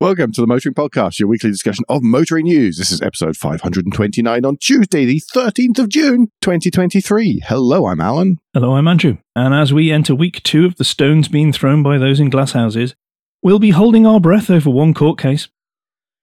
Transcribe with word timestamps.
Welcome 0.00 0.30
to 0.34 0.40
the 0.40 0.46
Motoring 0.46 0.76
Podcast, 0.76 1.18
your 1.18 1.28
weekly 1.28 1.50
discussion 1.50 1.84
of 1.88 2.04
motoring 2.04 2.44
news. 2.44 2.78
This 2.78 2.92
is 2.92 3.02
episode 3.02 3.36
529 3.36 4.44
on 4.44 4.56
Tuesday, 4.58 5.04
the 5.04 5.20
13th 5.34 5.80
of 5.80 5.88
June, 5.88 6.30
2023. 6.40 7.42
Hello, 7.44 7.84
I'm 7.84 8.00
Alan. 8.00 8.38
Hello, 8.54 8.76
I'm 8.76 8.86
Andrew. 8.86 9.16
And 9.34 9.52
as 9.52 9.72
we 9.72 9.90
enter 9.90 10.14
week 10.14 10.40
two 10.44 10.64
of 10.66 10.76
the 10.76 10.84
stones 10.84 11.26
being 11.26 11.52
thrown 11.52 11.82
by 11.82 11.98
those 11.98 12.20
in 12.20 12.30
glass 12.30 12.52
houses, 12.52 12.94
we'll 13.42 13.58
be 13.58 13.70
holding 13.70 14.06
our 14.06 14.20
breath 14.20 14.50
over 14.50 14.70
one 14.70 14.94
court 14.94 15.18
case. 15.18 15.48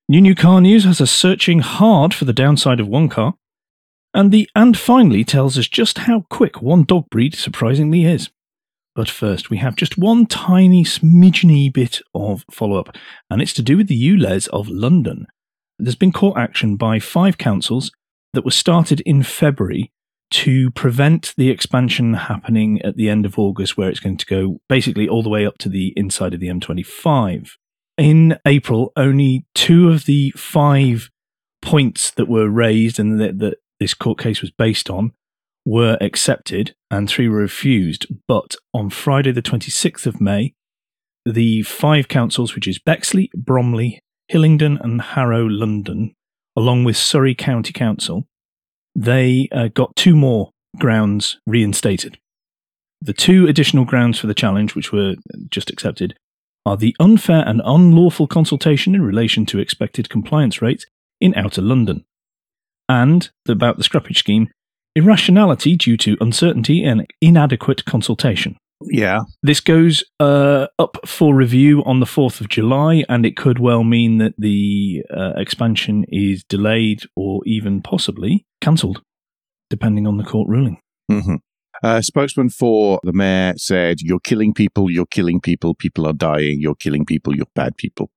New 0.07 0.21
New 0.21 0.35
Car 0.35 0.61
News 0.61 0.85
has 0.85 1.01
us 1.01 1.11
searching 1.11 1.59
hard 1.59 2.13
for 2.13 2.23
the 2.23 2.31
downside 2.31 2.79
of 2.79 2.87
one 2.87 3.09
car. 3.09 3.33
And 4.13 4.31
the 4.31 4.49
and 4.55 4.77
finally 4.77 5.25
tells 5.25 5.57
us 5.57 5.67
just 5.67 5.97
how 5.97 6.27
quick 6.29 6.61
one 6.61 6.85
dog 6.85 7.09
breed 7.09 7.35
surprisingly 7.35 8.05
is. 8.05 8.29
But 8.95 9.09
first, 9.09 9.49
we 9.49 9.57
have 9.57 9.75
just 9.75 9.97
one 9.97 10.25
tiny 10.25 10.85
smidgeny 10.85 11.71
bit 11.71 11.99
of 12.13 12.45
follow 12.49 12.79
up, 12.79 12.95
and 13.29 13.41
it's 13.41 13.53
to 13.53 13.61
do 13.61 13.75
with 13.75 13.87
the 13.87 14.01
ULEZ 14.01 14.47
of 14.49 14.69
London. 14.69 15.27
There's 15.77 15.95
been 15.95 16.13
court 16.13 16.37
action 16.37 16.77
by 16.77 16.99
five 16.99 17.37
councils 17.37 17.91
that 18.33 18.45
was 18.45 18.55
started 18.55 19.01
in 19.01 19.21
February 19.23 19.91
to 20.31 20.71
prevent 20.71 21.33
the 21.37 21.49
expansion 21.49 22.13
happening 22.13 22.81
at 22.81 22.95
the 22.95 23.09
end 23.09 23.25
of 23.25 23.37
August, 23.37 23.77
where 23.77 23.89
it's 23.89 23.99
going 23.99 24.17
to 24.17 24.25
go 24.25 24.59
basically 24.69 25.09
all 25.09 25.21
the 25.21 25.29
way 25.29 25.45
up 25.45 25.57
to 25.59 25.69
the 25.69 25.93
inside 25.97 26.33
of 26.33 26.39
the 26.39 26.47
M25. 26.47 27.51
In 27.97 28.37
April, 28.45 28.93
only 28.95 29.45
two 29.53 29.89
of 29.89 30.05
the 30.05 30.31
five 30.31 31.09
points 31.61 32.11
that 32.11 32.27
were 32.27 32.49
raised 32.49 32.99
and 32.99 33.19
that, 33.19 33.39
that 33.39 33.57
this 33.79 33.93
court 33.93 34.19
case 34.19 34.41
was 34.41 34.51
based 34.51 34.89
on 34.89 35.11
were 35.65 35.97
accepted 35.99 36.75
and 36.91 37.09
three 37.09 37.27
were 37.27 37.37
refused. 37.37 38.05
But 38.27 38.55
on 38.73 38.89
Friday, 38.89 39.31
the 39.31 39.41
26th 39.41 40.05
of 40.05 40.21
May, 40.21 40.53
the 41.25 41.63
five 41.63 42.07
councils, 42.07 42.53
which 42.53 42.67
is 42.67 42.79
Bexley, 42.79 43.31
Bromley, 43.35 43.99
Hillingdon, 44.27 44.77
and 44.81 45.01
Harrow, 45.01 45.45
London, 45.45 46.13
along 46.55 46.83
with 46.83 46.97
Surrey 46.97 47.33
County 47.33 47.73
Council, 47.73 48.27
they 48.95 49.49
uh, 49.51 49.67
got 49.69 49.95
two 49.95 50.15
more 50.15 50.51
grounds 50.77 51.39
reinstated. 51.45 52.17
The 53.01 53.13
two 53.13 53.47
additional 53.47 53.85
grounds 53.85 54.19
for 54.19 54.27
the 54.27 54.33
challenge, 54.33 54.75
which 54.75 54.91
were 54.91 55.15
just 55.49 55.69
accepted, 55.69 56.15
are 56.65 56.77
the 56.77 56.95
unfair 56.99 57.43
and 57.47 57.61
unlawful 57.63 58.27
consultation 58.27 58.95
in 58.95 59.03
relation 59.03 59.45
to 59.47 59.59
expected 59.59 60.09
compliance 60.09 60.61
rates 60.61 60.85
in 61.19 61.35
Outer 61.35 61.61
London, 61.61 62.05
and 62.89 63.29
about 63.47 63.77
the 63.77 63.83
scrappage 63.83 64.17
scheme 64.17 64.49
irrationality 64.95 65.75
due 65.75 65.97
to 65.97 66.17
uncertainty 66.21 66.83
and 66.83 67.05
inadequate 67.21 67.85
consultation. 67.85 68.57
Yeah. 68.81 69.21
This 69.41 69.61
goes 69.61 70.03
uh, 70.19 70.67
up 70.77 70.97
for 71.05 71.35
review 71.35 71.83
on 71.85 71.99
the 71.99 72.05
4th 72.05 72.41
of 72.41 72.49
July, 72.49 73.03
and 73.07 73.25
it 73.25 73.37
could 73.37 73.59
well 73.59 73.83
mean 73.83 74.17
that 74.17 74.33
the 74.37 75.03
uh, 75.15 75.33
expansion 75.37 76.05
is 76.09 76.43
delayed 76.43 77.03
or 77.15 77.41
even 77.45 77.81
possibly 77.81 78.45
cancelled, 78.61 79.01
depending 79.69 80.07
on 80.07 80.17
the 80.17 80.23
court 80.23 80.49
ruling. 80.49 80.79
Mm-hmm. 81.11 81.35
Uh, 81.83 82.01
spokesman 82.01 82.49
for 82.49 82.99
the 83.03 83.13
mayor 83.13 83.53
said, 83.57 83.97
You're 84.01 84.19
killing 84.19 84.53
people, 84.53 84.89
you're 84.89 85.05
killing 85.05 85.41
people, 85.41 85.75
people 85.75 86.07
are 86.07 86.13
dying, 86.13 86.59
you're 86.59 86.75
killing 86.75 87.05
people, 87.05 87.35
you're 87.35 87.45
bad 87.53 87.77
people, 87.77 88.09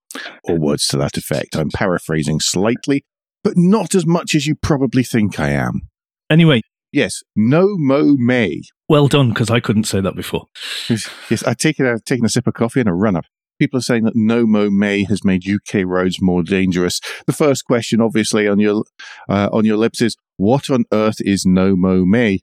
or 0.45 0.59
words 0.59 0.87
to 0.89 0.97
that 0.99 1.17
effect. 1.17 1.57
I'm 1.57 1.71
paraphrasing 1.71 2.41
slightly, 2.41 3.05
but 3.43 3.57
not 3.57 3.95
as 3.95 4.07
much 4.07 4.35
as 4.35 4.47
you 4.47 4.55
probably 4.55 5.03
think 5.03 5.41
I 5.41 5.51
am. 5.51 5.89
Anyway, 6.31 6.61
Yes, 6.93 7.23
No 7.37 7.77
Mow 7.77 8.17
May. 8.19 8.63
well 8.89 9.09
done, 9.09 9.29
because 9.29 9.51
I 9.51 9.61
couldn't 9.61 9.85
say 9.85 10.01
that 10.01 10.17
before. 10.17 10.47
Yes, 10.89 11.43
I've 11.45 11.59
taken, 11.59 11.87
I've 11.87 12.05
taken 12.05 12.25
a 12.25 12.29
sip 12.31 12.47
of 12.47 12.55
coffee 12.55 12.81
and 12.81 12.89
a 12.89 12.95
run 12.95 13.15
up. 13.17 13.25
People 13.59 13.79
are 13.79 13.83
saying 13.83 14.05
that 14.05 14.17
No 14.17 14.47
Mow 14.47 14.71
May 14.71 15.05
has 15.05 15.25
made 15.25 15.43
UK 15.47 15.83
roads 15.85 16.23
more 16.23 16.43
dangerous. 16.43 17.01
The 17.27 17.33
first 17.33 17.65
question, 17.67 18.01
obviously, 18.01 18.49
on 18.49 18.59
your 18.59 18.85
uh, 19.29 19.49
on 19.53 19.65
your 19.67 19.77
lips 19.77 20.01
is, 20.01 20.17
what 20.37 20.71
on 20.71 20.85
earth 20.93 21.17
is 21.21 21.45
No 21.45 21.77
Mow 21.77 22.05
May? 22.07 22.41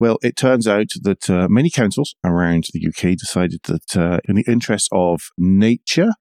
Well, 0.00 0.18
it 0.22 0.36
turns 0.36 0.66
out 0.66 0.88
that 1.02 1.28
uh, 1.28 1.48
many 1.50 1.68
councils 1.68 2.14
around 2.24 2.64
the 2.72 2.86
UK 2.86 3.16
decided 3.16 3.60
that, 3.64 3.96
uh, 3.96 4.20
in 4.28 4.36
the 4.36 4.44
interests 4.48 4.88
of 4.90 5.20
nature 5.36 6.12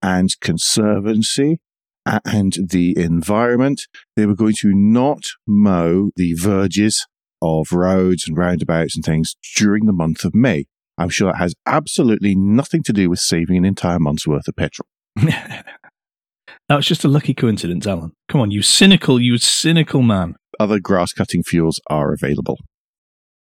and 0.00 0.30
conservancy 0.40 1.58
and 2.06 2.56
the 2.70 2.94
environment, 2.96 3.82
they 4.14 4.26
were 4.26 4.36
going 4.36 4.54
to 4.60 4.72
not 4.72 5.24
mow 5.46 6.10
the 6.16 6.34
verges 6.34 7.06
of 7.42 7.72
roads 7.72 8.26
and 8.26 8.36
roundabouts 8.36 8.96
and 8.96 9.04
things 9.04 9.36
during 9.56 9.86
the 9.86 9.92
month 9.92 10.24
of 10.24 10.34
May. 10.34 10.66
I'm 10.98 11.10
sure 11.10 11.30
that 11.30 11.38
has 11.38 11.54
absolutely 11.66 12.34
nothing 12.34 12.82
to 12.84 12.92
do 12.92 13.10
with 13.10 13.18
saving 13.18 13.56
an 13.56 13.64
entire 13.64 13.98
month's 13.98 14.26
worth 14.26 14.48
of 14.48 14.56
petrol. 14.56 14.86
that 15.16 15.64
was 16.70 16.86
just 16.86 17.04
a 17.04 17.08
lucky 17.08 17.34
coincidence, 17.34 17.86
Alan. 17.86 18.12
Come 18.28 18.40
on, 18.40 18.50
you 18.50 18.62
cynical, 18.62 19.20
you 19.20 19.36
cynical 19.38 20.02
man. 20.02 20.36
Other 20.58 20.80
grass 20.80 21.12
cutting 21.12 21.42
fuels 21.42 21.80
are 21.90 22.12
available. 22.12 22.58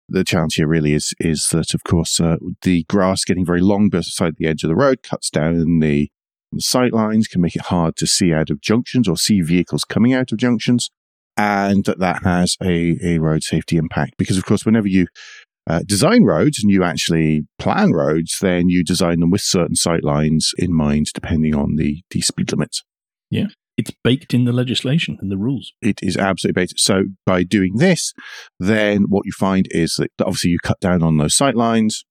The 0.08 0.24
challenge 0.24 0.54
here 0.54 0.68
really 0.68 0.92
is 0.92 1.14
is 1.18 1.48
that, 1.50 1.74
of 1.74 1.82
course, 1.82 2.20
uh, 2.20 2.36
the 2.62 2.84
grass 2.84 3.24
getting 3.24 3.44
very 3.44 3.60
long 3.60 3.88
beside 3.88 4.34
the 4.38 4.46
edge 4.46 4.62
of 4.62 4.68
the 4.68 4.76
road 4.76 5.02
cuts 5.02 5.30
down 5.30 5.80
the, 5.80 6.08
the 6.52 6.60
sight 6.60 6.92
lines, 6.92 7.26
can 7.26 7.40
make 7.40 7.56
it 7.56 7.62
hard 7.62 7.96
to 7.96 8.06
see 8.06 8.32
out 8.32 8.50
of 8.50 8.60
junctions 8.60 9.08
or 9.08 9.16
see 9.16 9.40
vehicles 9.40 9.84
coming 9.84 10.14
out 10.14 10.30
of 10.30 10.38
junctions, 10.38 10.90
and 11.36 11.84
that 11.84 11.98
that 11.98 12.22
has 12.22 12.56
a, 12.62 12.98
a 13.02 13.18
road 13.18 13.42
safety 13.42 13.76
impact. 13.76 14.14
Because, 14.18 14.38
of 14.38 14.44
course, 14.44 14.64
whenever 14.64 14.88
you 14.88 15.06
uh, 15.68 15.80
design 15.86 16.24
roads 16.24 16.62
and 16.62 16.70
you 16.70 16.84
actually 16.84 17.46
plan 17.58 17.92
roads, 17.92 18.38
then 18.40 18.68
you 18.68 18.84
design 18.84 19.20
them 19.20 19.30
with 19.30 19.40
certain 19.40 19.74
sight 19.74 20.04
lines 20.04 20.52
in 20.58 20.72
mind, 20.72 21.08
depending 21.12 21.54
on 21.54 21.76
the, 21.76 22.02
the 22.10 22.20
speed 22.20 22.52
limits. 22.52 22.84
Yeah. 23.30 23.46
It's 23.76 23.90
baked 24.02 24.32
in 24.32 24.44
the 24.44 24.52
legislation 24.52 25.18
and 25.20 25.30
the 25.30 25.36
rules. 25.36 25.72
It 25.82 25.98
is 26.02 26.16
absolutely 26.16 26.62
basic. 26.62 26.78
So 26.78 27.04
by 27.26 27.42
doing 27.42 27.76
this, 27.76 28.14
then 28.58 29.04
what 29.08 29.26
you 29.26 29.32
find 29.32 29.68
is 29.70 29.96
that 29.96 30.10
obviously 30.20 30.50
you 30.50 30.58
cut 30.62 30.80
down 30.80 31.02
on 31.02 31.18
those 31.18 31.36
sight 31.36 31.56
lines. 31.56 32.04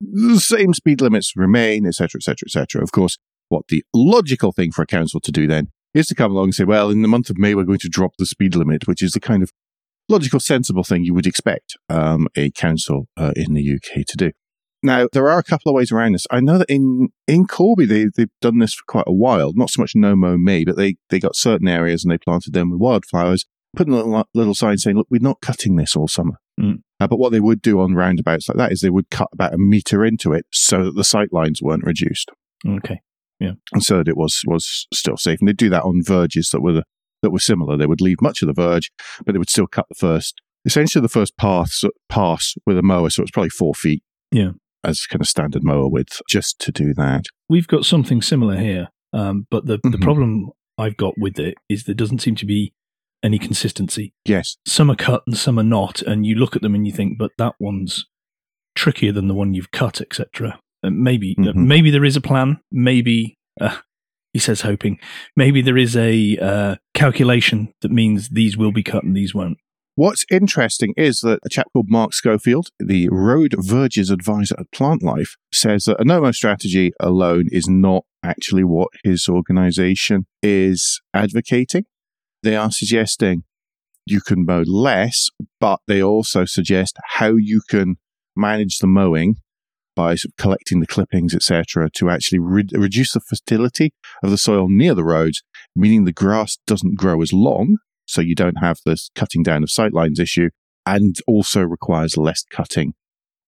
The 0.00 0.38
same 0.38 0.74
speed 0.74 1.00
limits 1.00 1.32
remain, 1.34 1.86
etc., 1.86 2.18
etc., 2.18 2.46
etc. 2.46 2.82
Of 2.82 2.92
course, 2.92 3.18
what 3.48 3.66
the 3.68 3.82
logical 3.92 4.52
thing 4.52 4.70
for 4.70 4.82
a 4.82 4.86
council 4.86 5.18
to 5.20 5.32
do 5.32 5.48
then 5.48 5.72
is 5.98 6.06
to 6.06 6.14
come 6.14 6.32
along 6.32 6.44
and 6.44 6.54
say, 6.54 6.64
well, 6.64 6.90
in 6.90 7.02
the 7.02 7.08
month 7.08 7.30
of 7.30 7.38
May, 7.38 7.54
we're 7.54 7.64
going 7.64 7.78
to 7.80 7.88
drop 7.88 8.12
the 8.18 8.26
speed 8.26 8.54
limit, 8.54 8.86
which 8.86 9.02
is 9.02 9.12
the 9.12 9.20
kind 9.20 9.42
of 9.42 9.52
logical, 10.08 10.40
sensible 10.40 10.84
thing 10.84 11.04
you 11.04 11.14
would 11.14 11.26
expect 11.26 11.76
um, 11.88 12.28
a 12.36 12.50
council 12.50 13.08
uh, 13.16 13.32
in 13.36 13.54
the 13.54 13.74
UK 13.74 14.06
to 14.06 14.16
do. 14.16 14.32
Now, 14.82 15.08
there 15.12 15.28
are 15.28 15.38
a 15.38 15.44
couple 15.44 15.70
of 15.70 15.74
ways 15.74 15.90
around 15.90 16.12
this. 16.12 16.26
I 16.30 16.40
know 16.40 16.58
that 16.58 16.70
in, 16.70 17.08
in 17.26 17.46
Corby, 17.46 17.84
they, 17.84 18.06
they've 18.16 18.30
done 18.40 18.58
this 18.58 18.74
for 18.74 18.84
quite 18.86 19.08
a 19.08 19.12
while. 19.12 19.52
Not 19.54 19.70
so 19.70 19.82
much 19.82 19.92
no 19.94 20.14
mo 20.14 20.38
me, 20.38 20.64
but 20.64 20.76
they, 20.76 20.96
they 21.10 21.18
got 21.18 21.34
certain 21.34 21.66
areas 21.66 22.04
and 22.04 22.12
they 22.12 22.18
planted 22.18 22.52
them 22.52 22.70
with 22.70 22.80
wildflowers, 22.80 23.44
putting 23.76 23.92
a 23.92 23.96
little, 23.96 24.24
little 24.34 24.54
sign 24.54 24.78
saying, 24.78 24.96
look, 24.96 25.08
we're 25.10 25.18
not 25.20 25.40
cutting 25.40 25.74
this 25.74 25.96
all 25.96 26.06
summer. 26.06 26.34
Mm. 26.60 26.82
Uh, 27.00 27.08
but 27.08 27.18
what 27.18 27.32
they 27.32 27.40
would 27.40 27.60
do 27.60 27.80
on 27.80 27.94
roundabouts 27.94 28.48
like 28.48 28.58
that 28.58 28.72
is 28.72 28.80
they 28.80 28.90
would 28.90 29.10
cut 29.10 29.28
about 29.32 29.54
a 29.54 29.58
meter 29.58 30.04
into 30.04 30.32
it 30.32 30.46
so 30.52 30.84
that 30.84 30.94
the 30.94 31.04
sight 31.04 31.32
lines 31.32 31.60
weren't 31.60 31.84
reduced 31.84 32.30
Okay. 32.66 33.00
And 33.40 33.82
so 33.82 33.98
that 33.98 34.08
it 34.08 34.16
was, 34.16 34.42
was 34.46 34.86
still 34.92 35.16
safe. 35.16 35.38
And 35.40 35.48
they'd 35.48 35.56
do 35.56 35.70
that 35.70 35.82
on 35.84 36.02
verges 36.02 36.50
that 36.50 36.60
were, 36.60 36.72
the, 36.72 36.84
that 37.22 37.30
were 37.30 37.38
similar. 37.38 37.76
They 37.76 37.86
would 37.86 38.00
leave 38.00 38.20
much 38.20 38.42
of 38.42 38.46
the 38.48 38.52
verge, 38.54 38.90
but 39.24 39.32
they 39.32 39.38
would 39.38 39.50
still 39.50 39.66
cut 39.66 39.86
the 39.88 39.94
first, 39.94 40.40
essentially 40.64 41.02
the 41.02 41.08
first 41.08 41.36
pass, 41.36 41.82
pass 42.08 42.54
with 42.66 42.78
a 42.78 42.82
mower. 42.82 43.10
So 43.10 43.22
it's 43.22 43.30
probably 43.30 43.50
four 43.50 43.74
feet. 43.74 44.02
Yeah. 44.32 44.50
As 44.84 45.06
kind 45.06 45.20
of 45.20 45.28
standard 45.28 45.64
mower 45.64 45.88
width, 45.88 46.20
just 46.28 46.58
to 46.60 46.72
do 46.72 46.94
that. 46.94 47.24
We've 47.48 47.66
got 47.66 47.84
something 47.84 48.22
similar 48.22 48.56
here, 48.56 48.88
um, 49.12 49.46
but 49.50 49.66
the, 49.66 49.78
the 49.82 49.98
Mhm. 49.98 50.02
problem 50.02 50.50
I've 50.78 50.96
got 50.96 51.14
with 51.18 51.38
it 51.40 51.54
is 51.68 51.84
there 51.84 51.94
doesn't 51.94 52.20
seem 52.20 52.36
to 52.36 52.46
be 52.46 52.72
any 53.22 53.38
consistency. 53.40 54.12
Yes. 54.24 54.56
Some 54.66 54.90
are 54.90 54.96
cut 54.96 55.22
and 55.26 55.36
some 55.36 55.58
are 55.58 55.64
not, 55.64 56.02
and 56.02 56.24
you 56.24 56.36
look 56.36 56.54
at 56.54 56.62
them 56.62 56.76
and 56.76 56.86
you 56.86 56.92
think, 56.92 57.18
but 57.18 57.32
that 57.38 57.54
one's 57.58 58.06
trickier 58.76 59.10
than 59.10 59.26
the 59.26 59.34
one 59.34 59.54
you've 59.54 59.72
cut, 59.72 60.00
etc. 60.00 60.60
Uh, 60.82 60.90
maybe, 60.90 61.34
uh, 61.38 61.42
Mhm. 61.52 61.66
maybe 61.66 61.90
there 61.90 62.04
is 62.04 62.16
a 62.16 62.20
plan. 62.20 62.58
Maybe 62.70 63.36
uh, 63.60 63.78
he 64.32 64.38
says 64.38 64.60
hoping. 64.60 64.98
Maybe 65.36 65.62
there 65.62 65.76
is 65.78 65.96
a 65.96 66.36
uh, 66.38 66.76
calculation 66.94 67.72
that 67.80 67.90
means 67.90 68.28
these 68.30 68.56
will 68.56 68.72
be 68.72 68.82
cut 68.82 69.02
and 69.04 69.16
these 69.16 69.34
won't. 69.34 69.58
What's 69.96 70.24
interesting 70.30 70.94
is 70.96 71.20
that 71.22 71.40
a 71.44 71.48
chap 71.48 71.66
called 71.72 71.86
Mark 71.88 72.14
Schofield, 72.14 72.68
the 72.78 73.08
road 73.10 73.56
verges 73.58 74.10
advisor 74.10 74.54
at 74.56 74.70
Plantlife, 74.70 75.30
says 75.52 75.84
that 75.84 76.00
a 76.00 76.04
no-mo 76.04 76.30
strategy 76.30 76.92
alone 77.00 77.46
is 77.50 77.68
not 77.68 78.04
actually 78.22 78.62
what 78.62 78.90
his 79.02 79.28
organization 79.28 80.26
is 80.40 81.00
advocating. 81.12 81.84
They 82.44 82.54
are 82.54 82.70
suggesting 82.70 83.42
you 84.06 84.20
can 84.20 84.44
mow 84.46 84.62
less, 84.62 85.30
but 85.58 85.80
they 85.88 86.00
also 86.00 86.44
suggest 86.44 86.96
how 87.18 87.34
you 87.34 87.60
can 87.68 87.96
manage 88.36 88.78
the 88.78 88.86
mowing 88.86 89.38
by 89.98 90.14
sort 90.14 90.30
of 90.30 90.36
collecting 90.36 90.78
the 90.78 90.86
clippings, 90.86 91.34
etc., 91.34 91.90
to 91.92 92.08
actually 92.08 92.38
re- 92.38 92.68
reduce 92.72 93.14
the 93.14 93.20
fertility 93.20 93.92
of 94.22 94.30
the 94.30 94.38
soil 94.38 94.68
near 94.68 94.94
the 94.94 95.02
roads, 95.02 95.42
meaning 95.74 96.04
the 96.04 96.12
grass 96.12 96.56
doesn't 96.68 96.96
grow 96.96 97.20
as 97.20 97.32
long, 97.32 97.78
so 98.06 98.20
you 98.20 98.36
don't 98.36 98.62
have 98.62 98.78
this 98.86 99.10
cutting 99.16 99.42
down 99.42 99.64
of 99.64 99.70
sightlines 99.70 100.20
issue, 100.20 100.50
and 100.86 101.16
also 101.26 101.62
requires 101.62 102.16
less 102.16 102.44
cutting 102.48 102.94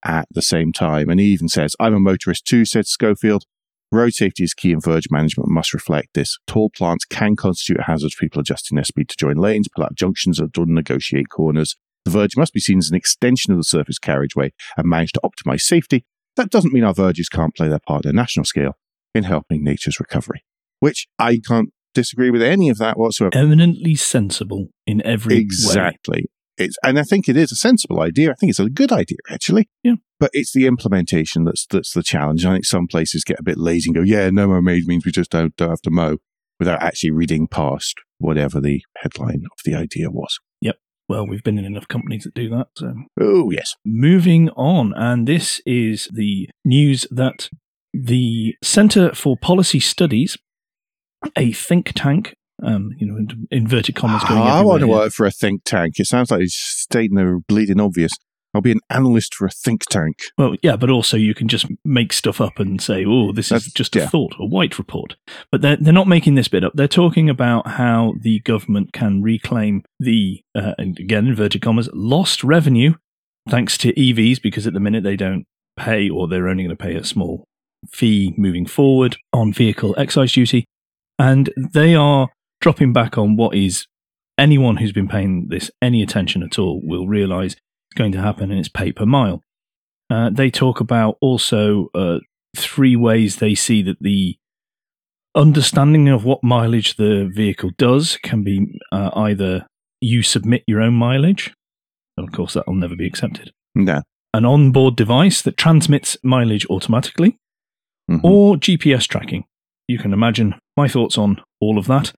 at 0.04 0.26
the 0.32 0.42
same 0.42 0.72
time. 0.72 1.08
And 1.08 1.20
he 1.20 1.26
even 1.26 1.48
says, 1.48 1.76
I'm 1.78 1.94
a 1.94 2.00
motorist 2.00 2.46
too, 2.46 2.64
said 2.64 2.88
Schofield. 2.88 3.44
Road 3.92 4.14
safety 4.14 4.42
is 4.42 4.52
key 4.52 4.72
and 4.72 4.82
verge 4.82 5.06
management 5.08 5.50
must 5.50 5.72
reflect 5.72 6.14
this. 6.14 6.36
Tall 6.48 6.70
plants 6.70 7.04
can 7.04 7.36
constitute 7.36 7.78
a 7.78 7.84
hazard 7.84 8.10
for 8.12 8.24
people 8.24 8.40
adjusting 8.40 8.74
their 8.74 8.84
speed 8.84 9.08
to 9.10 9.16
join 9.16 9.36
lanes, 9.36 9.68
pull 9.72 9.84
out 9.84 9.94
junctions, 9.94 10.40
or 10.40 10.48
negotiate 10.66 11.28
corners. 11.28 11.76
The 12.04 12.10
verge 12.10 12.36
must 12.36 12.52
be 12.52 12.60
seen 12.60 12.78
as 12.78 12.90
an 12.90 12.96
extension 12.96 13.52
of 13.52 13.58
the 13.58 13.64
surface 13.64 14.00
carriageway 14.00 14.52
and 14.76 14.88
manage 14.88 15.12
to 15.12 15.20
optimize 15.22 15.60
safety. 15.60 16.04
That 16.36 16.50
doesn't 16.50 16.72
mean 16.72 16.84
our 16.84 16.94
verges 16.94 17.28
can't 17.28 17.54
play 17.54 17.68
their 17.68 17.80
part 17.86 18.06
at 18.06 18.10
a 18.10 18.16
national 18.16 18.44
scale 18.44 18.76
in 19.14 19.24
helping 19.24 19.64
nature's 19.64 20.00
recovery, 20.00 20.44
which 20.78 21.06
I 21.18 21.40
can't 21.46 21.70
disagree 21.94 22.30
with 22.30 22.42
any 22.42 22.68
of 22.68 22.78
that 22.78 22.98
whatsoever. 22.98 23.36
Eminently 23.36 23.94
sensible 23.94 24.68
in 24.86 25.04
every 25.04 25.36
way. 25.36 25.40
Exactly. 25.40 26.26
It's, 26.56 26.76
and 26.84 26.98
I 26.98 27.02
think 27.02 27.28
it 27.28 27.36
is 27.36 27.50
a 27.52 27.56
sensible 27.56 28.00
idea. 28.00 28.30
I 28.30 28.34
think 28.34 28.50
it's 28.50 28.60
a 28.60 28.68
good 28.68 28.92
idea, 28.92 29.18
actually. 29.30 29.68
Yeah. 29.82 29.94
But 30.18 30.30
it's 30.34 30.52
the 30.52 30.66
implementation 30.66 31.44
that's 31.44 31.66
that's 31.66 31.94
the 31.94 32.02
challenge. 32.02 32.44
I 32.44 32.52
think 32.52 32.66
some 32.66 32.86
places 32.86 33.24
get 33.24 33.40
a 33.40 33.42
bit 33.42 33.56
lazy 33.56 33.88
and 33.88 33.96
go, 33.96 34.02
"Yeah, 34.02 34.28
no 34.28 34.46
mow 34.48 34.60
maize 34.60 34.86
means 34.86 35.06
we 35.06 35.12
just 35.12 35.30
don't, 35.30 35.56
don't 35.56 35.70
have 35.70 35.80
to 35.82 35.90
mow," 35.90 36.18
without 36.58 36.82
actually 36.82 37.12
reading 37.12 37.48
past 37.48 37.96
whatever 38.18 38.60
the 38.60 38.82
headline 38.98 39.44
of 39.50 39.58
the 39.64 39.74
idea 39.74 40.10
was. 40.10 40.38
Well, 41.10 41.26
we've 41.26 41.42
been 41.42 41.58
in 41.58 41.64
enough 41.64 41.88
companies 41.88 42.22
that 42.22 42.34
do 42.34 42.48
that. 42.50 42.68
So 42.76 42.94
Oh 43.20 43.50
yes, 43.50 43.74
moving 43.84 44.48
on, 44.50 44.94
and 44.94 45.26
this 45.26 45.60
is 45.66 46.08
the 46.12 46.48
news 46.64 47.04
that 47.10 47.50
the 47.92 48.54
Centre 48.62 49.12
for 49.12 49.36
Policy 49.36 49.80
Studies, 49.80 50.38
a 51.36 51.50
think 51.50 51.90
tank, 51.96 52.36
um, 52.62 52.92
you 52.96 53.08
know, 53.08 53.26
inverted 53.50 53.96
commas 53.96 54.22
going 54.22 54.40
I 54.40 54.58
everywhere 54.58 54.64
want 54.64 54.80
to 54.82 54.86
work 54.86 55.12
for 55.12 55.26
a 55.26 55.32
think 55.32 55.62
tank. 55.64 55.98
It 55.98 56.06
sounds 56.06 56.30
like 56.30 56.42
it's 56.42 56.54
stating 56.54 57.16
the 57.16 57.40
bleeding 57.48 57.80
obvious. 57.80 58.12
I'll 58.54 58.60
be 58.60 58.72
an 58.72 58.80
analyst 58.90 59.34
for 59.34 59.46
a 59.46 59.50
think 59.50 59.84
tank. 59.86 60.16
Well, 60.36 60.56
yeah, 60.62 60.76
but 60.76 60.90
also 60.90 61.16
you 61.16 61.34
can 61.34 61.48
just 61.48 61.66
make 61.84 62.12
stuff 62.12 62.40
up 62.40 62.58
and 62.58 62.80
say, 62.80 63.04
"Oh, 63.06 63.32
this 63.32 63.52
is 63.52 63.72
just 63.72 63.94
a 63.94 64.00
yeah. 64.00 64.08
thought, 64.08 64.34
a 64.38 64.46
white 64.46 64.78
report." 64.78 65.16
But 65.52 65.60
they're 65.60 65.76
they're 65.76 65.92
not 65.92 66.08
making 66.08 66.34
this 66.34 66.48
bit 66.48 66.64
up. 66.64 66.72
They're 66.74 66.88
talking 66.88 67.30
about 67.30 67.66
how 67.68 68.14
the 68.20 68.40
government 68.40 68.92
can 68.92 69.22
reclaim 69.22 69.84
the 70.00 70.42
uh, 70.54 70.74
and 70.78 70.98
again 70.98 71.28
inverted 71.28 71.62
commas 71.62 71.88
lost 71.92 72.42
revenue 72.42 72.94
thanks 73.48 73.78
to 73.78 73.92
EVs 73.94 74.42
because 74.42 74.66
at 74.66 74.72
the 74.72 74.80
minute 74.80 75.04
they 75.04 75.16
don't 75.16 75.46
pay 75.76 76.08
or 76.10 76.28
they're 76.28 76.48
only 76.48 76.64
going 76.64 76.76
to 76.76 76.82
pay 76.82 76.94
a 76.94 77.04
small 77.04 77.44
fee 77.88 78.34
moving 78.36 78.66
forward 78.66 79.16
on 79.32 79.52
vehicle 79.52 79.94
excise 79.96 80.32
duty, 80.32 80.64
and 81.18 81.50
they 81.56 81.94
are 81.94 82.28
dropping 82.60 82.92
back 82.92 83.16
on 83.16 83.36
what 83.36 83.54
is 83.54 83.86
anyone 84.36 84.78
who's 84.78 84.92
been 84.92 85.08
paying 85.08 85.46
this 85.48 85.70
any 85.80 86.02
attention 86.02 86.42
at 86.42 86.58
all 86.58 86.80
will 86.82 87.06
realise 87.06 87.54
is 87.54 87.58
going 87.94 88.12
to 88.12 88.20
happen, 88.20 88.50
and 88.50 88.58
it's 88.60 88.68
pay 88.68 88.92
per 88.92 89.06
mile. 89.06 89.42
Uh, 90.08 90.30
they 90.30 90.50
talk 90.50 90.80
about 90.80 91.16
also 91.20 91.88
uh, 91.94 92.18
three 92.56 92.96
ways 92.96 93.36
they 93.36 93.54
see 93.54 93.82
that 93.82 93.98
the 94.00 94.36
understanding 95.34 96.08
of 96.08 96.24
what 96.24 96.42
mileage 96.42 96.96
the 96.96 97.30
vehicle 97.32 97.70
does 97.78 98.16
can 98.22 98.42
be 98.42 98.78
uh, 98.92 99.10
either 99.14 99.66
you 100.00 100.22
submit 100.22 100.64
your 100.66 100.80
own 100.80 100.94
mileage, 100.94 101.52
and 102.16 102.26
of 102.28 102.34
course 102.34 102.54
that 102.54 102.66
will 102.66 102.74
never 102.74 102.96
be 102.96 103.06
accepted, 103.06 103.52
No. 103.74 104.02
an 104.34 104.44
onboard 104.44 104.96
device 104.96 105.42
that 105.42 105.56
transmits 105.56 106.16
mileage 106.24 106.66
automatically, 106.66 107.36
Mhm. 108.10 108.20
or 108.24 108.56
GPS 108.56 109.06
tracking. 109.06 109.44
You 109.86 109.98
can 109.98 110.12
imagine 110.12 110.54
my 110.76 110.88
thoughts 110.88 111.16
on 111.18 111.40
all 111.60 111.78
of 111.78 111.86
that. 111.86 112.12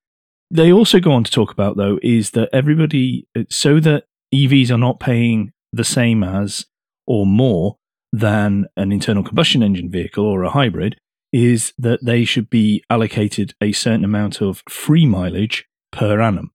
They 0.51 0.73
also 0.73 1.01
go 1.01 1.13
on 1.13 1.25
to 1.25 1.31
talk 1.31 1.51
about, 1.53 1.77
though, 1.77 1.99
is 2.03 2.31
that 2.33 2.51
everybody, 2.53 3.27
so 3.51 3.81
that 3.81 4.05
EVs 4.33 4.71
are 4.71 4.79
not 4.79 5.01
paying 5.01 5.53
the 5.73 5.85
same 5.85 6.23
as 6.23 6.67
or 7.07 7.27
more 7.27 7.77
than 8.13 8.67
an 8.77 8.93
internal 8.93 9.23
combustion 9.23 9.63
engine 9.63 9.91
vehicle 9.91 10.25
or 10.25 10.43
a 10.43 10.51
hybrid, 10.51 10.97
is 11.33 11.73
that 11.79 12.05
they 12.05 12.25
should 12.25 12.51
be 12.51 12.85
allocated 12.91 13.55
a 13.61 13.73
certain 13.73 14.05
amount 14.05 14.43
of 14.43 14.63
free 14.69 15.07
mileage 15.07 15.65
per 15.91 16.21
annum. 16.21 16.51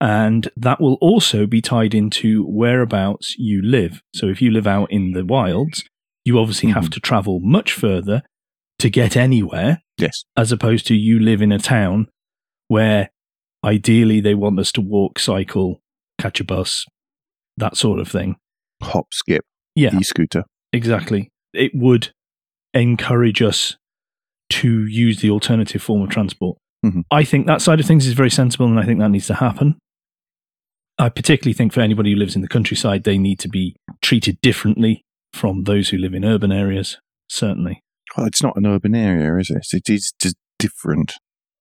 And 0.00 0.50
that 0.56 0.80
will 0.80 0.94
also 1.00 1.46
be 1.46 1.60
tied 1.60 1.94
into 1.94 2.44
whereabouts 2.44 3.36
you 3.38 3.62
live. 3.62 4.02
So 4.14 4.26
if 4.26 4.40
you 4.42 4.50
live 4.50 4.66
out 4.66 4.90
in 4.90 5.12
the 5.12 5.24
wilds, 5.24 5.84
you 6.24 6.38
obviously 6.38 6.70
have 6.70 6.86
Mhm. 6.86 6.92
to 6.92 7.00
travel 7.00 7.40
much 7.40 7.72
further 7.72 8.22
to 8.78 8.90
get 8.90 9.16
anywhere, 9.16 9.82
yes. 9.98 10.24
as 10.36 10.50
opposed 10.52 10.86
to 10.86 10.94
you 10.94 11.20
live 11.20 11.42
in 11.42 11.52
a 11.52 11.58
town 11.58 12.08
where 12.68 13.10
ideally 13.62 14.20
they 14.20 14.34
want 14.34 14.58
us 14.58 14.72
to 14.72 14.80
walk, 14.80 15.18
cycle, 15.18 15.82
catch 16.18 16.40
a 16.40 16.44
bus, 16.44 16.86
that 17.60 17.76
sort 17.76 18.00
of 18.00 18.08
thing. 18.08 18.36
Hop, 18.82 19.06
skip, 19.12 19.44
Yeah, 19.74 19.96
e-scooter. 19.98 20.44
exactly. 20.72 21.30
It 21.54 21.72
would 21.74 22.10
encourage 22.74 23.42
us 23.42 23.76
to 24.50 24.86
use 24.86 25.20
the 25.20 25.30
alternative 25.30 25.82
form 25.82 26.02
of 26.02 26.08
transport. 26.10 26.58
Mhm. 26.84 27.04
I 27.10 27.24
think 27.24 27.46
that 27.46 27.62
side 27.62 27.78
of 27.80 27.86
things 27.86 28.06
is 28.06 28.14
very 28.14 28.30
sensible, 28.30 28.66
and 28.66 28.78
I 28.78 28.84
think 28.84 28.98
that 29.00 29.10
needs 29.10 29.26
to 29.28 29.34
happen. 29.34 29.76
I 30.98 31.08
particularly 31.08 31.54
think 31.54 31.72
for 31.72 31.80
anybody 31.80 32.12
who 32.12 32.16
lives 32.18 32.36
in 32.36 32.42
the 32.42 32.48
countryside, 32.48 33.04
they 33.04 33.16
need 33.18 33.38
to 33.40 33.48
be 33.48 33.76
treated 34.02 34.40
differently 34.42 35.02
from 35.32 35.64
those 35.64 35.88
who 35.90 35.96
live 35.98 36.14
in 36.14 36.24
urban 36.24 36.52
areas. 36.52 36.98
Certainly. 37.28 37.82
Well, 38.16 38.26
it's 38.26 38.42
not 38.42 38.56
an 38.56 38.66
urban 38.66 38.94
area, 38.94 39.36
is 39.38 39.50
it? 39.50 39.66
It 39.72 39.88
is 39.88 40.12
just 40.20 40.36
different. 40.58 41.14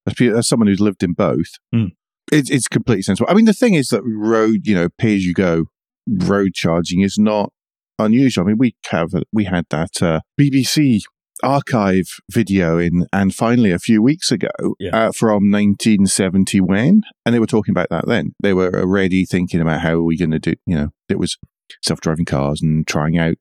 As, 0.07 0.19
as 0.19 0.47
someone 0.47 0.67
who's 0.67 0.79
lived 0.79 1.03
in 1.03 1.13
both, 1.13 1.51
Mm. 1.73 1.91
it's 2.31 2.49
it's 2.49 2.67
completely 2.67 3.03
sensible. 3.03 3.29
I 3.29 3.33
mean, 3.35 3.45
the 3.45 3.53
thing 3.53 3.75
is 3.75 3.89
that 3.89 4.01
road, 4.03 4.65
you 4.65 4.73
know, 4.75 4.89
pay 4.97 5.15
as 5.15 5.25
you 5.25 5.33
go 5.33 5.65
road 6.09 6.53
charging 6.53 7.01
is 7.01 7.17
not 7.17 7.51
unusual. 7.97 8.45
I 8.45 8.47
mean, 8.49 8.57
we 8.57 8.75
have 8.89 9.09
we 9.31 9.45
had 9.45 9.65
that 9.69 10.01
uh, 10.01 10.21
BBC 10.39 11.01
archive 11.41 12.07
video 12.29 12.77
in, 12.77 13.07
and 13.13 13.33
finally 13.33 13.71
a 13.71 13.79
few 13.79 14.01
weeks 14.01 14.31
ago 14.31 14.49
Yeah. 14.79 14.89
uh, 15.07 15.11
from 15.11 15.49
1970 15.51 16.59
when, 16.61 17.01
and 17.25 17.33
they 17.33 17.39
were 17.39 17.45
talking 17.47 17.71
about 17.71 17.89
that 17.89 18.07
then. 18.07 18.33
They 18.41 18.53
were 18.53 18.77
already 18.81 19.25
thinking 19.25 19.61
about 19.61 19.81
how 19.81 19.93
are 19.93 20.03
we 20.03 20.17
going 20.17 20.31
to 20.31 20.39
do. 20.39 20.55
You 20.65 20.75
know, 20.75 20.89
it 21.07 21.17
was 21.19 21.37
self-driving 21.83 22.25
cars 22.25 22.61
and 22.61 22.85
trying 22.87 23.17
out 23.17 23.35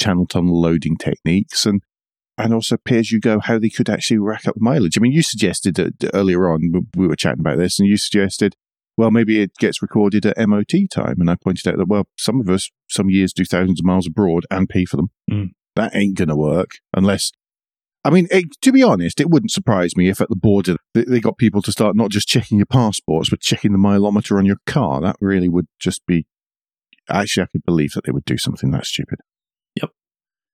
channel 0.00 0.26
tunnel 0.26 0.60
loading 0.60 0.96
techniques 0.96 1.66
and 1.66 1.82
and 2.38 2.54
also 2.54 2.78
pay 2.78 2.96
as 2.98 3.12
you 3.12 3.20
go 3.20 3.38
how 3.38 3.58
they 3.58 3.68
could 3.68 3.90
actually 3.90 4.16
rack 4.16 4.46
up 4.48 4.54
the 4.54 4.62
mileage. 4.62 4.96
I 4.96 5.00
mean, 5.02 5.12
you 5.12 5.20
suggested 5.22 5.74
that 5.74 6.10
earlier 6.14 6.48
on 6.50 6.86
we 6.96 7.06
were 7.06 7.16
chatting 7.16 7.40
about 7.40 7.58
this, 7.58 7.78
and 7.78 7.86
you 7.86 7.98
suggested, 7.98 8.54
well, 8.96 9.10
maybe 9.10 9.40
it 9.40 9.52
gets 9.58 9.82
recorded 9.82 10.26
at 10.26 10.48
MOT 10.48 10.72
time, 10.90 11.20
and 11.20 11.30
I 11.30 11.36
pointed 11.42 11.66
out 11.68 11.78
that 11.78 11.88
well, 11.88 12.06
some 12.16 12.40
of 12.40 12.50
us 12.50 12.70
some 12.88 13.08
years 13.08 13.32
do 13.32 13.44
thousands 13.44 13.80
of 13.80 13.86
miles 13.86 14.06
abroad 14.06 14.44
and 14.50 14.68
pay 14.68 14.84
for 14.84 14.96
them. 14.96 15.10
Mm. 15.30 15.50
That 15.76 15.94
ain't 15.94 16.16
going 16.16 16.28
to 16.28 16.36
work 16.36 16.70
unless. 16.94 17.32
I 18.02 18.10
mean, 18.10 18.28
it, 18.30 18.46
to 18.62 18.72
be 18.72 18.82
honest, 18.82 19.20
it 19.20 19.28
wouldn't 19.28 19.52
surprise 19.52 19.94
me 19.94 20.08
if 20.08 20.20
at 20.20 20.30
the 20.30 20.36
border 20.36 20.76
they, 20.94 21.04
they 21.04 21.20
got 21.20 21.38
people 21.38 21.60
to 21.62 21.72
start 21.72 21.96
not 21.96 22.10
just 22.10 22.28
checking 22.28 22.58
your 22.58 22.66
passports, 22.66 23.30
but 23.30 23.40
checking 23.40 23.72
the 23.72 23.78
mileometer 23.78 24.38
on 24.38 24.46
your 24.46 24.56
car. 24.66 25.00
That 25.00 25.16
really 25.20 25.48
would 25.48 25.66
just 25.78 26.04
be. 26.06 26.26
Actually, 27.08 27.44
I 27.44 27.46
could 27.52 27.64
believe 27.64 27.92
that 27.92 28.04
they 28.04 28.12
would 28.12 28.24
do 28.24 28.38
something 28.38 28.70
that 28.70 28.86
stupid. 28.86 29.18
Yep. 29.76 29.90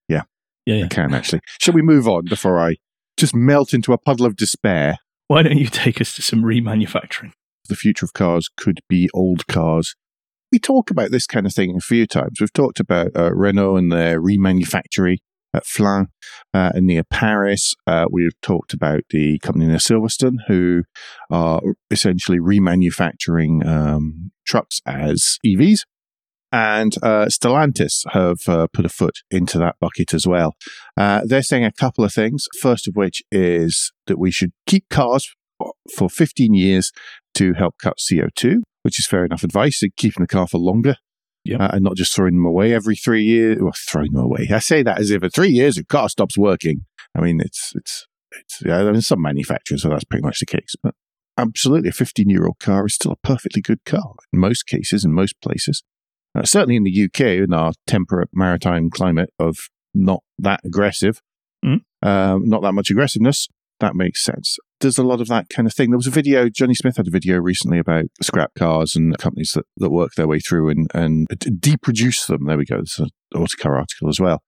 Yeah, 0.08 0.22
yeah. 0.64 0.84
I 0.84 0.88
can 0.88 1.14
actually. 1.14 1.40
Shall 1.60 1.74
we 1.74 1.82
move 1.82 2.08
on 2.08 2.24
before 2.24 2.58
I 2.58 2.76
just 3.16 3.34
melt 3.34 3.74
into 3.74 3.92
a 3.92 3.98
puddle 3.98 4.26
of 4.26 4.36
despair? 4.36 4.98
Why 5.28 5.42
don't 5.42 5.58
you 5.58 5.66
take 5.66 6.00
us 6.00 6.14
to 6.14 6.22
some 6.22 6.42
remanufacturing? 6.42 7.32
The 7.66 7.76
future 7.76 8.06
of 8.06 8.12
cars 8.12 8.48
could 8.56 8.80
be 8.88 9.08
old 9.14 9.46
cars. 9.46 9.94
We 10.52 10.58
talk 10.58 10.90
about 10.90 11.10
this 11.10 11.26
kind 11.26 11.46
of 11.46 11.52
thing 11.52 11.76
a 11.76 11.80
few 11.80 12.06
times. 12.06 12.40
We've 12.40 12.52
talked 12.52 12.80
about 12.80 13.10
uh, 13.16 13.34
Renault 13.34 13.76
and 13.76 13.92
their 13.92 14.20
remanufacturing 14.20 15.16
at 15.56 15.66
Flins 15.66 16.08
uh, 16.54 16.72
near 16.76 17.02
Paris. 17.02 17.74
Uh, 17.86 18.06
we've 18.10 18.38
talked 18.42 18.72
about 18.72 19.00
the 19.10 19.38
company 19.40 19.66
near 19.66 19.78
Silverstone 19.78 20.36
who 20.46 20.84
are 21.30 21.60
essentially 21.90 22.38
remanufacturing 22.38 23.66
um, 23.66 24.30
trucks 24.46 24.80
as 24.86 25.38
EVs. 25.44 25.80
And 26.52 26.94
uh, 27.02 27.26
Stellantis 27.26 28.04
have 28.12 28.38
uh, 28.46 28.68
put 28.72 28.84
a 28.84 28.88
foot 28.88 29.18
into 29.30 29.58
that 29.58 29.76
bucket 29.80 30.14
as 30.14 30.26
well. 30.26 30.54
Uh, 30.96 31.22
they're 31.24 31.42
saying 31.42 31.64
a 31.64 31.72
couple 31.72 32.04
of 32.04 32.12
things. 32.12 32.46
First 32.60 32.86
of 32.86 32.94
which 32.94 33.22
is 33.32 33.92
that 34.06 34.18
we 34.18 34.30
should 34.30 34.52
keep 34.66 34.88
cars 34.88 35.34
for 35.90 36.08
15 36.08 36.54
years 36.54 36.92
to 37.34 37.54
help 37.54 37.74
cut 37.82 37.98
CO2, 37.98 38.58
which 38.82 38.98
is 38.98 39.06
fair 39.06 39.24
enough 39.24 39.42
advice. 39.44 39.82
Keeping 39.96 40.22
the 40.22 40.28
car 40.28 40.46
for 40.46 40.58
longer 40.58 40.96
Yep. 41.44 41.60
uh, 41.60 41.68
and 41.74 41.84
not 41.84 41.94
just 41.96 42.12
throwing 42.14 42.34
them 42.34 42.44
away 42.44 42.72
every 42.74 42.96
three 42.96 43.22
years. 43.22 43.58
Well, 43.60 43.72
throwing 43.88 44.12
them 44.12 44.24
away. 44.24 44.48
I 44.52 44.58
say 44.58 44.82
that 44.82 44.98
as 44.98 45.10
if 45.12 45.22
at 45.22 45.32
three 45.32 45.50
years, 45.50 45.78
a 45.78 45.84
car 45.84 46.08
stops 46.08 46.36
working. 46.36 46.86
I 47.16 47.20
mean, 47.20 47.40
it's, 47.40 47.72
it's, 47.76 48.06
it's, 48.32 48.62
yeah, 48.66 48.78
I 48.78 48.90
mean, 48.90 49.00
some 49.00 49.22
manufacturers, 49.22 49.82
so 49.82 49.88
that's 49.88 50.02
pretty 50.04 50.24
much 50.24 50.40
the 50.40 50.46
case. 50.46 50.74
But 50.82 50.94
absolutely, 51.38 51.90
a 51.90 51.92
15 51.92 52.28
year 52.28 52.46
old 52.46 52.58
car 52.58 52.84
is 52.86 52.94
still 52.96 53.12
a 53.12 53.26
perfectly 53.26 53.62
good 53.62 53.84
car 53.84 54.14
in 54.32 54.40
most 54.40 54.64
cases, 54.66 55.04
in 55.04 55.12
most 55.12 55.40
places. 55.40 55.84
Uh, 56.36 56.42
certainly 56.42 56.74
in 56.76 56.82
the 56.84 57.04
UK, 57.04 57.20
in 57.44 57.54
our 57.54 57.72
temperate 57.86 58.28
maritime 58.34 58.90
climate 58.90 59.30
of 59.38 59.56
not 59.94 60.22
that 60.38 60.60
aggressive, 60.64 61.20
Mm. 61.64 61.80
um, 62.02 62.48
not 62.48 62.60
that 62.62 62.72
much 62.74 62.90
aggressiveness, 62.90 63.48
that 63.80 63.94
makes 63.94 64.24
sense. 64.24 64.56
There's 64.80 64.98
a 64.98 65.04
lot 65.04 65.20
of 65.20 65.28
that 65.28 65.48
kind 65.48 65.66
of 65.66 65.74
thing. 65.74 65.90
There 65.90 65.98
was 65.98 66.06
a 66.06 66.10
video, 66.10 66.48
Jonny 66.48 66.74
Smith 66.74 66.96
had 66.96 67.08
a 67.08 67.10
video 67.10 67.38
recently 67.38 67.78
about 67.78 68.04
scrap 68.22 68.52
cars 68.58 68.94
and 68.94 69.16
companies 69.18 69.52
that, 69.54 69.64
that 69.78 69.90
work 69.90 70.12
their 70.16 70.28
way 70.28 70.38
through 70.38 70.70
and, 70.70 70.90
and 70.94 71.26
deproduce 71.28 72.26
them. 72.26 72.46
There 72.46 72.58
we 72.58 72.64
go. 72.64 72.78
It's 72.78 72.98
an 72.98 73.08
Autocar 73.34 73.76
article 73.76 74.08
as 74.08 74.20
well. 74.20 74.42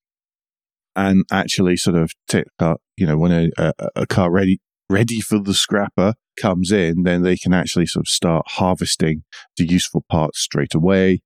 And 0.97 1.25
actually 1.31 1.77
sort 1.77 1.97
of 1.97 2.11
take, 2.27 2.47
uh, 2.59 2.75
you 2.97 3.07
know, 3.07 3.17
when 3.17 3.33
a, 3.33 3.49
a, 3.57 3.73
a 3.97 4.07
car 4.07 4.31
ready 4.31 4.61
ready 4.91 5.21
for 5.21 5.39
the 5.39 5.55
scrapper 5.55 6.15
comes 6.41 6.73
in, 6.73 7.03
then 7.03 7.23
they 7.23 7.37
can 7.37 7.53
actually 7.53 7.87
sort 7.87 8.05
of 8.05 8.09
start 8.09 8.47
harvesting 8.49 9.23
the 9.57 9.67
useful 9.67 10.05
parts 10.11 10.41
straight 10.41 10.75
away. 10.75 11.21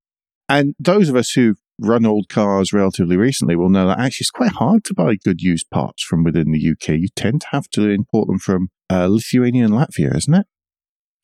And 0.48 0.74
those 0.78 1.08
of 1.08 1.16
us 1.16 1.30
who've 1.30 1.61
run 1.82 2.06
old 2.06 2.28
cars 2.28 2.72
relatively 2.72 3.16
recently 3.16 3.56
will 3.56 3.68
know 3.68 3.86
that 3.86 3.98
actually 3.98 4.24
it's 4.24 4.30
quite 4.30 4.52
hard 4.52 4.84
to 4.84 4.94
buy 4.94 5.16
good 5.16 5.40
used 5.40 5.68
parts 5.70 6.02
from 6.02 6.24
within 6.24 6.52
the 6.52 6.70
UK. 6.70 6.96
You 6.98 7.08
tend 7.14 7.42
to 7.42 7.48
have 7.50 7.68
to 7.70 7.88
import 7.88 8.28
them 8.28 8.38
from 8.38 8.68
uh, 8.90 9.08
Lithuania 9.08 9.64
and 9.64 9.74
Latvia, 9.74 10.16
isn't 10.16 10.34
it? 10.34 10.46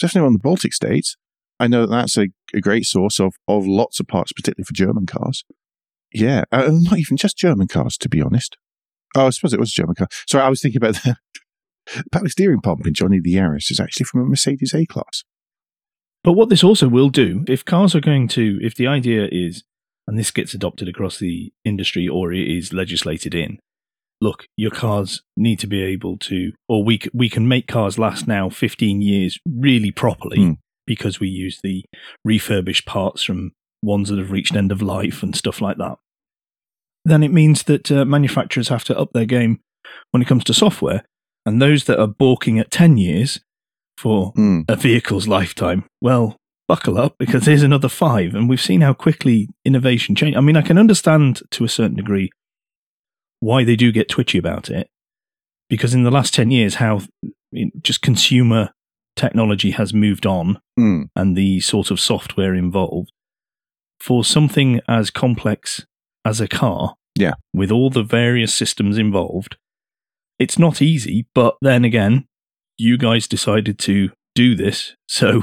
Definitely 0.01 0.27
on 0.27 0.33
the 0.35 0.39
Baltic 0.41 0.73
states. 0.73 1.17
I 1.61 1.67
know 1.67 1.83
that 1.83 1.91
that's 1.91 2.17
a, 2.17 2.29
a 2.55 2.61
great 2.61 2.85
source 2.85 3.19
of, 3.19 3.35
of 3.49 3.67
lots 3.67 3.99
of 4.01 4.07
parts, 4.07 4.33
particularly 4.33 4.65
for 4.65 4.75
German 4.75 5.07
cars. 5.07 5.45
Yeah, 6.13 6.45
uh, 6.53 6.71
not 6.71 6.99
even 6.99 7.17
just 7.17 7.37
German 7.37 7.69
cars, 7.69 7.97
to 7.99 8.09
be 8.09 8.23
honest. 8.23 8.57
Oh, 9.17 9.27
I 9.27 9.31
suppose 9.31 9.53
it 9.53 9.61
was 9.61 9.71
a 9.71 9.81
German 9.81 9.95
car. 9.95 10.09
Sorry, 10.29 10.45
I 10.45 10.49
was 10.49 10.63
thinking 10.63 10.79
about 10.79 10.95
the 11.05 11.17
power 12.13 12.29
steering 12.29 12.61
pump 12.61 12.87
in 12.87 12.95
Johnny 12.95 13.21
the 13.21 13.35
Yaris 13.35 13.71
is 13.71 13.81
actually 13.81 14.05
from 14.05 14.23
a 14.23 14.25
Mercedes 14.25 14.75
A 14.75 14.87
class. 14.87 15.25
But 16.25 16.33
what 16.33 16.49
this 16.49 16.65
also 16.65 16.89
will 16.89 17.11
do, 17.11 17.45
if 17.49 17.65
cars 17.65 17.95
are 17.95 18.01
going 18.01 18.29
to, 18.29 18.59
if 18.61 18.75
the 18.75 18.87
idea 18.87 19.29
is, 19.31 19.65
and 20.09 20.19
this 20.19 20.31
gets 20.33 20.55
adopted 20.55 20.89
across 20.89 21.19
the 21.19 21.53
industry 21.65 22.09
or 22.09 22.33
it 22.33 22.49
is 22.49 22.73
legislated 22.73 23.35
in, 23.35 23.59
look, 24.21 24.47
your 24.57 24.71
cars 24.73 25.23
need 25.37 25.61
to 25.61 25.67
be 25.69 25.83
able 25.83 26.17
to, 26.17 26.53
or 26.69 26.83
we, 26.83 26.99
we 27.15 27.29
can 27.29 27.47
make 27.47 27.69
cars 27.69 27.99
last 27.99 28.27
now 28.27 28.49
15 28.51 29.01
years 29.03 29.39
really 29.47 29.93
properly 29.93 30.39
Mm. 30.39 30.57
because 30.87 31.21
we 31.21 31.29
use 31.29 31.61
the 31.63 31.85
refurbished 32.25 32.87
parts 32.87 33.23
from 33.23 33.53
ones 33.83 34.09
that 34.09 34.19
have 34.19 34.33
reached 34.33 34.57
end 34.57 34.73
of 34.73 34.83
life 34.83 35.23
and 35.23 35.37
stuff 35.37 35.61
like 35.61 35.77
that. 35.77 35.99
Then 37.05 37.23
it 37.23 37.33
means 37.33 37.63
that 37.65 37.93
uh, 37.93 38.05
manufacturers 38.05 38.69
have 38.69 38.85
to 38.85 38.99
up 38.99 39.13
their 39.13 39.25
game 39.27 39.61
when 40.11 40.23
it 40.23 40.27
comes 40.29 40.45
to 40.45 40.55
software. 40.55 41.05
And 41.47 41.63
those 41.63 41.85
that 41.85 42.01
are 42.01 42.07
balking 42.09 42.59
at 42.59 42.71
10 42.71 42.97
years 42.99 43.41
for 43.97 44.33
Mm. 44.35 44.65
a 44.69 44.77
vehicle's 44.77 45.29
lifetime, 45.29 45.85
well, 46.01 46.37
buckle 46.69 46.99
up 46.99 47.17
because 47.19 47.47
here's 47.47 47.63
another 47.63 47.89
five. 47.89 48.35
And 48.35 48.49
we've 48.49 48.61
seen 48.61 48.83
how 48.83 48.93
quickly 48.93 49.49
innovation 49.65 50.15
change. 50.15 50.37
I 50.37 50.41
mean, 50.41 50.57
I 50.57 50.63
can 50.63 50.79
understand 50.79 51.41
to 51.53 51.65
a 51.65 51.69
certain 51.69 51.97
degree 51.97 52.31
why 53.41 53.65
they 53.65 53.75
do 53.77 53.91
get 53.93 54.09
twitchy 54.09 54.39
about 54.39 54.69
it 54.71 54.89
because 55.71 55.95
in 55.95 56.03
the 56.03 56.11
last 56.11 56.35
10 56.35 56.51
years, 56.51 56.77
how 56.77 57.01
just 57.83 58.03
consumer 58.03 58.71
technology 59.17 59.71
has 59.73 59.93
moved 59.95 60.27
on 60.27 60.61
Mm. 60.79 61.09
and 61.17 61.37
the 61.37 61.59
sort 61.61 61.91
of 61.91 61.99
software 61.99 62.55
involved 62.55 63.11
for 63.99 64.23
something 64.25 64.81
as 64.87 65.11
complex 65.11 65.85
as 66.25 66.41
a 66.41 66.47
car 66.47 66.95
Yeah. 67.17 67.33
with 67.53 67.73
all 67.73 67.91
the 67.91 68.05
various 68.05 68.55
systems 68.55 68.97
involved 68.97 69.57
it's 70.39 70.57
not 70.59 70.81
easy 70.81 71.27
but 71.35 71.57
then 71.61 71.85
again 71.85 72.27
you 72.77 72.97
guys 72.97 73.27
decided 73.27 73.77
to 73.81 74.11
do 74.37 74.55
this 74.55 74.95
so 75.09 75.43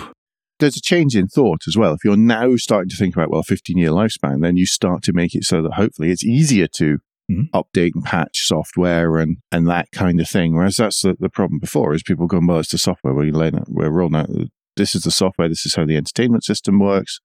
There's 0.60 0.78
a 0.78 0.82
change 0.82 1.16
in 1.16 1.28
thought 1.28 1.62
as 1.68 1.76
well. 1.78 1.94
If 1.94 2.06
you're 2.06 2.16
now 2.16 2.56
starting 2.56 2.90
to 2.90 2.96
think 2.96 3.16
about, 3.16 3.30
well, 3.30 3.44
15 3.44 3.78
year 3.78 3.90
lifespan, 3.90 4.42
then 4.42 4.56
you 4.58 4.66
start 4.66 5.04
to 5.04 5.14
make 5.14 5.36
it 5.36 5.44
so 5.44 5.62
that 5.62 5.74
hopefully 5.74 6.12
it's 6.12 6.24
easier 6.24 6.68
to 6.78 7.00
Mhm. 7.30 7.50
update 7.56 7.92
and 7.96 8.04
patch 8.04 8.46
software 8.46 9.18
and, 9.18 9.38
and 9.52 9.68
that 9.68 9.90
kind 9.92 10.20
of 10.22 10.30
thing. 10.30 10.56
Whereas 10.56 10.76
that's 10.78 11.02
the, 11.02 11.16
the 11.20 11.30
problem 11.30 11.60
before 11.60 11.94
is 11.96 12.04
people 12.04 12.28
going, 12.28 12.46
well, 12.46 12.60
it's 12.60 12.70
the 12.72 12.78
software. 12.78 13.14
We're, 13.16 13.32
laying 13.32 13.56
out, 13.56 13.68
we're 13.68 13.90
rolling 13.90 14.16
out, 14.16 14.30
this 14.78 14.94
is 14.94 15.04
the 15.04 15.12
software. 15.12 15.50
This 15.50 15.66
is 15.66 15.74
how 15.76 15.86
the 15.86 15.98
entertainment 15.98 16.44
system 16.44 16.80
works. 16.80 17.20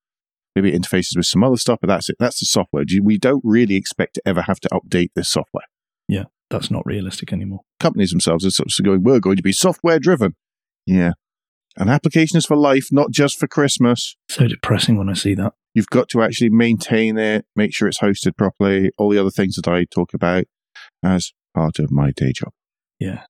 Maybe 0.56 0.72
it 0.72 0.80
interfaces 0.82 1.16
with 1.16 1.26
some 1.26 1.44
other 1.44 1.58
stuff, 1.58 1.78
but 1.82 1.88
that's 1.88 2.08
it. 2.08 2.16
That's 2.18 2.40
the 2.40 2.46
software. 2.46 2.84
We 3.02 3.18
don't 3.18 3.42
really 3.44 3.76
expect 3.76 4.14
to 4.14 4.22
ever 4.26 4.42
have 4.42 4.58
to 4.60 4.68
update 4.70 5.10
this 5.14 5.28
software. 5.28 5.64
Yeah, 6.08 6.24
that's 6.48 6.70
not 6.70 6.84
realistic 6.86 7.32
anymore 7.32 7.60
Companies 7.78 8.10
themselves 8.10 8.44
are 8.44 8.50
sort 8.50 8.68
of 8.76 8.84
going, 8.84 9.02
we're 9.04 9.20
going 9.20 9.36
to 9.36 9.42
be 9.42 9.52
software 9.52 9.98
driven. 10.00 10.34
Yeah. 10.86 11.12
An 11.80 11.88
application 11.88 12.36
is 12.36 12.44
for 12.44 12.56
life, 12.56 12.88
not 12.92 13.10
just 13.10 13.38
for 13.38 13.48
Christmas. 13.48 14.14
so 14.28 14.46
depressing 14.46 14.96
when 14.98 15.08
i 15.08 15.14
see 15.14 15.34
that 15.34 15.54
You've 15.74 15.86
got 15.88 16.08
to 16.10 16.20
actually 16.22 16.50
maintain 16.50 17.16
it, 17.16 17.46
make 17.54 17.72
sure 17.72 17.86
it's 17.88 18.00
hosted 18.00 18.36
properly, 18.36 18.90
all 18.98 19.08
the 19.08 19.18
other 19.18 19.30
things 19.30 19.54
that 19.54 19.68
I 19.68 19.84
talk 19.84 20.12
about 20.12 20.44
as 21.04 21.32
part 21.54 21.78
of 21.78 21.90
my 21.90 22.10
day 22.10 22.32
job. 22.32 22.52
yeah 22.98 23.22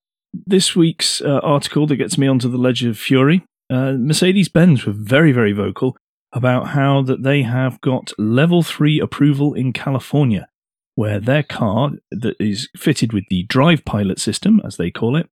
this 0.46 0.74
week's 0.76 1.20
uh, 1.20 1.40
article 1.42 1.86
that 1.86 1.96
gets 1.96 2.16
me 2.18 2.26
onto 2.26 2.48
the 2.50 2.58
ledge 2.58 2.84
of 2.84 2.98
fury 2.98 3.44
uh, 3.70 3.92
mercedes-benz 3.92 4.84
were 4.86 4.92
very 4.92 5.32
very 5.32 5.52
vocal 5.52 5.96
about 6.32 6.68
how 6.68 7.02
that 7.02 7.22
they 7.22 7.42
have 7.42 7.80
got 7.80 8.12
level 8.18 8.62
3 8.62 9.00
approval 9.00 9.54
in 9.54 9.72
california 9.72 10.48
where 10.94 11.18
their 11.18 11.42
car 11.42 11.92
that 12.10 12.36
is 12.38 12.68
fitted 12.76 13.12
with 13.12 13.24
the 13.30 13.42
drive 13.44 13.84
pilot 13.84 14.20
system 14.20 14.60
as 14.64 14.76
they 14.76 14.90
call 14.90 15.16
it 15.16 15.28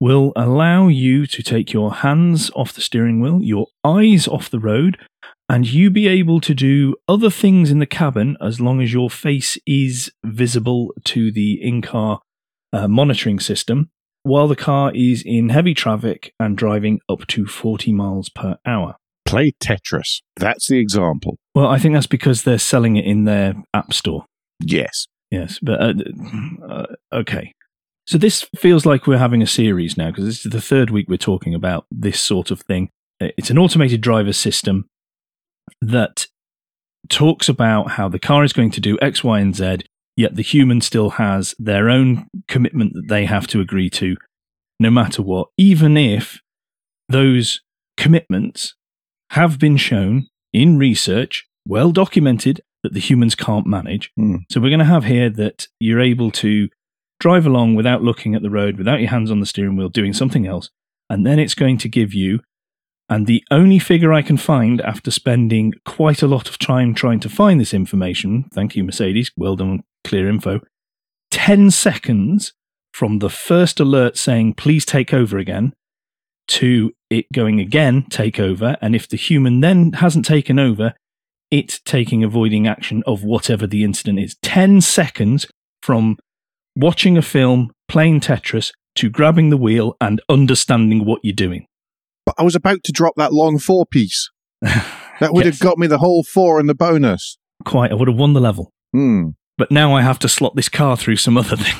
will 0.00 0.32
allow 0.36 0.88
you 0.88 1.26
to 1.26 1.42
take 1.42 1.72
your 1.72 1.94
hands 1.94 2.50
off 2.54 2.72
the 2.72 2.80
steering 2.80 3.20
wheel 3.20 3.40
your 3.42 3.66
eyes 3.84 4.28
off 4.28 4.50
the 4.50 4.60
road 4.60 4.98
and 5.48 5.68
you 5.68 5.90
be 5.90 6.08
able 6.08 6.40
to 6.40 6.54
do 6.54 6.94
other 7.08 7.30
things 7.30 7.70
in 7.70 7.78
the 7.78 7.86
cabin 7.86 8.36
as 8.40 8.60
long 8.60 8.80
as 8.80 8.92
your 8.92 9.08
face 9.08 9.58
is 9.66 10.10
visible 10.24 10.92
to 11.04 11.30
the 11.30 11.58
in-car 11.62 12.20
uh, 12.72 12.88
monitoring 12.88 13.38
system 13.38 13.90
while 14.22 14.48
the 14.48 14.56
car 14.56 14.90
is 14.92 15.22
in 15.24 15.50
heavy 15.50 15.72
traffic 15.72 16.32
and 16.40 16.58
driving 16.58 16.98
up 17.08 17.26
to 17.28 17.46
40 17.46 17.92
miles 17.92 18.28
per 18.28 18.56
hour. 18.66 18.96
Play 19.24 19.52
Tetris. 19.60 20.20
That's 20.36 20.66
the 20.68 20.78
example. 20.78 21.36
Well, 21.54 21.68
I 21.68 21.78
think 21.78 21.94
that's 21.94 22.08
because 22.08 22.42
they're 22.42 22.58
selling 22.58 22.96
it 22.96 23.04
in 23.04 23.24
their 23.24 23.54
app 23.72 23.92
store. 23.92 24.24
Yes. 24.60 25.06
Yes, 25.30 25.58
but 25.60 25.80
uh, 25.80 25.92
uh, 26.68 26.86
okay. 27.12 27.52
So 28.06 28.18
this 28.18 28.48
feels 28.54 28.86
like 28.86 29.06
we're 29.06 29.18
having 29.18 29.42
a 29.42 29.46
series 29.46 29.96
now 29.96 30.10
because 30.10 30.24
this 30.24 30.46
is 30.46 30.52
the 30.52 30.60
third 30.60 30.90
week 30.90 31.08
we're 31.08 31.16
talking 31.16 31.54
about 31.54 31.86
this 31.90 32.20
sort 32.20 32.50
of 32.50 32.60
thing. 32.60 32.90
Uh, 33.20 33.28
It's 33.36 33.50
an 33.50 33.58
automated 33.58 34.00
driver 34.00 34.32
system 34.32 34.88
that 35.80 36.26
talks 37.08 37.48
about 37.48 37.92
how 37.92 38.08
the 38.08 38.20
car 38.20 38.44
is 38.44 38.52
going 38.52 38.70
to 38.72 38.80
do 38.80 38.96
X, 39.02 39.24
Y, 39.24 39.40
and 39.40 39.54
Z, 39.54 39.78
yet 40.16 40.36
the 40.36 40.42
human 40.42 40.80
still 40.80 41.10
has 41.10 41.54
their 41.58 41.90
own 41.90 42.28
commitment 42.46 42.92
that 42.94 43.08
they 43.08 43.24
have 43.24 43.48
to 43.48 43.60
agree 43.60 43.90
to, 43.90 44.16
no 44.78 44.90
matter 44.90 45.22
what, 45.22 45.48
even 45.58 45.96
if 45.96 46.40
those 47.08 47.60
commitments 47.96 48.74
have 49.30 49.58
been 49.58 49.76
shown 49.76 50.28
in 50.52 50.78
research, 50.78 51.46
well 51.66 51.90
documented, 51.90 52.60
that 52.82 52.92
the 52.92 53.00
humans 53.00 53.34
can't 53.34 53.66
manage. 53.66 54.12
Hmm. 54.16 54.36
So 54.50 54.60
we're 54.60 54.70
going 54.70 54.78
to 54.78 54.84
have 54.84 55.04
here 55.04 55.28
that 55.30 55.66
you're 55.80 56.00
able 56.00 56.30
to 56.32 56.68
drive 57.18 57.46
along 57.46 57.74
without 57.74 58.02
looking 58.02 58.34
at 58.34 58.42
the 58.42 58.50
road, 58.50 58.76
without 58.76 59.00
your 59.00 59.10
hands 59.10 59.30
on 59.30 59.40
the 59.40 59.46
steering 59.46 59.76
wheel, 59.76 59.88
doing 59.88 60.12
something 60.12 60.46
else. 60.46 60.70
And 61.08 61.26
then 61.26 61.38
it's 61.38 61.54
going 61.54 61.78
to 61.78 61.88
give 61.88 62.12
you, 62.12 62.40
and 63.08 63.26
the 63.26 63.44
only 63.50 63.78
figure 63.78 64.12
I 64.12 64.22
can 64.22 64.36
find 64.36 64.80
after 64.80 65.10
spending 65.10 65.72
quite 65.84 66.22
a 66.22 66.26
lot 66.26 66.48
of 66.48 66.58
time 66.58 66.94
trying 66.94 67.20
to 67.20 67.28
find 67.28 67.60
this 67.60 67.72
information, 67.72 68.44
thank 68.52 68.74
you, 68.74 68.82
Mercedes, 68.82 69.30
well 69.36 69.56
done, 69.56 69.84
clear 70.04 70.28
info, 70.28 70.60
10 71.30 71.70
seconds 71.70 72.52
from 72.92 73.18
the 73.18 73.30
first 73.30 73.78
alert 73.78 74.16
saying, 74.16 74.54
please 74.54 74.84
take 74.84 75.14
over 75.14 75.38
again, 75.38 75.72
to 76.48 76.92
it 77.10 77.26
going 77.32 77.60
again, 77.60 78.06
take 78.08 78.40
over. 78.40 78.76
And 78.80 78.94
if 78.94 79.08
the 79.08 79.16
human 79.16 79.60
then 79.60 79.92
hasn't 79.94 80.24
taken 80.24 80.58
over, 80.58 80.94
it 81.50 81.80
taking 81.84 82.24
avoiding 82.24 82.66
action 82.66 83.02
of 83.06 83.22
whatever 83.22 83.66
the 83.66 83.84
incident 83.84 84.18
is. 84.18 84.36
10 84.42 84.80
seconds 84.80 85.46
from 85.82 86.16
watching 86.76 87.16
a 87.18 87.22
film, 87.22 87.72
playing 87.88 88.20
Tetris, 88.20 88.70
to 88.96 89.10
grabbing 89.10 89.50
the 89.50 89.56
wheel 89.56 89.96
and 90.00 90.20
understanding 90.28 91.04
what 91.04 91.20
you're 91.22 91.34
doing. 91.34 91.66
But 92.24 92.34
I 92.38 92.42
was 92.42 92.54
about 92.54 92.82
to 92.84 92.92
drop 92.92 93.14
that 93.16 93.32
long 93.32 93.58
four 93.58 93.86
piece. 93.86 94.30
That 95.18 95.32
would 95.32 95.46
Yes. 95.46 95.54
have 95.54 95.60
got 95.66 95.78
me 95.78 95.86
the 95.86 95.96
whole 95.96 96.22
four 96.24 96.60
and 96.60 96.68
the 96.68 96.74
bonus. 96.74 97.38
Quite, 97.64 97.90
I 97.90 97.94
would 97.94 98.06
have 98.06 98.18
won 98.18 98.34
the 98.34 98.40
level. 98.40 98.70
Hmm. 98.92 99.28
But 99.56 99.70
now 99.70 99.94
I 99.94 100.02
have 100.02 100.18
to 100.18 100.28
slot 100.28 100.56
this 100.56 100.68
car 100.68 100.94
through 100.94 101.16
some 101.16 101.38
other 101.38 101.56
thing. 101.56 101.74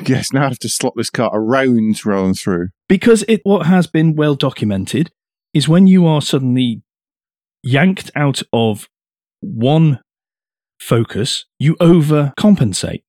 Yes, 0.06 0.32
now 0.32 0.42
I 0.44 0.48
have 0.50 0.58
to 0.60 0.68
slot 0.68 0.92
this 0.96 1.10
car 1.10 1.30
around 1.32 2.04
rather 2.06 2.22
than 2.26 2.34
through. 2.34 2.68
because 2.88 3.24
it 3.26 3.40
what 3.42 3.66
has 3.66 3.86
been 3.88 4.14
well 4.14 4.34
documented 4.36 5.10
is 5.52 5.68
when 5.68 5.86
you 5.88 6.06
are 6.06 6.20
suddenly 6.22 6.82
yanked 7.64 8.10
out 8.14 8.42
of 8.52 8.88
one 9.40 9.98
focus, 10.78 11.46
you 11.58 11.74
overcompensate. 11.76 13.02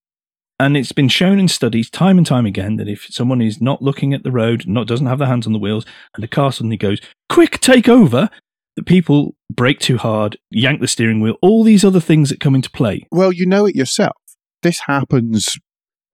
And 0.59 0.75
it's 0.75 0.91
been 0.91 1.09
shown 1.09 1.39
in 1.39 1.47
studies 1.47 1.89
time 1.89 2.17
and 2.17 2.25
time 2.25 2.45
again 2.45 2.77
that 2.77 2.87
if 2.87 3.07
someone 3.11 3.41
is 3.41 3.61
not 3.61 3.81
looking 3.81 4.13
at 4.13 4.23
the 4.23 4.31
road, 4.31 4.65
not 4.67 4.87
doesn't 4.87 5.05
have 5.05 5.19
their 5.19 5.27
hands 5.27 5.45
on 5.45 5.53
the 5.53 5.59
wheels, 5.59 5.85
and 6.15 6.23
the 6.23 6.27
car 6.27 6.51
suddenly 6.51 6.77
goes, 6.77 6.99
quick, 7.29 7.59
take 7.59 7.87
over, 7.87 8.29
the 8.75 8.83
people 8.83 9.35
brake 9.51 9.79
too 9.79 9.97
hard, 9.97 10.37
yank 10.49 10.81
the 10.81 10.87
steering 10.87 11.21
wheel, 11.21 11.35
all 11.41 11.63
these 11.63 11.85
other 11.85 11.99
things 11.99 12.29
that 12.29 12.39
come 12.39 12.55
into 12.55 12.71
play. 12.71 13.05
Well, 13.11 13.31
you 13.31 13.45
know 13.45 13.65
it 13.65 13.75
yourself. 13.75 14.17
This 14.63 14.81
happens 14.87 15.57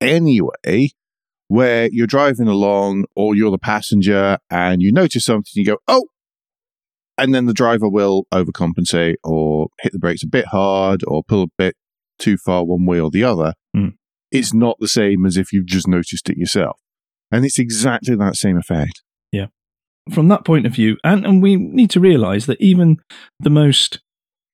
anyway, 0.01 0.89
where 1.47 1.87
you're 1.91 2.07
driving 2.07 2.47
along 2.47 3.05
or 3.15 3.35
you're 3.35 3.51
the 3.51 3.57
passenger 3.57 4.37
and 4.49 4.81
you 4.81 4.91
notice 4.91 5.23
something, 5.23 5.51
you 5.53 5.65
go, 5.65 5.77
oh, 5.87 6.07
and 7.17 7.33
then 7.33 7.45
the 7.45 7.53
driver 7.53 7.87
will 7.87 8.25
overcompensate 8.33 9.15
or 9.23 9.67
hit 9.81 9.93
the 9.93 9.99
brakes 9.99 10.23
a 10.23 10.27
bit 10.27 10.47
hard 10.47 11.03
or 11.07 11.23
pull 11.23 11.43
a 11.43 11.47
bit 11.57 11.75
too 12.19 12.37
far 12.37 12.65
one 12.65 12.85
way 12.85 12.99
or 12.99 13.11
the 13.11 13.23
other. 13.23 13.53
Hmm. 13.73 13.89
It's 14.33 14.53
not 14.53 14.77
the 14.79 14.87
same 14.87 15.25
as 15.25 15.37
if 15.37 15.53
you've 15.53 15.67
just 15.67 15.87
noticed 15.87 16.29
it 16.29 16.37
yourself. 16.37 16.79
And 17.31 17.45
it's 17.45 17.59
exactly 17.59 18.15
that 18.15 18.35
same 18.35 18.57
effect. 18.57 19.01
Yeah. 19.31 19.47
From 20.11 20.27
that 20.27 20.43
point 20.43 20.65
of 20.65 20.73
view, 20.73 20.97
and, 21.03 21.25
and 21.25 21.41
we 21.41 21.55
need 21.55 21.89
to 21.91 21.99
realize 21.99 22.47
that 22.47 22.59
even 22.59 22.97
the 23.39 23.49
most 23.49 24.01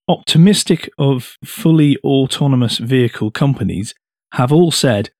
optimistic 0.07 0.89
of 0.97 1.37
fully 1.43 1.97
autonomous 2.03 2.77
vehicle 2.77 3.31
companies 3.31 3.95
have 4.33 4.51
all 4.51 4.71
said 4.71 5.11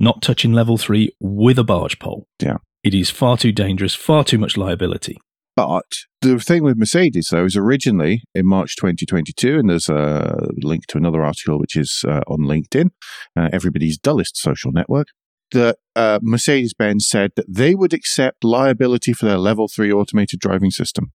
not 0.00 0.22
touching 0.22 0.52
level 0.52 0.78
three 0.78 1.10
with 1.20 1.58
a 1.58 1.64
barge 1.64 1.98
pole. 1.98 2.26
Yeah. 2.40 2.58
It 2.84 2.94
is 2.94 3.10
far 3.10 3.36
too 3.36 3.52
dangerous, 3.52 3.94
far 3.94 4.24
too 4.24 4.38
much 4.38 4.56
liability. 4.56 5.18
But 5.58 6.04
the 6.20 6.38
thing 6.38 6.62
with 6.62 6.78
Mercedes, 6.78 7.30
though, 7.32 7.44
is 7.44 7.56
originally 7.56 8.22
in 8.32 8.46
March 8.46 8.76
2022, 8.76 9.58
and 9.58 9.68
there's 9.68 9.88
a 9.88 10.46
link 10.62 10.86
to 10.86 10.98
another 10.98 11.24
article 11.24 11.58
which 11.58 11.74
is 11.76 12.04
uh, 12.06 12.20
on 12.28 12.42
LinkedIn, 12.42 12.90
uh, 13.36 13.48
everybody's 13.52 13.98
dullest 13.98 14.36
social 14.36 14.70
network, 14.70 15.08
that 15.50 15.78
uh, 15.96 16.20
Mercedes 16.22 16.74
Benz 16.74 17.08
said 17.08 17.32
that 17.34 17.46
they 17.48 17.74
would 17.74 17.92
accept 17.92 18.44
liability 18.44 19.12
for 19.12 19.26
their 19.26 19.36
level 19.36 19.66
three 19.66 19.90
automated 19.90 20.38
driving 20.38 20.70
system. 20.70 21.10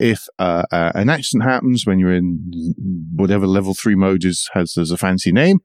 If 0.00 0.26
uh, 0.40 0.64
uh, 0.72 0.90
an 0.96 1.08
accident 1.08 1.48
happens 1.48 1.86
when 1.86 2.00
you're 2.00 2.12
in 2.12 2.74
whatever 3.14 3.46
level 3.46 3.74
three 3.74 3.94
mode 3.94 4.24
is, 4.24 4.50
has 4.54 4.76
as 4.76 4.90
a 4.90 4.96
fancy 4.96 5.30
name, 5.30 5.60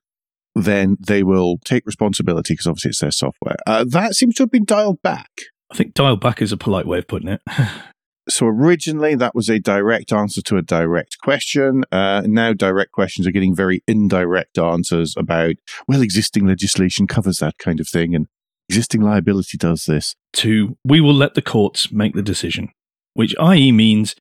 then 0.53 0.98
they 1.00 1.24
will 1.24 1.58
take 1.65 1.88
responsibility 1.88 2.53
because 2.53 2.67
obviously 2.67 2.89
it's 2.89 3.00
their 3.00 3.10
software. 3.10 3.55
Uh, 3.65 3.84
that 3.88 4.13
seems 4.13 4.36
to 4.36 4.43
have 4.43 4.51
been 4.51 4.65
dialed 4.65 5.01
back. 5.01 5.32
I 5.72 5.75
think 5.75 5.96
dial 5.96 6.17
back 6.17 6.43
is 6.43 6.51
a 6.51 6.58
polite 6.58 6.86
way 6.86 7.00
of 7.00 7.08
putting 7.08 7.29
it. 7.29 7.41
So 8.30 8.48
originally 8.48 9.15
that 9.15 9.36
was 9.36 9.50
a 9.50 9.60
direct 9.60 10.13
answer 10.13 10.42
to 10.44 10.58
a 10.58 10.62
direct 10.62 11.18
question. 11.20 11.84
Uh, 11.92 12.24
now 12.25 12.53
direct 12.53 12.92
questions 12.92 13.27
are 13.27 13.32
getting 13.32 13.56
very 13.56 13.84
indirect 13.88 14.58
answers 14.58 15.13
about, 15.18 15.56
well, 15.88 16.01
existing 16.01 16.48
legislation 16.48 17.08
covers 17.08 17.38
that 17.38 17.58
kind 17.58 17.80
of 17.80 17.88
thing 17.88 18.15
and 18.15 18.27
existing 18.70 19.01
liability 19.01 19.58
does 19.58 19.86
this. 19.86 20.15
to 20.34 20.77
we 20.86 21.01
will 21.01 21.13
let 21.13 21.34
the 21.34 21.42
courts 21.42 21.92
make 21.92 22.15
the 22.15 22.22
decision, 22.22 22.70
which 23.13 23.36
i.e. 23.39 23.72
means 23.72 24.15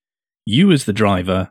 you 0.44 0.72
as 0.72 0.84
the 0.84 0.92
driver 0.92 1.50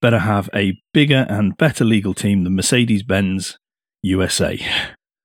better 0.00 0.20
have 0.20 0.48
a 0.54 0.80
bigger 0.92 1.26
and 1.28 1.56
better 1.56 1.84
legal 1.84 2.14
team 2.14 2.44
than 2.44 2.54
Mercedes 2.54 3.02
Benz 3.02 3.58
USA. 4.02 4.52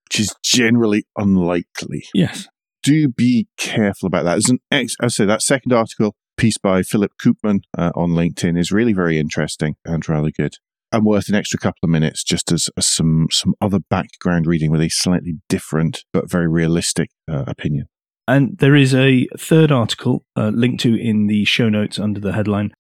Which 0.06 0.22
is 0.22 0.36
generally 0.44 1.04
unlikely. 1.18 2.06
Yes. 2.14 2.48
Do 2.82 3.10
be 3.10 3.48
careful 3.58 4.08
about 4.08 4.24
that. 4.24 4.32
There's 4.32 4.50
an 4.50 4.60
ex- 4.72 4.96
I 5.02 5.10
say 5.10 5.26
that 5.26 5.42
second 5.42 5.74
article, 5.74 6.16
piece 6.40 6.58
by 6.58 6.82
Philip 6.82 7.12
Koopman 7.22 7.60
uh, 7.78 7.92
on 7.96 8.12
LinkedIn, 8.12 8.58
is 8.58 8.72
really 8.72 8.94
very 8.94 9.20
interesting 9.20 9.76
and 9.86 10.08
rather 10.08 10.32
good, 10.32 10.56
and 10.92 11.06
worth 11.06 11.30
an 11.30 11.36
extra 11.36 11.60
couple 11.60 11.82
of 11.84 11.90
minutes 11.90 12.24
just 12.24 12.52
as, 12.52 12.70
as 12.78 12.88
some 12.88 13.28
some 13.30 13.54
other 13.62 13.80
background 13.90 14.48
reading 14.48 14.72
with 14.72 14.82
a 14.82 14.90
slightly 14.90 15.36
different 15.50 16.06
but 16.14 16.32
very 16.32 16.48
realistic 16.48 17.10
uh, 17.30 17.44
opinion. 17.46 17.88
And 18.28 18.58
there 18.60 18.76
is 18.76 18.94
a 18.94 19.28
third 19.38 19.72
article 19.72 20.24
uh, 20.36 20.52
linked 20.54 20.82
to 20.84 20.96
in 20.96 21.28
the 21.28 21.46
show 21.46 21.68
notes 21.68 22.00
under 22.00 22.20
the 22.20 22.34
headline 22.34 22.72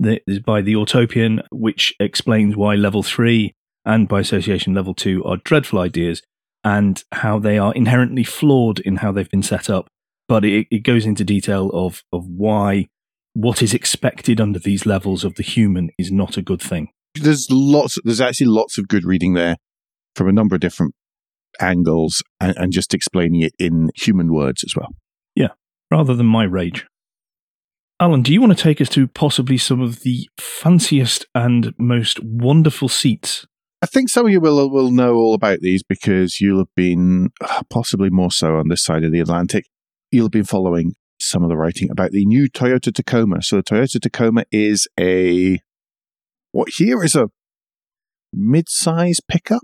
that 0.00 0.22
is 0.26 0.40
by 0.40 0.62
the 0.62 0.74
Autopian, 0.74 1.42
which 1.50 1.94
explains 2.00 2.56
why 2.56 2.76
level 2.76 3.02
three 3.02 3.54
and 3.84 4.08
by 4.08 4.20
association 4.20 4.74
level 4.74 4.94
two 4.94 5.22
are 5.24 5.36
dreadful 5.36 5.80
ideas 5.80 6.22
and 6.64 7.02
how 7.12 7.38
they 7.38 7.58
are 7.58 7.74
inherently 7.74 8.24
flawed 8.24 8.78
in 8.80 8.96
how 8.96 9.12
they've 9.12 9.30
been 9.30 9.42
set 9.42 9.68
up. 9.68 9.88
But 10.28 10.44
it, 10.44 10.66
it 10.70 10.84
goes 10.84 11.04
into 11.04 11.24
detail 11.24 11.68
of, 11.74 12.02
of 12.12 12.24
why 12.26 12.88
what 13.34 13.62
is 13.62 13.72
expected 13.74 14.40
under 14.40 14.58
these 14.58 14.84
levels 14.86 15.24
of 15.24 15.34
the 15.36 15.42
human 15.42 15.90
is 15.98 16.10
not 16.12 16.36
a 16.36 16.42
good 16.42 16.60
thing. 16.60 16.88
there's 17.20 17.46
lots 17.50 17.98
there's 18.04 18.20
actually 18.20 18.46
lots 18.46 18.78
of 18.78 18.88
good 18.88 19.04
reading 19.04 19.34
there 19.34 19.56
from 20.16 20.28
a 20.28 20.32
number 20.32 20.54
of 20.54 20.60
different 20.60 20.94
angles 21.60 22.22
and, 22.40 22.56
and 22.56 22.72
just 22.72 22.94
explaining 22.94 23.40
it 23.42 23.52
in 23.58 23.90
human 23.94 24.32
words 24.32 24.64
as 24.64 24.74
well 24.76 24.88
Yeah, 25.34 25.48
rather 25.90 26.14
than 26.14 26.26
my 26.26 26.44
rage. 26.44 26.86
Alan, 28.00 28.22
do 28.22 28.32
you 28.32 28.40
want 28.40 28.56
to 28.56 28.62
take 28.62 28.80
us 28.80 28.88
to 28.90 29.06
possibly 29.06 29.56
some 29.56 29.80
of 29.80 30.00
the 30.00 30.28
fanciest 30.40 31.26
and 31.34 31.72
most 31.78 32.20
wonderful 32.22 32.88
seats? 32.88 33.46
i 33.82 33.86
think 33.86 34.08
some 34.08 34.26
of 34.26 34.32
you 34.32 34.40
will 34.40 34.70
will 34.70 34.90
know 34.92 35.14
all 35.14 35.34
about 35.34 35.58
these 35.60 35.82
because 35.82 36.40
you'll 36.40 36.58
have 36.60 36.74
been 36.76 37.30
uh, 37.40 37.62
possibly 37.68 38.10
more 38.10 38.30
so 38.30 38.56
on 38.56 38.68
this 38.68 38.84
side 38.84 39.02
of 39.04 39.10
the 39.12 39.18
atlantic 39.20 39.64
you'll 40.12 40.26
have 40.26 40.30
been 40.30 40.44
following 40.44 40.94
some 41.22 41.42
of 41.42 41.48
the 41.48 41.56
writing 41.56 41.90
about 41.90 42.10
the 42.10 42.24
new 42.26 42.48
toyota 42.48 42.92
tacoma 42.92 43.42
so 43.42 43.56
the 43.56 43.62
toyota 43.62 44.00
tacoma 44.00 44.44
is 44.50 44.88
a 44.98 45.58
what 46.52 46.68
here 46.76 47.02
is 47.02 47.14
a 47.14 47.28
mid-size 48.32 49.20
pickup 49.28 49.62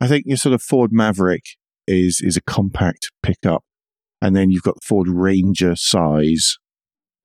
i 0.00 0.06
think 0.06 0.24
your 0.26 0.36
sort 0.36 0.54
of 0.54 0.62
ford 0.62 0.92
maverick 0.92 1.44
is 1.86 2.20
is 2.22 2.36
a 2.36 2.42
compact 2.42 3.10
pickup 3.22 3.62
and 4.20 4.34
then 4.34 4.50
you've 4.50 4.62
got 4.62 4.82
Ford 4.82 5.08
Ranger 5.08 5.76
size. 5.76 6.56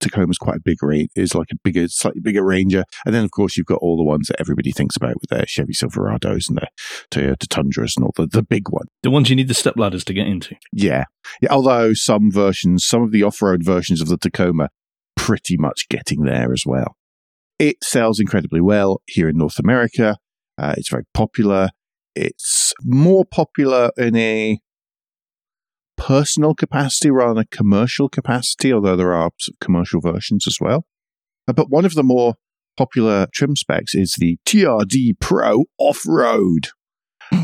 Tacoma's 0.02 0.38
quite 0.38 0.58
a 0.58 0.62
big 0.64 0.82
range, 0.84 1.10
is 1.16 1.36
like 1.36 1.48
a 1.52 1.58
bigger, 1.64 1.88
slightly 1.88 2.22
bigger 2.22 2.44
Ranger. 2.44 2.84
And 3.06 3.16
then, 3.16 3.24
of 3.24 3.32
course, 3.32 3.56
you've 3.56 3.68
got 3.68 3.80
all 3.82 3.98
the 3.98 4.04
ones 4.04 4.28
that 4.28 4.40
everybody 4.40 4.72
thinks 4.72 4.96
about 4.96 5.16
with 5.22 5.30
their 5.30 5.46
Chevy 5.46 5.74
Silverados 5.74 6.50
and 6.50 6.58
their 6.58 6.70
Toyota 7.10 7.48
Tundras 7.48 7.96
and 7.96 8.06
all 8.06 8.14
the, 8.16 8.28
the 8.28 8.44
big 8.44 8.70
one. 8.70 8.88
The 9.04 9.12
ones 9.12 9.30
you 9.30 9.36
need 9.36 9.48
the 9.48 9.54
step 9.54 9.78
ladders 9.78 10.04
to 10.06 10.14
get 10.14 10.28
into. 10.28 10.56
Yeah. 10.72 11.06
yeah. 11.42 11.50
Although 11.52 11.94
some 11.94 12.32
versions, 12.32 12.86
some 12.86 13.04
of 13.04 13.12
the 13.12 13.24
off 13.24 13.42
road 13.42 13.64
versions 13.64 14.02
of 14.02 14.08
the 14.08 14.18
Tacoma, 14.18 14.70
pretty 15.16 15.58
much 15.58 15.88
getting 15.90 16.24
there 16.24 16.52
as 16.52 16.64
well. 16.66 16.96
It 17.60 17.84
sells 17.84 18.20
incredibly 18.20 18.62
well 18.62 19.02
here 19.06 19.30
in 19.30 19.38
North 19.38 19.60
America. 19.60 20.18
Uh, 20.58 20.74
it's 20.78 20.90
very 20.90 21.06
popular. 21.14 21.70
It's 22.16 22.74
more 22.84 23.24
popular 23.24 23.92
in 23.98 24.16
a 24.16 24.60
personal 26.02 26.56
capacity 26.56 27.12
rather 27.12 27.36
than 27.36 27.44
a 27.44 27.56
commercial 27.56 28.10
capacity, 28.10 28.74
although 28.74 28.96
there 28.96 29.14
are 29.14 29.30
commercial 29.60 30.02
versions 30.02 30.48
as 30.48 30.58
well. 30.60 30.86
Uh, 31.48 31.54
But 31.54 31.70
one 31.70 31.86
of 31.86 31.94
the 31.94 32.04
more 32.04 32.36
popular 32.76 33.28
trim 33.34 33.56
specs 33.56 33.94
is 33.94 34.16
the 34.18 34.38
TRD 34.48 35.20
Pro 35.20 35.66
Off 35.78 36.02
Road, 36.08 36.70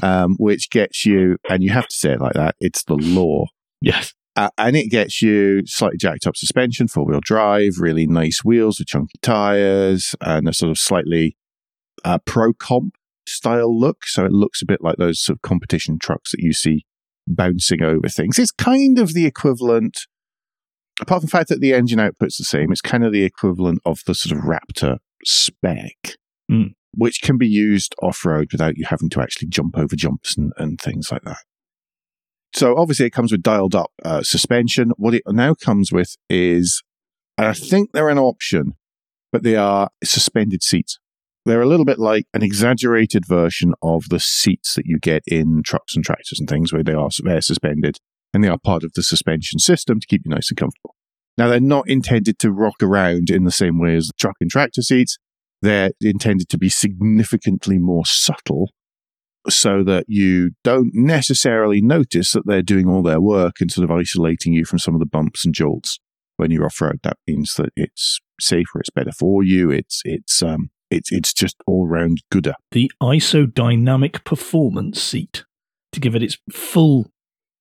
um, 0.01 0.35
which 0.39 0.71
gets 0.71 1.05
you, 1.05 1.37
and 1.47 1.63
you 1.63 1.69
have 1.69 1.87
to 1.87 1.95
say 1.95 2.13
it 2.13 2.19
like 2.19 2.33
that, 2.33 2.55
it's 2.59 2.83
the 2.83 2.95
law. 2.95 3.45
Yes. 3.79 4.13
Uh, 4.35 4.49
and 4.57 4.75
it 4.75 4.89
gets 4.89 5.21
you 5.21 5.61
slightly 5.65 5.97
jacked 5.97 6.25
up 6.25 6.35
suspension, 6.35 6.87
four 6.87 7.05
wheel 7.05 7.19
drive, 7.21 7.73
really 7.79 8.07
nice 8.07 8.43
wheels 8.43 8.79
with 8.79 8.87
chunky 8.87 9.19
tires, 9.21 10.15
and 10.19 10.49
a 10.49 10.53
sort 10.53 10.71
of 10.71 10.79
slightly 10.79 11.37
uh, 12.03 12.17
pro 12.25 12.53
comp 12.53 12.95
style 13.27 13.79
look. 13.79 14.05
So 14.05 14.25
it 14.25 14.31
looks 14.31 14.63
a 14.63 14.65
bit 14.65 14.81
like 14.81 14.97
those 14.97 15.21
sort 15.21 15.37
of 15.37 15.41
competition 15.43 15.99
trucks 15.99 16.31
that 16.31 16.39
you 16.39 16.53
see 16.53 16.85
bouncing 17.27 17.81
over 17.81 18.07
things. 18.07 18.39
It's 18.39 18.51
kind 18.51 18.97
of 18.97 19.13
the 19.13 19.25
equivalent, 19.25 20.07
apart 21.01 21.21
from 21.21 21.27
the 21.27 21.31
fact 21.31 21.49
that 21.49 21.61
the 21.61 21.73
engine 21.73 21.99
output's 21.99 22.37
the 22.37 22.43
same, 22.43 22.71
it's 22.71 22.81
kind 22.81 23.03
of 23.05 23.11
the 23.11 23.23
equivalent 23.23 23.79
of 23.85 24.01
the 24.05 24.15
sort 24.15 24.37
of 24.37 24.45
Raptor 24.45 24.97
spec, 25.23 26.15
Mm. 26.49 26.75
which 26.93 27.21
can 27.21 27.37
be 27.37 27.47
used 27.47 27.93
off 28.01 28.23
road 28.25 28.47
without 28.53 28.77
you 28.77 28.85
having 28.85 29.09
to 29.09 29.21
actually 29.21 29.49
jump 29.49 29.77
over 29.77 29.95
jumps 29.97 30.37
and, 30.37 30.53
and 30.57 30.79
things 30.79 31.11
like 31.11 31.23
that. 31.23 31.39
So 32.55 32.77
obviously 32.77 33.05
it 33.05 33.11
comes 33.11 33.31
with 33.33 33.43
dialed 33.43 33.75
up 33.75 33.91
uh, 34.05 34.23
suspension. 34.23 34.91
What 34.95 35.13
it 35.13 35.23
now 35.27 35.53
comes 35.53 35.91
with 35.91 36.15
is, 36.29 36.81
and 37.37 37.47
I 37.47 37.53
think 37.53 37.91
they're 37.91 38.07
an 38.09 38.17
option, 38.17 38.73
but 39.31 39.43
they 39.43 39.57
are 39.57 39.89
suspended 40.03 40.63
seats. 40.63 40.99
They're 41.47 41.61
a 41.61 41.67
little 41.67 41.85
bit 41.85 41.97
like 41.97 42.25
an 42.33 42.43
exaggerated 42.43 43.25
version 43.25 43.73
of 43.81 44.09
the 44.09 44.19
seats 44.19 44.75
that 44.75 44.85
you 44.85 44.99
get 44.99 45.23
in 45.25 45.61
trucks 45.63 45.95
and 45.95 46.03
tractors 46.03 46.39
and 46.39 46.49
things 46.49 46.73
where 46.73 46.83
they 46.83 46.93
are 46.93 47.07
they're 47.23 47.41
suspended 47.41 47.97
and 48.33 48.43
they 48.43 48.49
are 48.49 48.57
part 48.57 48.83
of 48.83 48.91
the 48.95 49.01
suspension 49.01 49.57
system 49.57 50.01
to 50.01 50.07
keep 50.07 50.23
you 50.25 50.29
nice 50.29 50.49
and 50.51 50.57
comfortable. 50.57 50.93
Now 51.37 51.47
they're 51.47 51.61
not 51.61 51.89
intended 51.89 52.37
to 52.39 52.51
rock 52.51 52.83
around 52.83 53.29
in 53.29 53.45
the 53.45 53.51
same 53.51 53.79
way 53.79 53.95
as 53.95 54.11
truck 54.19 54.35
and 54.41 54.51
tractor 54.51 54.81
seats. 54.81 55.17
They're 55.61 55.91
intended 56.01 56.49
to 56.49 56.57
be 56.57 56.67
significantly 56.67 57.77
more 57.77 58.05
subtle 58.05 58.71
so 59.49 59.83
that 59.85 60.03
you 60.09 60.51
don't 60.65 60.91
necessarily 60.93 61.81
notice 61.81 62.33
that 62.33 62.45
they're 62.45 62.61
doing 62.61 62.89
all 62.89 63.03
their 63.03 63.21
work 63.21 63.61
and 63.61 63.71
sort 63.71 63.89
of 63.89 63.95
isolating 63.95 64.51
you 64.51 64.65
from 64.65 64.79
some 64.79 64.95
of 64.95 64.99
the 64.99 65.05
bumps 65.05 65.45
and 65.45 65.55
jolts 65.55 65.97
when 66.35 66.51
you're 66.51 66.65
off 66.65 66.81
road. 66.81 66.99
That 67.03 67.17
means 67.25 67.53
that 67.55 67.69
it's 67.77 68.19
safer, 68.37 68.81
it's 68.81 68.89
better 68.89 69.13
for 69.13 69.45
you, 69.45 69.71
it's 69.71 70.01
it's 70.03 70.43
um 70.43 70.71
it's 70.89 71.11
it's 71.11 71.33
just 71.33 71.57
all 71.65 71.87
round 71.87 72.21
gooder. 72.31 72.53
The 72.71 72.91
isodynamic 73.01 74.23
performance 74.23 75.01
seat 75.01 75.45
to 75.91 75.99
give 75.99 76.15
it 76.15 76.23
its 76.23 76.37
full 76.51 77.11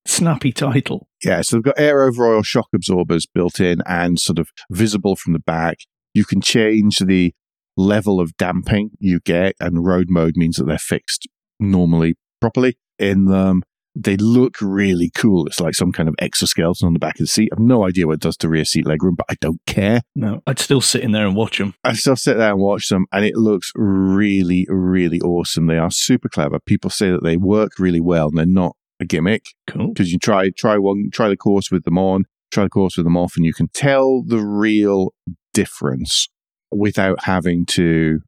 snappy 0.06 0.52
title. 0.52 1.08
Yeah, 1.24 1.42
so 1.42 1.56
they've 1.56 1.64
got 1.64 1.78
air 1.78 2.02
over 2.02 2.26
oil 2.26 2.42
shock 2.42 2.68
absorbers 2.74 3.26
built 3.26 3.60
in 3.60 3.82
and 3.86 4.18
sort 4.18 4.38
of 4.38 4.50
visible 4.70 5.16
from 5.16 5.32
the 5.32 5.38
back. 5.40 5.78
You 6.14 6.24
can 6.24 6.40
change 6.40 6.98
the 6.98 7.34
level 7.76 8.20
of 8.20 8.36
damping 8.36 8.90
you 8.98 9.20
get, 9.20 9.54
and 9.60 9.84
road 9.84 10.06
mode 10.08 10.36
means 10.36 10.56
that 10.56 10.64
they're 10.64 10.78
fixed 10.78 11.28
normally 11.60 12.14
properly 12.40 12.78
in 12.98 13.26
them. 13.26 13.62
They 13.98 14.18
look 14.18 14.56
really 14.60 15.10
cool. 15.16 15.46
It's 15.46 15.58
like 15.58 15.74
some 15.74 15.90
kind 15.90 16.06
of 16.06 16.14
exoskeleton 16.18 16.86
on 16.86 16.92
the 16.92 16.98
back 16.98 17.14
of 17.14 17.20
the 17.20 17.26
seat. 17.26 17.48
I've 17.50 17.58
no 17.58 17.86
idea 17.86 18.06
what 18.06 18.14
it 18.14 18.20
does 18.20 18.36
to 18.38 18.48
rear 18.48 18.66
seat 18.66 18.84
legroom, 18.84 19.16
but 19.16 19.24
I 19.30 19.36
don't 19.40 19.60
care. 19.66 20.02
No, 20.14 20.42
I'd 20.46 20.58
still 20.58 20.82
sit 20.82 21.02
in 21.02 21.12
there 21.12 21.26
and 21.26 21.34
watch 21.34 21.56
them. 21.56 21.74
I 21.82 21.94
still 21.94 22.14
sit 22.16 22.36
there 22.36 22.50
and 22.50 22.60
watch 22.60 22.88
them, 22.90 23.06
and 23.10 23.24
it 23.24 23.36
looks 23.36 23.72
really, 23.74 24.66
really 24.68 25.18
awesome. 25.22 25.66
They 25.66 25.78
are 25.78 25.90
super 25.90 26.28
clever. 26.28 26.58
People 26.60 26.90
say 26.90 27.10
that 27.10 27.24
they 27.24 27.38
work 27.38 27.78
really 27.78 28.00
well, 28.00 28.28
and 28.28 28.36
they're 28.36 28.44
not 28.46 28.76
a 29.00 29.06
gimmick 29.06 29.46
Cool. 29.66 29.88
because 29.88 30.12
you 30.12 30.18
try 30.18 30.50
try 30.56 30.76
one 30.78 31.08
try 31.12 31.28
the 31.28 31.36
course 31.36 31.70
with 31.70 31.84
them 31.84 31.96
on, 31.98 32.24
try 32.52 32.64
the 32.64 32.70
course 32.70 32.96
with 32.98 33.06
them 33.06 33.16
off, 33.16 33.34
and 33.36 33.46
you 33.46 33.54
can 33.54 33.68
tell 33.72 34.22
the 34.26 34.38
real 34.40 35.14
difference 35.54 36.28
without 36.70 37.24
having 37.24 37.64
to, 37.66 38.20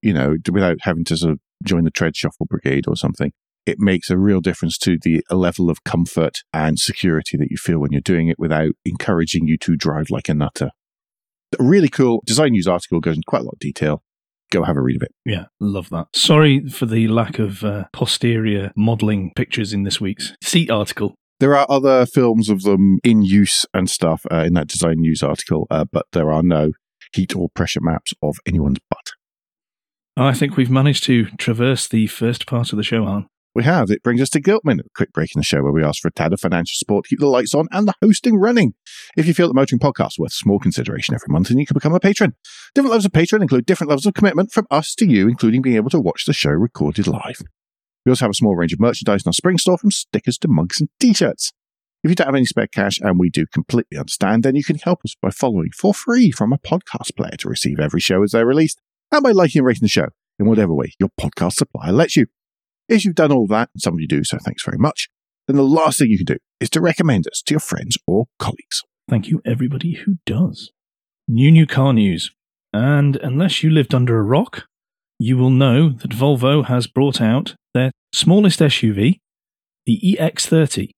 you 0.00 0.12
know, 0.14 0.36
without 0.50 0.78
having 0.82 1.04
to 1.04 1.16
sort 1.16 1.32
of 1.32 1.38
join 1.64 1.84
the 1.84 1.90
tread 1.90 2.16
shuffle 2.16 2.46
brigade 2.46 2.86
or 2.88 2.96
something. 2.96 3.32
It 3.64 3.78
makes 3.78 4.10
a 4.10 4.18
real 4.18 4.40
difference 4.40 4.76
to 4.78 4.98
the 5.00 5.22
level 5.30 5.70
of 5.70 5.84
comfort 5.84 6.38
and 6.52 6.78
security 6.78 7.36
that 7.36 7.50
you 7.50 7.56
feel 7.56 7.78
when 7.78 7.92
you're 7.92 8.00
doing 8.00 8.28
it 8.28 8.38
without 8.38 8.72
encouraging 8.84 9.46
you 9.46 9.56
to 9.58 9.76
drive 9.76 10.10
like 10.10 10.28
a 10.28 10.34
nutter. 10.34 10.70
A 11.58 11.62
really 11.62 11.88
cool 11.88 12.22
design 12.26 12.52
news 12.52 12.66
article 12.66 13.00
goes 13.00 13.16
into 13.16 13.26
quite 13.26 13.42
a 13.42 13.44
lot 13.44 13.54
of 13.54 13.60
detail. 13.60 14.02
Go 14.50 14.64
have 14.64 14.76
a 14.76 14.82
read 14.82 14.96
of 14.96 15.02
it. 15.02 15.12
Yeah, 15.24 15.44
love 15.60 15.90
that. 15.90 16.08
Sorry 16.14 16.68
for 16.68 16.86
the 16.86 17.08
lack 17.08 17.38
of 17.38 17.64
uh, 17.64 17.84
posterior 17.92 18.72
modelling 18.76 19.32
pictures 19.36 19.72
in 19.72 19.84
this 19.84 20.00
week's 20.00 20.34
seat 20.42 20.70
article. 20.70 21.14
There 21.40 21.56
are 21.56 21.66
other 21.68 22.06
films 22.06 22.48
of 22.48 22.62
them 22.62 22.98
in 23.02 23.22
use 23.22 23.64
and 23.72 23.88
stuff 23.88 24.24
uh, 24.30 24.44
in 24.46 24.54
that 24.54 24.68
design 24.68 24.96
news 24.98 25.22
article, 25.22 25.66
uh, 25.70 25.84
but 25.90 26.06
there 26.12 26.32
are 26.32 26.42
no 26.42 26.72
heat 27.14 27.34
or 27.34 27.48
pressure 27.54 27.80
maps 27.80 28.12
of 28.22 28.36
anyone's 28.46 28.78
butt. 28.90 29.12
I 30.16 30.34
think 30.34 30.56
we've 30.56 30.70
managed 30.70 31.04
to 31.04 31.26
traverse 31.38 31.88
the 31.88 32.06
first 32.06 32.46
part 32.46 32.72
of 32.72 32.76
the 32.76 32.82
show, 32.82 33.06
Alan. 33.06 33.26
We 33.54 33.64
have. 33.64 33.90
It 33.90 34.02
brings 34.02 34.22
us 34.22 34.30
to 34.30 34.40
Giltman, 34.40 34.80
a 34.80 34.88
quick 34.94 35.12
break 35.12 35.34
in 35.34 35.38
the 35.38 35.44
show 35.44 35.62
where 35.62 35.72
we 35.72 35.84
ask 35.84 36.00
for 36.00 36.08
a 36.08 36.12
tad 36.12 36.32
of 36.32 36.40
financial 36.40 36.72
support, 36.74 37.06
keep 37.06 37.18
the 37.18 37.26
lights 37.26 37.54
on, 37.54 37.68
and 37.70 37.86
the 37.86 37.92
hosting 38.02 38.36
running. 38.36 38.72
If 39.14 39.26
you 39.26 39.34
feel 39.34 39.48
that 39.48 39.54
Motoring 39.54 39.78
Podcast 39.78 40.18
worth 40.18 40.32
small 40.32 40.58
consideration 40.58 41.14
every 41.14 41.26
month, 41.28 41.48
then 41.48 41.58
you 41.58 41.66
can 41.66 41.74
become 41.74 41.94
a 41.94 42.00
patron. 42.00 42.34
Different 42.74 42.92
levels 42.92 43.04
of 43.04 43.12
patron 43.12 43.42
include 43.42 43.66
different 43.66 43.90
levels 43.90 44.06
of 44.06 44.14
commitment 44.14 44.52
from 44.52 44.66
us 44.70 44.94
to 44.94 45.06
you, 45.06 45.28
including 45.28 45.60
being 45.60 45.76
able 45.76 45.90
to 45.90 46.00
watch 46.00 46.24
the 46.24 46.32
show 46.32 46.50
recorded 46.50 47.06
live. 47.06 47.42
We 48.06 48.10
also 48.10 48.24
have 48.24 48.30
a 48.30 48.34
small 48.34 48.56
range 48.56 48.72
of 48.72 48.80
merchandise 48.80 49.24
in 49.24 49.28
our 49.28 49.34
spring 49.34 49.58
store, 49.58 49.76
from 49.76 49.90
stickers 49.90 50.38
to 50.38 50.48
mugs 50.48 50.80
and 50.80 50.88
t-shirts. 50.98 51.52
If 52.02 52.10
you 52.10 52.14
don't 52.14 52.26
have 52.28 52.34
any 52.34 52.46
spare 52.46 52.66
cash, 52.66 52.98
and 53.00 53.18
we 53.18 53.28
do 53.28 53.46
completely 53.46 53.98
understand, 53.98 54.44
then 54.44 54.56
you 54.56 54.64
can 54.64 54.76
help 54.76 55.00
us 55.04 55.14
by 55.20 55.30
following 55.30 55.70
for 55.76 55.92
free 55.92 56.30
from 56.30 56.52
a 56.52 56.58
podcast 56.58 57.14
player 57.16 57.36
to 57.38 57.48
receive 57.48 57.78
every 57.78 58.00
show 58.00 58.22
as 58.22 58.32
they're 58.32 58.46
released, 58.46 58.80
and 59.12 59.22
by 59.22 59.30
liking 59.30 59.60
and 59.60 59.66
rating 59.66 59.82
the 59.82 59.88
show 59.88 60.08
in 60.38 60.46
whatever 60.46 60.74
way 60.74 60.94
your 60.98 61.10
podcast 61.20 61.52
supplier 61.52 61.92
lets 61.92 62.16
you. 62.16 62.26
If 62.92 63.06
you've 63.06 63.14
done 63.14 63.32
all 63.32 63.46
that, 63.46 63.70
and 63.74 63.80
some 63.80 63.94
of 63.94 64.00
you 64.00 64.06
do, 64.06 64.22
so 64.22 64.36
thanks 64.44 64.62
very 64.62 64.76
much, 64.76 65.08
then 65.48 65.56
the 65.56 65.62
last 65.62 65.98
thing 65.98 66.10
you 66.10 66.18
can 66.18 66.26
do 66.26 66.36
is 66.60 66.68
to 66.70 66.80
recommend 66.82 67.26
us 67.26 67.40
to 67.46 67.54
your 67.54 67.60
friends 67.60 67.96
or 68.06 68.26
colleagues. 68.38 68.82
Thank 69.08 69.28
you, 69.28 69.40
everybody 69.46 69.94
who 69.94 70.16
does. 70.26 70.72
New 71.26 71.50
new 71.50 71.66
car 71.66 71.94
news. 71.94 72.32
And 72.70 73.16
unless 73.16 73.62
you 73.62 73.70
lived 73.70 73.94
under 73.94 74.18
a 74.18 74.22
rock, 74.22 74.66
you 75.18 75.38
will 75.38 75.48
know 75.48 75.88
that 75.88 76.10
Volvo 76.10 76.66
has 76.66 76.86
brought 76.86 77.18
out 77.18 77.54
their 77.72 77.92
smallest 78.12 78.60
SUV, 78.60 79.20
the 79.86 80.18
EX30. 80.20 80.90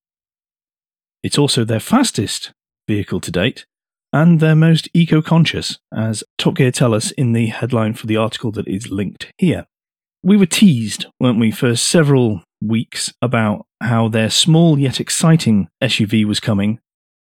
It's 1.22 1.38
also 1.38 1.64
their 1.64 1.78
fastest 1.78 2.50
vehicle 2.88 3.20
to 3.20 3.30
date 3.30 3.66
and 4.12 4.40
their 4.40 4.56
most 4.56 4.88
eco 4.94 5.22
conscious, 5.22 5.78
as 5.96 6.24
Top 6.38 6.56
Gear 6.56 6.72
tell 6.72 6.92
us 6.92 7.12
in 7.12 7.34
the 7.34 7.46
headline 7.46 7.94
for 7.94 8.08
the 8.08 8.16
article 8.16 8.50
that 8.52 8.66
is 8.66 8.90
linked 8.90 9.32
here. 9.38 9.66
We 10.26 10.38
were 10.38 10.46
teased, 10.46 11.04
weren't 11.20 11.38
we, 11.38 11.50
for 11.50 11.76
several 11.76 12.42
weeks 12.62 13.12
about 13.20 13.66
how 13.82 14.08
their 14.08 14.30
small 14.30 14.78
yet 14.78 14.98
exciting 14.98 15.68
SUV 15.82 16.24
was 16.24 16.40
coming. 16.40 16.78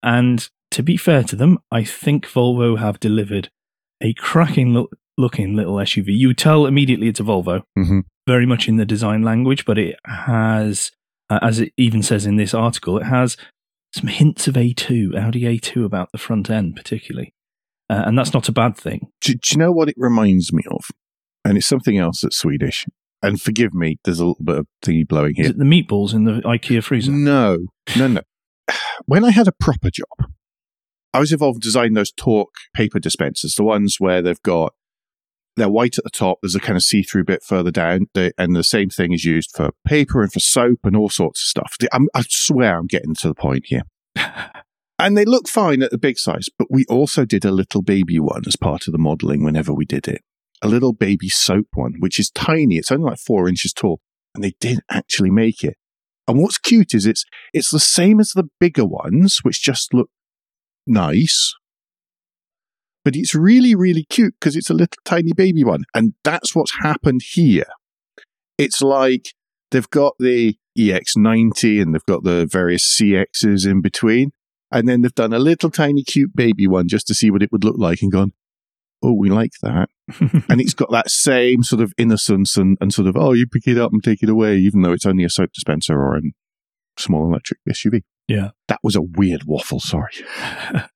And 0.01 0.49
to 0.71 0.81
be 0.81 0.97
fair 0.97 1.21
to 1.25 1.35
them, 1.35 1.59
I 1.71 1.83
think 1.83 2.25
Volvo 2.25 2.79
have 2.79 2.99
delivered 2.99 3.49
a 4.01 4.13
cracking 4.15 4.73
lo- 4.73 4.89
looking 5.15 5.55
little 5.55 5.75
SUV. 5.75 6.05
You 6.07 6.33
tell 6.33 6.65
immediately 6.65 7.07
it's 7.07 7.19
a 7.19 7.23
Volvo, 7.23 7.61
Mm-hmm. 7.77 7.99
very 8.25 8.47
much 8.47 8.67
in 8.67 8.77
the 8.77 8.85
design 8.85 9.21
language, 9.21 9.63
but 9.65 9.77
it 9.77 9.95
has, 10.05 10.91
uh, 11.29 11.37
as 11.43 11.59
it 11.59 11.73
even 11.77 12.01
says 12.01 12.25
in 12.25 12.37
this 12.37 12.55
article, 12.55 12.97
it 12.97 13.05
has 13.05 13.37
some 13.95 14.07
hints 14.07 14.47
of 14.47 14.55
A2, 14.55 15.15
Audi 15.15 15.41
A2 15.43 15.85
about 15.85 16.09
the 16.11 16.17
front 16.17 16.49
end, 16.49 16.75
particularly. 16.75 17.31
Uh, 17.91 18.03
and 18.07 18.17
that's 18.17 18.33
not 18.33 18.49
a 18.49 18.51
bad 18.51 18.75
thing. 18.75 19.07
Do, 19.21 19.33
do 19.33 19.39
you 19.51 19.57
know 19.57 19.71
what 19.71 19.87
it 19.87 19.95
reminds 19.97 20.51
me 20.51 20.63
of? 20.71 20.85
And 21.47 21.57
it's 21.57 21.67
something 21.67 21.97
else 21.97 22.21
that's 22.21 22.37
Swedish. 22.37 22.85
And 23.23 23.41
forgive 23.41 23.73
me, 23.73 23.99
there's 24.03 24.19
a 24.19 24.25
little 24.25 24.43
bit 24.43 24.57
of 24.57 24.67
thingy 24.83 25.07
blowing 25.07 25.35
Is 25.37 25.47
here. 25.47 25.49
it 25.51 25.57
the 25.57 25.63
meatballs 25.63 26.13
in 26.13 26.25
the 26.25 26.41
IKEA 26.41 26.83
freezer? 26.83 27.11
No, 27.11 27.59
no, 27.97 28.07
no. 28.07 28.21
When 29.05 29.23
I 29.23 29.31
had 29.31 29.47
a 29.47 29.53
proper 29.53 29.89
job, 29.89 30.29
I 31.13 31.19
was 31.19 31.31
involved 31.31 31.57
in 31.57 31.61
designing 31.61 31.93
those 31.93 32.11
Tork 32.11 32.49
paper 32.73 32.99
dispensers, 32.99 33.55
the 33.55 33.63
ones 33.63 33.95
where 33.97 34.21
they've 34.21 34.41
got 34.41 34.73
they're 35.55 35.69
white 35.69 35.97
at 35.97 36.03
the 36.03 36.09
top. 36.09 36.39
There's 36.41 36.53
a 36.53 36.59
kind 36.59 36.75
of 36.75 36.83
see-through 36.83 37.23
bit 37.23 37.43
further 37.43 37.71
down, 37.71 38.07
they, 38.13 38.33
and 38.37 38.53
the 38.53 38.63
same 38.63 38.89
thing 38.89 39.13
is 39.13 39.23
used 39.23 39.51
for 39.55 39.71
paper 39.85 40.21
and 40.21 40.31
for 40.31 40.41
soap 40.41 40.79
and 40.83 40.95
all 40.95 41.09
sorts 41.09 41.41
of 41.41 41.47
stuff. 41.47 41.77
I'm, 41.93 42.09
I 42.13 42.23
swear 42.27 42.77
I'm 42.77 42.87
getting 42.87 43.15
to 43.15 43.29
the 43.29 43.33
point 43.33 43.67
here. 43.67 43.83
and 44.99 45.17
they 45.17 45.25
look 45.25 45.47
fine 45.47 45.81
at 45.81 45.91
the 45.91 45.97
big 45.97 46.19
size, 46.19 46.49
but 46.59 46.67
we 46.69 46.85
also 46.89 47.23
did 47.23 47.45
a 47.45 47.51
little 47.51 47.81
baby 47.81 48.19
one 48.19 48.43
as 48.45 48.57
part 48.57 48.87
of 48.87 48.91
the 48.91 48.99
modeling 48.99 49.43
whenever 49.43 49.73
we 49.73 49.85
did 49.85 50.07
it. 50.07 50.21
A 50.61 50.67
little 50.67 50.93
baby 50.93 51.29
soap 51.29 51.67
one, 51.73 51.95
which 51.99 52.19
is 52.19 52.31
tiny. 52.31 52.77
It's 52.77 52.91
only 52.91 53.11
like 53.11 53.19
four 53.19 53.47
inches 53.47 53.73
tall, 53.73 53.99
and 54.33 54.43
they 54.43 54.53
did 54.59 54.79
actually 54.89 55.29
make 55.29 55.63
it. 55.63 55.75
And 56.27 56.39
what's 56.39 56.57
cute 56.57 56.93
is 56.93 57.05
it's 57.05 57.23
it's 57.53 57.69
the 57.69 57.79
same 57.79 58.19
as 58.19 58.31
the 58.31 58.49
bigger 58.59 58.85
ones, 58.85 59.39
which 59.43 59.61
just 59.61 59.93
look 59.93 60.09
nice. 60.85 61.53
But 63.05 63.15
it's 63.15 63.33
really, 63.33 63.73
really 63.73 64.05
cute 64.09 64.35
because 64.39 64.57
it's 64.57 64.69
a 64.69 64.73
little 64.73 64.97
tiny 65.05 65.31
baby 65.31 65.63
one. 65.63 65.83
And 65.93 66.13
that's 66.25 66.53
what's 66.53 66.73
happened 66.81 67.21
here. 67.23 67.67
It's 68.57 68.81
like 68.81 69.29
they've 69.71 69.89
got 69.89 70.15
the 70.19 70.57
EX90 70.77 71.81
and 71.81 71.93
they've 71.93 72.05
got 72.05 72.23
the 72.23 72.45
various 72.51 72.83
CXs 72.83 73.65
in 73.65 73.81
between. 73.81 74.31
And 74.71 74.89
then 74.89 75.01
they've 75.01 75.15
done 75.15 75.31
a 75.31 75.39
little 75.39 75.71
tiny 75.71 76.03
cute 76.03 76.35
baby 76.35 76.67
one 76.67 76.89
just 76.89 77.07
to 77.07 77.13
see 77.13 77.31
what 77.31 77.41
it 77.41 77.51
would 77.53 77.63
look 77.63 77.77
like 77.77 78.01
and 78.01 78.11
gone, 78.11 78.33
oh, 79.03 79.13
we 79.13 79.29
like 79.29 79.53
that. 79.61 79.89
and 80.49 80.61
it's 80.61 80.73
got 80.73 80.91
that 80.91 81.09
same 81.09 81.63
sort 81.63 81.81
of 81.81 81.93
innocence 81.97 82.57
and, 82.57 82.77
and 82.81 82.93
sort 82.93 83.07
of, 83.07 83.15
oh, 83.15 83.33
you 83.33 83.47
pick 83.47 83.67
it 83.67 83.77
up 83.77 83.91
and 83.91 84.03
take 84.03 84.23
it 84.23 84.29
away, 84.29 84.57
even 84.57 84.81
though 84.81 84.91
it's 84.91 85.05
only 85.05 85.23
a 85.23 85.29
soap 85.29 85.51
dispenser 85.53 85.97
or 85.97 86.17
a 86.17 86.21
small 86.97 87.25
electric 87.25 87.59
SUV. 87.69 88.01
yeah. 88.27 88.49
That 88.67 88.79
was 88.83 88.95
a 88.95 89.01
weird 89.01 89.43
waffle, 89.45 89.79
sorry. 89.79 90.11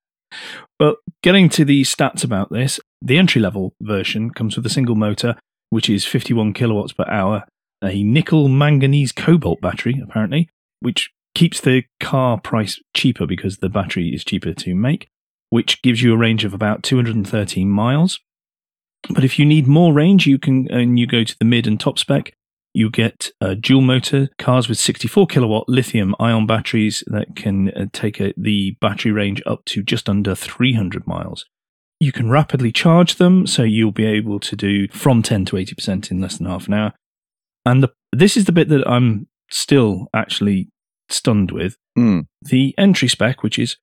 Well, 0.79 0.95
getting 1.21 1.47
to 1.49 1.65
the 1.65 1.83
stats 1.83 2.23
about 2.23 2.51
this, 2.51 2.79
the 3.01 3.17
entry 3.17 3.41
level 3.41 3.75
version 3.81 4.31
comes 4.31 4.55
with 4.55 4.65
a 4.65 4.69
single 4.69 4.95
motor, 4.95 5.35
which 5.69 5.89
is 5.89 6.05
51 6.05 6.53
kilowatts 6.53 6.93
per 6.93 7.05
hour, 7.07 7.43
a 7.83 8.01
nickel 8.01 8.47
manganese 8.47 9.11
cobalt 9.11 9.61
battery, 9.61 10.01
apparently, 10.03 10.49
which 10.79 11.11
keeps 11.35 11.61
the 11.61 11.83
car 11.99 12.39
price 12.39 12.79
cheaper 12.95 13.27
because 13.27 13.57
the 13.57 13.69
battery 13.69 14.09
is 14.09 14.23
cheaper 14.23 14.53
to 14.53 14.73
make, 14.73 15.07
which 15.51 15.81
gives 15.81 16.01
you 16.01 16.13
a 16.13 16.17
range 16.17 16.43
of 16.43 16.53
about 16.53 16.81
213 16.81 17.69
miles. 17.69 18.19
But 19.09 19.23
if 19.23 19.37
you 19.37 19.45
need 19.45 19.67
more 19.67 19.93
range, 19.93 20.25
you 20.25 20.39
can 20.39 20.67
and 20.71 20.97
you 20.97 21.05
go 21.05 21.23
to 21.23 21.37
the 21.37 21.45
mid 21.45 21.67
and 21.67 21.79
top 21.79 21.99
spec. 21.99 22.33
You 22.73 22.89
get 22.89 23.31
uh, 23.41 23.55
dual 23.59 23.81
motor 23.81 24.29
cars 24.39 24.69
with 24.69 24.79
64 24.79 25.27
kilowatt 25.27 25.67
lithium 25.67 26.15
ion 26.19 26.47
batteries 26.47 27.03
that 27.07 27.35
can 27.35 27.69
uh, 27.71 27.87
take 27.91 28.21
a, 28.21 28.33
the 28.37 28.77
battery 28.79 29.11
range 29.11 29.43
up 29.45 29.65
to 29.65 29.83
just 29.83 30.07
under 30.07 30.33
300 30.35 31.05
miles. 31.05 31.45
You 31.99 32.13
can 32.13 32.29
rapidly 32.29 32.71
charge 32.71 33.15
them, 33.15 33.45
so 33.45 33.63
you'll 33.63 33.91
be 33.91 34.05
able 34.05 34.39
to 34.39 34.55
do 34.55 34.87
from 34.87 35.21
10 35.21 35.45
to 35.45 35.57
80% 35.57 36.11
in 36.11 36.21
less 36.21 36.37
than 36.37 36.47
half 36.47 36.67
an 36.67 36.73
hour. 36.73 36.93
And 37.65 37.83
the, 37.83 37.91
this 38.13 38.37
is 38.37 38.45
the 38.45 38.53
bit 38.53 38.69
that 38.69 38.87
I'm 38.87 39.27
still 39.49 40.07
actually 40.13 40.69
stunned 41.09 41.51
with. 41.51 41.75
Mm. 41.97 42.27
The 42.41 42.73
entry 42.77 43.09
spec, 43.09 43.43
which 43.43 43.59
is 43.59 43.75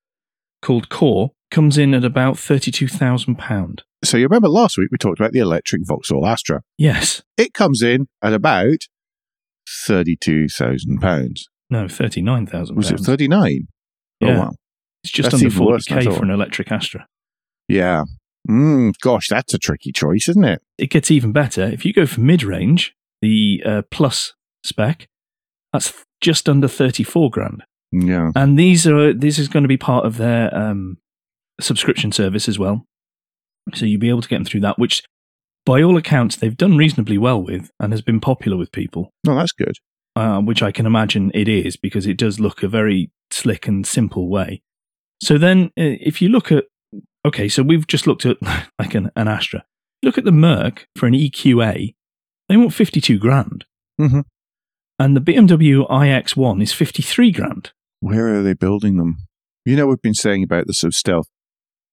called 0.62 0.88
Core, 0.88 1.32
comes 1.50 1.78
in 1.78 1.94
at 1.94 2.04
about 2.04 2.36
£32,000. 2.36 3.80
So 4.04 4.16
you 4.16 4.24
remember 4.24 4.48
last 4.48 4.78
week 4.78 4.88
we 4.90 4.98
talked 4.98 5.18
about 5.18 5.32
the 5.32 5.38
electric 5.40 5.82
Vauxhall 5.86 6.26
Astra. 6.26 6.62
Yes. 6.76 7.22
It 7.36 7.54
comes 7.54 7.82
in 7.82 8.08
at 8.22 8.32
about 8.32 8.86
£32,000. 9.88 11.40
No, 11.70 11.88
39000 11.88 12.76
Was 12.76 12.90
it 12.90 13.00
39 13.00 13.68
Yeah. 14.20 14.28
Oh, 14.28 14.38
wow. 14.38 14.52
It's 15.04 15.12
just 15.12 15.30
That's 15.30 15.42
under 15.42 15.46
even 15.46 15.66
worse 15.66 15.86
40k 15.86 16.16
for 16.16 16.24
an 16.24 16.30
electric 16.30 16.72
Astra. 16.72 17.06
Yeah. 17.68 18.04
Mm, 18.48 18.94
gosh, 19.02 19.28
that's 19.28 19.52
a 19.52 19.58
tricky 19.58 19.92
choice, 19.92 20.28
isn't 20.28 20.44
it? 20.44 20.62
It 20.78 20.90
gets 20.90 21.10
even 21.10 21.32
better. 21.32 21.64
If 21.64 21.84
you 21.84 21.92
go 21.92 22.06
for 22.06 22.20
mid 22.20 22.42
range, 22.42 22.94
the 23.20 23.62
uh, 23.64 23.82
plus 23.90 24.34
spec, 24.64 25.06
that's 25.72 25.92
just 26.20 26.48
under 26.48 26.66
34 26.66 27.30
grand. 27.30 27.64
Yeah. 27.92 28.30
And 28.34 28.58
these 28.58 28.86
are 28.86 29.12
this 29.12 29.38
is 29.38 29.48
going 29.48 29.64
to 29.64 29.68
be 29.68 29.76
part 29.76 30.06
of 30.06 30.16
their 30.16 30.54
um, 30.54 30.98
subscription 31.60 32.12
service 32.12 32.48
as 32.48 32.58
well. 32.58 32.84
So 33.74 33.84
you'll 33.86 34.00
be 34.00 34.08
able 34.08 34.22
to 34.22 34.28
get 34.28 34.36
them 34.36 34.44
through 34.44 34.60
that, 34.60 34.78
which 34.78 35.02
by 35.66 35.82
all 35.82 35.96
accounts 35.96 36.36
they've 36.36 36.56
done 36.56 36.76
reasonably 36.76 37.18
well 37.18 37.42
with 37.42 37.70
and 37.78 37.92
has 37.92 38.00
been 38.02 38.20
popular 38.20 38.56
with 38.56 38.72
people. 38.72 39.12
No, 39.24 39.34
that's 39.34 39.52
good. 39.52 39.76
uh, 40.16 40.40
which 40.40 40.62
I 40.62 40.72
can 40.72 40.86
imagine 40.86 41.30
it 41.34 41.48
is 41.48 41.76
because 41.76 42.06
it 42.06 42.16
does 42.16 42.40
look 42.40 42.62
a 42.62 42.68
very 42.68 43.10
slick 43.30 43.68
and 43.68 43.86
simple 43.86 44.28
way. 44.28 44.62
So 45.22 45.36
then, 45.38 45.66
uh, 45.78 46.00
if 46.00 46.22
you 46.22 46.28
look 46.28 46.50
at 46.50 46.64
okay, 47.26 47.48
so 47.48 47.62
we've 47.62 47.86
just 47.86 48.06
looked 48.06 48.24
at 48.24 48.36
like 48.78 48.94
an, 48.94 49.10
an 49.16 49.28
Astra. 49.28 49.64
Look 50.02 50.16
at 50.16 50.24
the 50.24 50.32
Merc 50.32 50.86
for 50.96 51.06
an 51.06 51.14
EQA. 51.14 51.94
They 52.48 52.56
want 52.56 52.72
fifty-two 52.72 53.18
grand. 53.18 53.64
Mhm. 54.00 54.24
And 55.00 55.16
the 55.16 55.20
BMW 55.20 55.88
iX1 55.88 56.60
is 56.62 56.72
53 56.72 57.30
grand. 57.30 57.70
Where 58.00 58.34
are 58.34 58.42
they 58.42 58.54
building 58.54 58.96
them? 58.96 59.18
You 59.64 59.76
know, 59.76 59.86
we've 59.86 60.02
been 60.02 60.14
saying 60.14 60.42
about 60.42 60.66
the 60.66 60.72
sort 60.74 60.88
of 60.92 60.96
stealth 60.96 61.28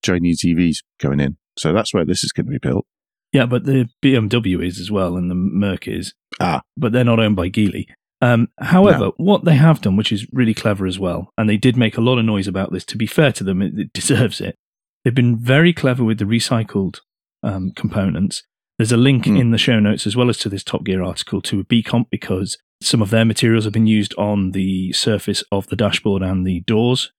Chinese 0.06 0.44
EVs 0.44 0.78
going 1.00 1.20
in. 1.20 1.38
So 1.58 1.74
that's 1.74 1.94
where 1.94 2.06
this 2.06 2.24
is 2.24 2.32
going 2.32 2.46
to 2.48 2.52
be 2.52 2.58
built. 2.60 2.86
Yeah, 3.32 3.46
but 3.46 3.66
the 3.66 3.90
BMW 4.04 4.66
is 4.66 4.80
as 4.80 4.90
well, 4.92 5.18
and 5.18 5.30
the 5.30 5.36
Merc 5.36 5.88
is. 5.88 6.14
Ah. 6.40 6.62
But 6.78 6.92
they're 6.94 7.04
not 7.04 7.20
owned 7.20 7.36
by 7.36 7.50
Geely. 7.50 7.86
Um, 8.22 8.48
however, 8.60 9.00
No. 9.06 9.14
what 9.18 9.44
they 9.46 9.56
have 9.56 9.82
done, 9.82 9.98
which 9.98 10.12
is 10.12 10.26
really 10.32 10.54
clever 10.54 10.86
as 10.86 10.98
well, 10.98 11.32
and 11.38 11.50
they 11.50 11.58
did 11.58 11.76
make 11.76 11.98
a 11.98 12.02
lot 12.02 12.18
of 12.18 12.26
noise 12.26 12.48
about 12.48 12.72
this, 12.72 12.86
to 12.86 12.98
be 12.98 13.06
fair 13.08 13.32
to 13.34 13.44
them, 13.44 13.62
it, 13.62 13.74
it 13.78 13.94
deserves 13.94 14.40
it. 14.40 14.56
They've 15.04 15.14
been 15.14 15.38
very 15.38 15.74
clever 15.74 16.04
with 16.04 16.18
the 16.20 16.26
recycled 16.26 17.00
um, 17.44 17.72
components. 17.76 18.44
There's 18.78 18.92
a 18.94 18.98
link 18.98 19.26
Hmm. 19.26 19.36
in 19.38 19.52
the 19.52 19.58
show 19.58 19.80
notes 19.80 20.08
as 20.08 20.16
well 20.16 20.30
as 20.30 20.38
to 20.40 20.50
this 20.50 20.64
Top 20.64 20.84
Gear 20.86 21.04
article 21.04 21.42
to 21.44 21.60
a 21.60 21.64
Bcomp 21.66 22.06
because 22.10 22.58
some 22.82 23.02
of 23.02 23.10
their 23.10 23.26
materials 23.26 23.64
have 23.66 23.74
been 23.74 23.88
used 23.88 24.14
on 24.18 24.52
the 24.52 24.92
surface 24.94 25.44
of 25.52 25.68
the 25.68 25.76
dashboard 25.78 26.22
and 26.22 26.46
the 26.48 26.62
doors 26.62 27.12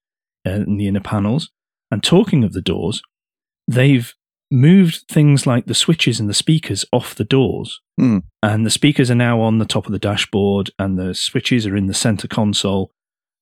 uh, 0.45 0.51
and 0.51 0.79
the 0.79 0.87
inner 0.87 0.99
panels. 0.99 1.51
And 1.91 2.03
talking 2.03 2.43
of 2.43 2.53
the 2.53 2.61
doors, 2.61 3.01
they've 3.67 4.13
moved 4.49 5.03
things 5.09 5.45
like 5.45 5.65
the 5.65 5.73
switches 5.73 6.19
and 6.19 6.29
the 6.29 6.33
speakers 6.33 6.85
off 6.93 7.15
the 7.15 7.23
doors. 7.23 7.79
Hmm. 7.97 8.19
And 8.41 8.65
the 8.65 8.69
speakers 8.69 9.11
are 9.11 9.15
now 9.15 9.41
on 9.41 9.57
the 9.57 9.65
top 9.65 9.85
of 9.85 9.91
the 9.91 9.99
dashboard, 9.99 10.71
and 10.79 10.97
the 10.97 11.13
switches 11.13 11.65
are 11.65 11.75
in 11.75 11.87
the 11.87 11.93
center 11.93 12.27
console 12.27 12.91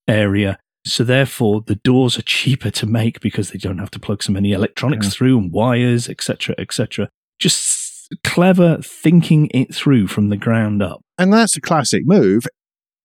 area. 0.08 0.58
So, 0.88 1.04
therefore, 1.04 1.64
the 1.66 1.76
doors 1.76 2.18
are 2.20 2.24
cheaper 2.24 2.70
to 2.72 2.86
make 2.86 3.20
because 3.20 3.50
they 3.50 3.58
don't 3.58 3.80
have 3.80 3.90
to 3.92 4.00
plug 4.00 4.22
so 4.22 4.32
many 4.32 4.52
electronics 4.52 5.08
Yeah. 5.08 5.12
through 5.12 5.38
and 5.40 5.52
wires, 5.52 6.08
etc., 6.08 6.56
etc. 6.60 7.10
Just 7.40 8.14
clever 8.24 8.78
thinking 8.84 9.48
it 9.52 9.74
through 9.74 10.08
from 10.08 10.30
the 10.30 10.38
ground 10.38 10.84
up. 10.84 11.02
And 11.18 11.34
that's 11.34 11.58
a 11.58 11.62
classic 11.62 12.04
move 12.06 12.46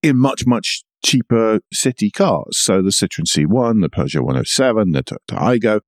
in 0.01 0.17
much, 0.17 0.45
much 0.45 0.83
cheaper 1.03 1.59
city 1.71 2.11
cars. 2.11 2.59
So 2.59 2.81
the 2.81 2.89
Citroen 2.89 3.25
C1, 3.25 3.81
the 3.81 3.89
Peugeot 3.89 4.21
107, 4.21 4.91
the 4.91 5.03
Toyota 5.03 5.19
Aygo, 5.37 5.79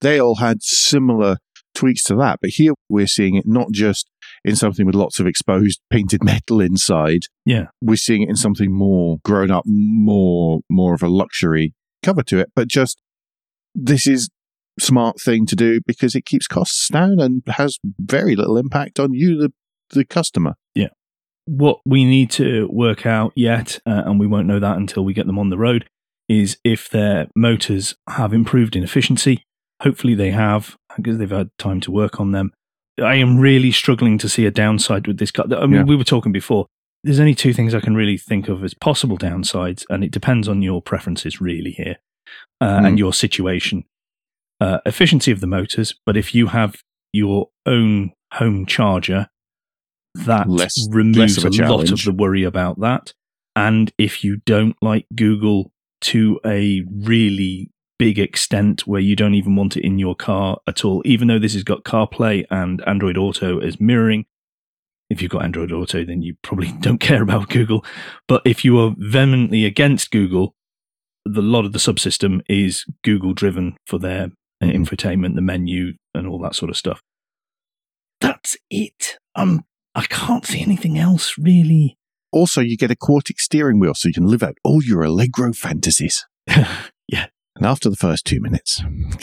they 0.00 0.20
all 0.20 0.36
had 0.36 0.62
similar 0.62 1.38
tweaks 1.74 2.02
to 2.04 2.16
that. 2.16 2.40
But 2.40 2.50
here 2.50 2.72
we're 2.88 3.06
seeing 3.06 3.36
it 3.36 3.44
not 3.46 3.70
just 3.72 4.08
in 4.44 4.56
something 4.56 4.86
with 4.86 4.94
lots 4.94 5.20
of 5.20 5.26
exposed 5.26 5.80
painted 5.90 6.24
metal 6.24 6.60
inside. 6.60 7.22
Yeah. 7.44 7.66
We're 7.80 7.96
seeing 7.96 8.22
it 8.22 8.30
in 8.30 8.36
something 8.36 8.72
more 8.72 9.18
grown 9.24 9.50
up, 9.50 9.64
more, 9.66 10.60
more 10.70 10.94
of 10.94 11.02
a 11.02 11.08
luxury 11.08 11.74
cover 12.02 12.22
to 12.24 12.38
it. 12.38 12.50
But 12.54 12.68
just 12.68 13.00
this 13.74 14.06
is 14.06 14.28
smart 14.78 15.20
thing 15.20 15.46
to 15.46 15.56
do 15.56 15.80
because 15.86 16.14
it 16.14 16.26
keeps 16.26 16.46
costs 16.46 16.88
down 16.90 17.18
and 17.18 17.42
has 17.46 17.78
very 17.98 18.36
little 18.36 18.58
impact 18.58 19.00
on 19.00 19.14
you, 19.14 19.38
the, 19.38 19.52
the 19.90 20.04
customer. 20.04 20.54
What 21.46 21.80
we 21.86 22.04
need 22.04 22.30
to 22.32 22.68
work 22.70 23.06
out 23.06 23.32
yet, 23.34 23.78
uh, 23.86 24.02
and 24.04 24.20
we 24.20 24.26
won't 24.26 24.46
know 24.46 24.60
that 24.60 24.76
until 24.76 25.04
we 25.04 25.14
get 25.14 25.26
them 25.26 25.38
on 25.38 25.48
the 25.50 25.58
road, 25.58 25.88
is 26.28 26.58
if 26.64 26.90
their 26.90 27.28
motors 27.34 27.94
have 28.08 28.32
improved 28.34 28.76
in 28.76 28.82
efficiency. 28.82 29.42
Hopefully, 29.82 30.14
they 30.14 30.30
have 30.30 30.76
because 30.96 31.18
they've 31.18 31.30
had 31.30 31.50
time 31.58 31.80
to 31.82 31.90
work 31.90 32.18
on 32.20 32.32
them. 32.32 32.52
I 33.02 33.16
am 33.16 33.38
really 33.38 33.70
struggling 33.72 34.16
to 34.18 34.28
see 34.28 34.46
a 34.46 34.50
downside 34.50 35.06
with 35.06 35.18
this 35.18 35.30
car. 35.30 35.44
I 35.50 35.66
mean, 35.66 35.72
Yeah. 35.80 35.82
we 35.84 35.96
were 35.96 36.04
talking 36.04 36.32
before. 36.32 36.66
There's 37.04 37.20
only 37.20 37.34
two 37.34 37.52
things 37.52 37.74
I 37.74 37.80
can 37.80 37.94
really 37.94 38.16
think 38.16 38.48
of 38.48 38.64
as 38.64 38.72
possible 38.74 39.18
downsides, 39.18 39.84
and 39.90 40.02
it 40.02 40.10
depends 40.10 40.48
on 40.48 40.62
your 40.62 40.80
preferences 40.82 41.40
really 41.40 41.72
here 41.72 41.96
uh, 42.60 42.80
Mm. 42.80 42.86
and 42.88 42.98
your 42.98 43.12
situation. 43.12 43.84
Uh, 44.60 44.78
efficiency 44.86 45.30
of 45.30 45.40
the 45.40 45.46
motors, 45.46 45.94
but 46.06 46.16
if 46.16 46.34
you 46.34 46.46
have 46.46 46.80
your 47.12 47.50
own 47.66 48.12
home 48.32 48.64
charger, 48.64 49.28
that 50.24 50.48
Less- 50.48 50.88
removes 50.90 51.18
less 51.18 51.36
of 51.38 51.44
a 51.44 51.48
a, 51.64 51.68
lot 51.68 51.90
of 51.90 52.02
the 52.02 52.12
worry 52.12 52.42
about 52.44 52.80
that. 52.80 53.12
And 53.54 53.92
if 53.98 54.22
you 54.24 54.38
don't 54.44 54.76
like 54.82 55.06
Google 55.14 55.72
to 56.02 56.38
a 56.44 56.82
really 56.90 57.70
big 57.98 58.18
extent 58.18 58.86
where 58.86 59.00
you 59.00 59.16
don't 59.16 59.34
even 59.34 59.56
want 59.56 59.76
it 59.76 59.84
in 59.84 59.98
your 59.98 60.14
car 60.14 60.58
at 60.66 60.84
all, 60.84 61.00
even 61.06 61.28
though 61.28 61.38
this 61.38 61.54
has 61.54 61.64
got 61.64 61.84
CarPlay 61.84 62.44
and 62.50 62.82
Android 62.86 63.16
Auto 63.16 63.58
as 63.60 63.80
mirroring. 63.80 64.26
If 65.08 65.22
you've 65.22 65.30
got 65.30 65.44
Android 65.44 65.70
Auto, 65.72 66.04
then 66.04 66.20
you 66.20 66.34
probably 66.42 66.72
don't 66.80 66.98
care 66.98 67.22
about 67.22 67.48
Google. 67.48 67.84
But 68.28 68.42
if 68.44 68.64
you 68.64 68.78
are 68.80 68.94
vehemently 68.98 69.64
against 69.64 70.10
Google, 70.10 70.54
the 71.24 71.40
lot 71.42 71.64
of 71.64 71.72
the 71.72 71.78
subsystem 71.78 72.42
is 72.48 72.84
Google 73.04 73.32
driven 73.32 73.76
for 73.86 73.98
their 73.98 74.28
Mhm. 74.62 74.74
infotainment, 74.74 75.34
the 75.34 75.40
menu, 75.42 75.94
and 76.14 76.26
all 76.26 76.38
that 76.40 76.54
sort 76.54 76.70
of 76.70 76.76
stuff. 76.76 77.00
That's 78.20 78.56
it. 78.70 79.16
Um, 79.34 79.64
I 79.96 80.04
can't 80.08 80.44
see 80.44 80.60
anything 80.60 80.98
else 80.98 81.36
really. 81.38 81.96
Also, 82.32 82.60
you 82.60 82.76
get 82.76 82.90
a 82.90 82.94
Quartic 82.96 83.38
steering 83.38 83.80
wheel 83.80 83.94
so 83.94 84.08
you 84.08 84.14
can 84.14 84.26
live 84.26 84.42
out 84.42 84.58
all 84.62 84.82
your 84.84 85.02
Allegro 85.02 85.52
fantasies. 85.54 86.26
yeah, 86.46 87.26
And 87.56 87.64
after 87.64 87.88
the 87.88 87.96
first 87.96 88.26
two 88.26 88.40
minutes, 88.40 88.82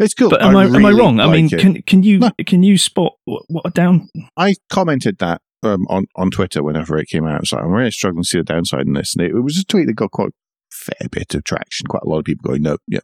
it's 0.00 0.14
cool. 0.14 0.30
but 0.30 0.42
am 0.42 0.56
I, 0.56 0.64
am 0.64 0.74
I 0.74 0.88
really 0.88 1.00
wrong? 1.00 1.20
I 1.20 1.30
mean, 1.30 1.44
like 1.46 1.52
it. 1.52 1.60
can 1.60 1.82
can 1.82 2.02
you 2.02 2.18
No. 2.20 2.30
can 2.46 2.62
you 2.62 2.78
spot 2.78 3.12
what, 3.26 3.42
what 3.48 3.66
a 3.66 3.70
down? 3.70 4.08
I 4.36 4.54
commented 4.70 5.18
that 5.18 5.42
um, 5.62 5.86
on 5.88 6.06
on 6.16 6.30
Twitter 6.30 6.62
whenever 6.62 6.96
it 6.96 7.08
came 7.08 7.26
out. 7.26 7.46
So 7.46 7.58
I'm 7.58 7.70
really 7.70 7.90
struggling 7.90 8.22
to 8.22 8.28
see 8.28 8.38
the 8.38 8.44
downside 8.44 8.86
in 8.86 8.94
this, 8.94 9.14
and 9.14 9.26
it, 9.26 9.32
it 9.36 9.40
was 9.40 9.58
a 9.58 9.64
tweet 9.64 9.86
that 9.88 9.94
got 9.94 10.10
quite 10.10 10.28
a 10.30 10.32
fair 10.72 11.08
bit 11.10 11.34
of 11.34 11.44
traction. 11.44 11.86
Quite 11.86 12.02
a 12.04 12.08
lot 12.08 12.20
of 12.20 12.24
people 12.24 12.48
going, 12.48 12.62
"No, 12.62 12.78
yeah, 12.88 13.00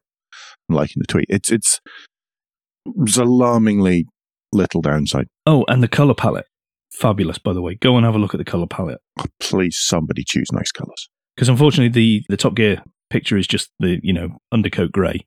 I'm 0.70 0.76
liking 0.76 1.00
the 1.00 1.06
tweet." 1.06 1.26
It's 1.28 1.52
it's, 1.52 1.80
it's 2.86 3.16
alarmingly 3.18 4.06
little 4.52 4.80
downside. 4.82 5.26
Oh, 5.46 5.64
and 5.68 5.82
the 5.82 5.88
color 5.88 6.14
palette, 6.14 6.46
fabulous. 6.92 7.38
By 7.38 7.52
the 7.52 7.62
way, 7.62 7.74
go 7.74 7.96
and 7.96 8.04
have 8.06 8.14
a 8.14 8.18
look 8.18 8.34
at 8.34 8.38
the 8.38 8.44
color 8.44 8.66
palette 8.66 9.00
Please, 9.40 9.76
somebody 9.78 10.24
choose 10.26 10.48
nice 10.52 10.72
colors. 10.72 11.08
because 11.36 11.48
unfortunately 11.48 11.88
the 11.88 12.24
the 12.28 12.36
Top 12.36 12.54
Gear 12.54 12.82
picture 13.10 13.36
is 13.38 13.46
just 13.46 13.70
the 13.80 13.98
you 14.02 14.12
know 14.12 14.38
undercoat 14.52 14.92
grey. 14.92 15.26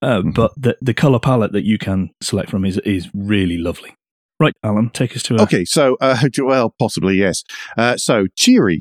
Uh, 0.00 0.20
Mhm. 0.22 0.34
But 0.34 0.52
the 0.56 0.76
the 0.80 0.94
color 0.94 1.18
palette 1.20 1.52
that 1.52 1.64
you 1.64 1.78
can 1.78 2.10
select 2.20 2.50
from 2.50 2.64
is 2.64 2.78
is 2.78 3.08
really 3.14 3.58
lovely. 3.58 3.94
Right, 4.40 4.54
Alan, 4.64 4.90
take 4.90 5.14
us 5.14 5.22
to 5.24 5.36
a, 5.36 5.42
Okay, 5.42 5.64
so 5.64 5.96
uh, 6.00 6.18
well, 6.38 6.74
possibly 6.78 7.16
yes. 7.16 7.44
Uh, 7.78 7.96
so 7.96 8.26
Chery 8.36 8.80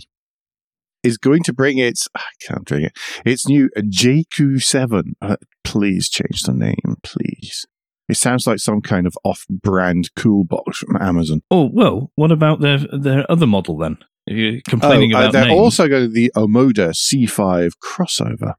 is 1.03 1.17
going 1.19 1.43
to 1.43 1.53
bring 1.53 1.77
its 1.77 2.07
I 2.15 2.23
can't 2.47 2.65
bring 2.65 2.85
it. 2.85 2.93
Its 3.25 3.47
new 3.47 3.69
JQ7. 3.77 5.13
Uh, 5.21 5.35
please 5.63 6.09
change 6.09 6.41
the 6.43 6.53
name, 6.53 6.95
please. 7.03 7.65
It 8.11 8.17
sounds 8.17 8.45
like 8.45 8.59
some 8.59 8.81
kind 8.81 9.07
of 9.07 9.15
off-brand 9.23 10.09
cool 10.17 10.43
box 10.43 10.79
from 10.79 10.97
Amazon. 10.97 11.41
Oh 11.49 11.69
well, 11.71 12.11
what 12.15 12.31
about 12.31 12.59
their 12.59 12.77
their 12.77 13.29
other 13.31 13.47
model 13.47 13.77
then? 13.77 13.97
If 14.27 14.37
you're 14.37 14.61
complaining 14.67 15.13
Oh, 15.15 15.17
uh, 15.17 15.21
about 15.21 15.31
they're 15.33 15.45
names, 15.47 15.59
also 15.59 15.87
going 15.87 16.03
to 16.03 16.13
the 16.13 16.29
Omoda 16.35 16.93
C5 16.93 17.71
crossover. 17.81 18.55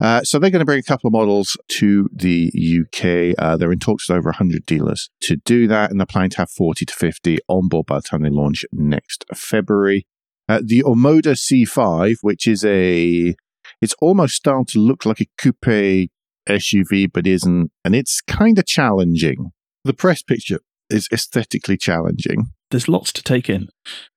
Uh, 0.00 0.22
so 0.24 0.38
they're 0.40 0.50
going 0.50 0.58
to 0.58 0.66
bring 0.66 0.80
a 0.80 0.82
couple 0.82 1.06
of 1.06 1.12
models 1.12 1.56
to 1.68 2.08
the 2.12 2.50
UK. 2.52 3.36
Uh, 3.38 3.56
they're 3.56 3.70
in 3.70 3.78
talks 3.78 4.08
with 4.08 4.18
over 4.18 4.30
100 4.30 4.66
dealers 4.66 5.10
to 5.20 5.36
do 5.36 5.68
that, 5.68 5.92
and 5.92 6.00
they're 6.00 6.06
planning 6.06 6.30
to 6.30 6.38
have 6.38 6.50
40 6.50 6.84
to 6.84 6.92
50 6.92 7.38
on 7.46 7.68
board 7.68 7.86
by 7.86 7.98
the 7.98 8.02
time 8.02 8.22
they 8.22 8.30
launch 8.30 8.64
next 8.72 9.24
February. 9.32 10.08
Uh, 10.48 10.60
the 10.60 10.82
Omoda 10.82 11.36
C5, 11.36 12.16
which 12.22 12.48
is 12.48 12.64
a, 12.64 13.36
it's 13.80 13.94
almost 14.00 14.34
starting 14.34 14.66
to 14.66 14.80
look 14.80 15.06
like 15.06 15.20
a 15.20 15.26
coupe 15.40 16.10
SUV, 16.48 17.10
but 17.12 17.26
isn't, 17.26 17.70
and 17.84 17.94
it's 17.94 18.20
kind 18.20 18.58
of 18.58 18.66
challenging. 18.66 19.52
The 19.84 19.94
press 19.94 20.22
picture 20.22 20.60
is 20.90 21.08
aesthetically 21.12 21.76
challenging 21.76 22.46
there's 22.72 22.88
lots 22.88 23.12
to 23.12 23.22
take 23.22 23.48
in. 23.48 23.68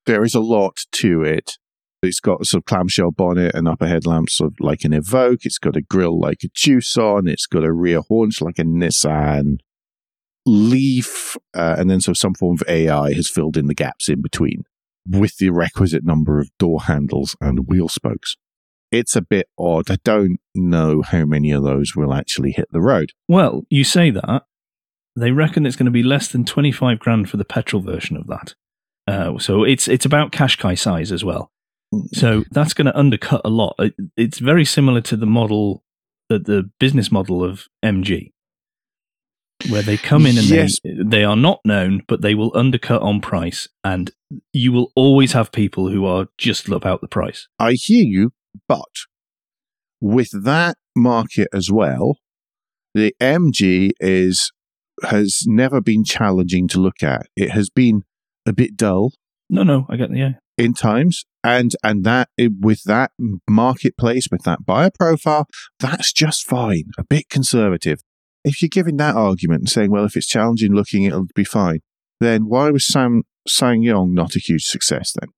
there 0.08 0.24
is 0.24 0.34
a 0.34 0.40
lot 0.40 0.80
to 0.94 1.22
it. 1.22 1.58
It's 2.02 2.20
got 2.20 2.42
a 2.42 2.46
sort 2.46 2.62
of 2.62 2.66
clamshell 2.66 3.12
bonnet 3.12 3.54
and 3.54 3.68
upper 3.68 3.88
headlamps 3.88 4.38
sort 4.38 4.54
of 4.54 4.58
like 4.60 4.84
an 4.84 4.92
Evoque. 4.92 5.46
It's 5.46 5.58
got 5.58 5.76
a 5.76 5.82
grille 5.82 6.20
like 6.20 6.44
a 6.44 6.50
Tucson. 6.56 7.28
It's 7.28 7.48
got 7.48 7.64
a 7.64 7.74
rear 7.74 8.02
haunch 8.02 8.42
like 8.42 8.60
a 8.60 8.64
Nissan 8.64 9.58
Leaf. 10.46 11.36
Uh, 11.54 11.76
and 11.78 11.90
then 11.90 12.00
so 12.00 12.14
some 12.14 12.36
form 12.36 12.58
of 12.62 12.68
AI 12.70 13.14
has 13.14 13.30
filled 13.30 13.58
in 13.58 13.68
the 13.68 13.74
gaps 13.74 14.08
in 14.08 14.22
between 14.22 14.64
with 15.08 15.38
the 15.38 15.50
requisite 15.50 16.04
number 16.04 16.40
of 16.40 16.50
door 16.58 16.84
handles 16.84 17.36
and 17.42 17.68
wheel 17.68 17.90
spokes. 17.90 18.38
It's 18.98 19.16
a 19.16 19.22
bit 19.22 19.48
odd. 19.58 19.90
I 19.92 19.98
don't 20.04 20.38
know 20.54 21.02
how 21.02 21.26
many 21.26 21.52
of 21.52 21.64
those 21.64 21.96
will 21.96 22.14
actually 22.14 22.52
hit 22.52 22.68
the 22.72 22.82
road. 22.82 23.12
Well, 23.28 23.64
you 23.70 23.84
say 23.84 24.10
that. 24.12 24.44
They 25.16 25.32
reckon 25.32 25.66
it's 25.66 25.76
going 25.76 25.86
to 25.86 25.92
be 25.92 26.04
less 26.04 26.28
than 26.28 26.44
25 26.46 27.00
grand 27.00 27.30
for 27.30 27.38
the 27.38 27.46
petrol 27.46 27.82
version 27.82 28.18
of 28.18 28.28
that. 28.28 28.54
Uh, 29.08 29.38
so 29.38 29.64
it's 29.64 29.88
it's 29.88 30.06
about 30.06 30.32
Qashqai 30.32 30.78
size 30.78 31.12
as 31.12 31.24
well. 31.24 31.52
So 32.14 32.44
that's 32.52 32.74
going 32.74 32.88
to 32.88 32.98
undercut 32.98 33.42
a 33.46 33.50
lot. 33.50 33.76
It, 33.80 33.94
it's 34.18 34.40
very 34.40 34.66
similar 34.66 35.00
to 35.02 35.16
the 35.16 35.26
model, 35.28 35.84
the, 36.28 36.40
the 36.40 36.70
business 36.80 37.12
model 37.12 37.44
of 37.44 37.68
MG, 37.84 38.32
where 39.70 39.84
they 39.84 39.96
come 39.96 40.26
in 40.26 40.38
and 40.38 40.48
Yes. 40.48 40.80
they, 40.84 40.92
they 41.04 41.24
are 41.24 41.38
not 41.38 41.60
known, 41.64 42.02
but 42.08 42.22
they 42.22 42.36
will 42.36 42.52
undercut 42.56 43.02
on 43.02 43.22
price. 43.22 43.70
And 43.84 44.12
you 44.52 44.72
will 44.74 44.92
always 44.96 45.32
have 45.34 45.52
people 45.52 45.90
who 45.90 46.06
are 46.06 46.28
just 46.38 46.68
about 46.68 47.00
the 47.02 47.08
price. 47.08 47.48
I 47.60 47.74
hear 47.74 48.04
you, 48.04 48.34
but 48.68 48.84
with 50.02 50.30
that 50.44 50.78
market 50.96 51.48
as 51.54 51.72
well, 51.72 52.18
the 52.94 53.14
MG 53.22 53.92
is 54.00 54.52
has 55.04 55.44
never 55.46 55.82
been 55.82 56.04
challenging 56.04 56.68
to 56.70 56.80
look 56.80 57.04
at. 57.04 57.28
It 57.36 57.52
has 57.52 57.70
been 57.70 58.04
a 58.46 58.54
bit 58.54 58.78
dull. 58.78 59.12
No, 59.50 59.64
no, 59.64 59.86
I 59.90 59.98
get 59.98 60.10
the 60.10 60.18
yeah. 60.18 60.32
in 60.58 60.74
times 60.74 61.26
and 61.46 61.76
and 61.84 62.04
that 62.04 62.30
with 62.38 62.84
that 62.84 63.12
marketplace 63.48 64.28
with 64.32 64.44
that 64.44 64.66
buyer 64.66 64.90
profile 64.90 65.46
that's 65.80 66.12
just 66.12 66.46
fine 66.48 66.86
a 66.98 67.04
bit 67.04 67.30
conservative 67.30 68.00
if 68.44 68.62
you're 68.62 68.70
giving 68.70 68.98
that 68.98 69.16
argument 69.16 69.62
and 69.62 69.70
saying 69.70 69.92
well 69.92 70.06
if 70.06 70.18
it's 70.18 70.28
challenging 70.28 70.74
looking 70.74 71.04
it'll 71.04 71.28
be 71.36 71.44
fine 71.44 71.80
then 72.20 72.48
why 72.48 72.72
was 72.72 72.88
Sam 72.88 73.24
SsangYong 73.48 74.12
not 74.12 74.36
a 74.36 74.40
huge 74.40 74.64
success 74.64 75.14
then 75.20 75.30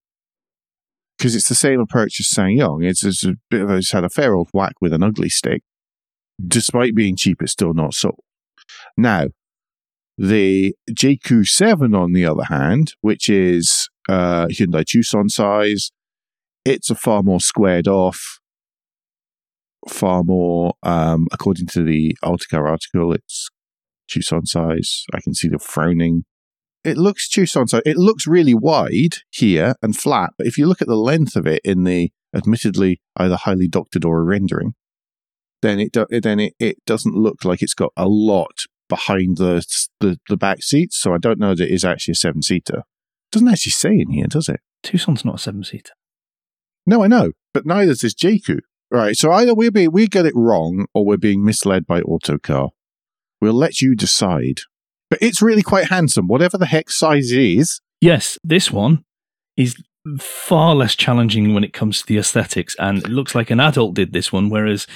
because 1.18 1.36
it's 1.36 1.50
the 1.50 1.56
same 1.56 1.80
approach 1.80 2.20
as 2.20 2.28
SsangYong 2.28 2.86
it's, 2.86 3.04
it's 3.04 3.26
a 3.26 3.34
bit 3.50 3.62
of 3.62 3.70
a, 3.70 3.76
it's 3.78 3.92
had 3.92 4.04
a 4.04 4.10
fair 4.10 4.36
old 4.36 4.50
whack 4.54 4.74
with 4.82 4.94
an 4.94 5.04
ugly 5.04 5.30
stick 5.30 5.64
despite 6.46 6.96
being 6.96 7.16
cheap 7.16 7.42
it's 7.42 7.52
still 7.52 7.74
not 7.74 7.94
sold 7.94 8.20
now 8.96 9.28
the 10.18 10.76
Jaecoo 10.90 11.48
7 11.48 11.94
on 11.94 12.14
the 12.14 12.26
other 12.26 12.46
hand 12.46 12.94
which 13.02 13.30
is 13.30 13.90
uh, 14.08 14.48
Hyundai 14.48 14.86
Tucson 14.86 15.30
size. 15.30 15.92
It's 16.66 16.90
a 16.90 16.96
far 16.96 17.24
more 17.24 17.40
squared 17.40 17.88
off, 17.88 18.40
far 19.88 20.24
more, 20.24 20.74
um, 20.84 21.28
according 21.32 21.68
to 21.68 21.84
the 21.84 22.16
Autocar 22.24 22.68
article, 22.68 23.14
it's 23.14 23.50
Tucson 24.10 24.46
size. 24.46 25.06
I 25.14 25.22
can 25.22 25.34
see 25.34 25.48
the 25.48 25.60
frowning. 25.60 26.26
It 26.88 26.98
looks 26.98 27.28
Tucson 27.28 27.68
size. 27.68 27.82
It 27.86 27.98
looks 27.98 28.26
really 28.26 28.54
wide 28.54 29.18
here 29.30 29.76
and 29.82 29.96
flat, 29.96 30.32
but 30.38 30.48
if 30.48 30.58
you 30.58 30.66
look 30.66 30.82
at 30.82 30.88
the 30.88 30.96
length 30.96 31.36
of 31.36 31.46
it 31.46 31.62
in 31.66 31.84
the 31.84 32.12
admittedly 32.34 33.02
either 33.18 33.36
highly 33.36 33.68
doctored 33.68 34.06
or 34.06 34.20
a 34.20 34.24
rendering, 34.24 34.74
then 35.62 35.82
it 35.82 35.92
do, 35.92 36.06
then 36.10 36.40
it, 36.40 36.54
it 36.60 36.78
doesn't 36.86 37.16
look 37.16 37.44
like 37.44 37.62
it's 37.62 37.74
got 37.74 37.92
a 37.98 38.08
lot 38.08 38.62
behind 38.88 39.36
the, 39.36 39.66
the 40.00 40.18
the 40.30 40.38
back 40.38 40.64
seats. 40.64 40.98
So 40.98 41.14
I 41.14 41.18
don't 41.18 41.40
know 41.40 41.56
that 41.56 41.70
it 41.70 41.74
is 41.74 41.84
actually 41.84 42.14
a 42.14 42.16
seven 42.16 42.42
seater. 42.42 42.84
Doesn't 43.34 43.50
actually 43.50 43.72
say 43.72 43.90
in 43.90 44.12
here, 44.12 44.28
does 44.28 44.48
it? 44.48 44.62
Tucson's 44.82 45.26
not 45.26 45.36
a 45.36 45.40
seven 45.40 45.66
seater. 45.66 45.92
No, 46.86 47.04
I 47.04 47.08
know, 47.08 47.32
but 47.54 47.66
neither 47.66 47.92
is 47.92 48.16
Jaecoo. 48.16 48.60
Right, 48.90 49.18
so 49.18 49.34
either 49.34 49.54
we 49.54 49.70
be 49.70 49.90
we 49.90 50.08
get 50.08 50.26
it 50.26 50.34
wrong 50.34 50.86
or 50.94 51.06
we're 51.06 51.18
being 51.18 51.44
misled 51.44 51.86
by 51.86 52.00
Autocar. 52.02 52.70
We'll 53.42 53.54
let 53.54 53.82
you 53.82 53.94
decide. 53.94 54.62
But 55.10 55.20
it's 55.22 55.42
really 55.42 55.64
quite 55.64 55.86
handsome, 55.86 56.28
whatever 56.28 56.58
the 56.58 56.66
heck 56.66 56.90
size 56.90 57.32
it 57.32 57.40
is. 57.40 57.80
Yes, 58.02 58.38
this 58.44 58.72
one 58.72 59.04
is 59.56 59.76
far 60.20 60.76
less 60.76 60.96
challenging 60.96 61.54
when 61.54 61.64
it 61.64 61.74
comes 61.74 62.00
to 62.00 62.06
the 62.06 62.18
aesthetics, 62.18 62.76
and 62.80 63.00
it 63.00 63.10
looks 63.10 63.36
like 63.36 63.50
an 63.50 63.60
adult 63.60 63.96
did 63.96 64.14
this 64.14 64.32
one, 64.32 64.50
whereas 64.50 64.88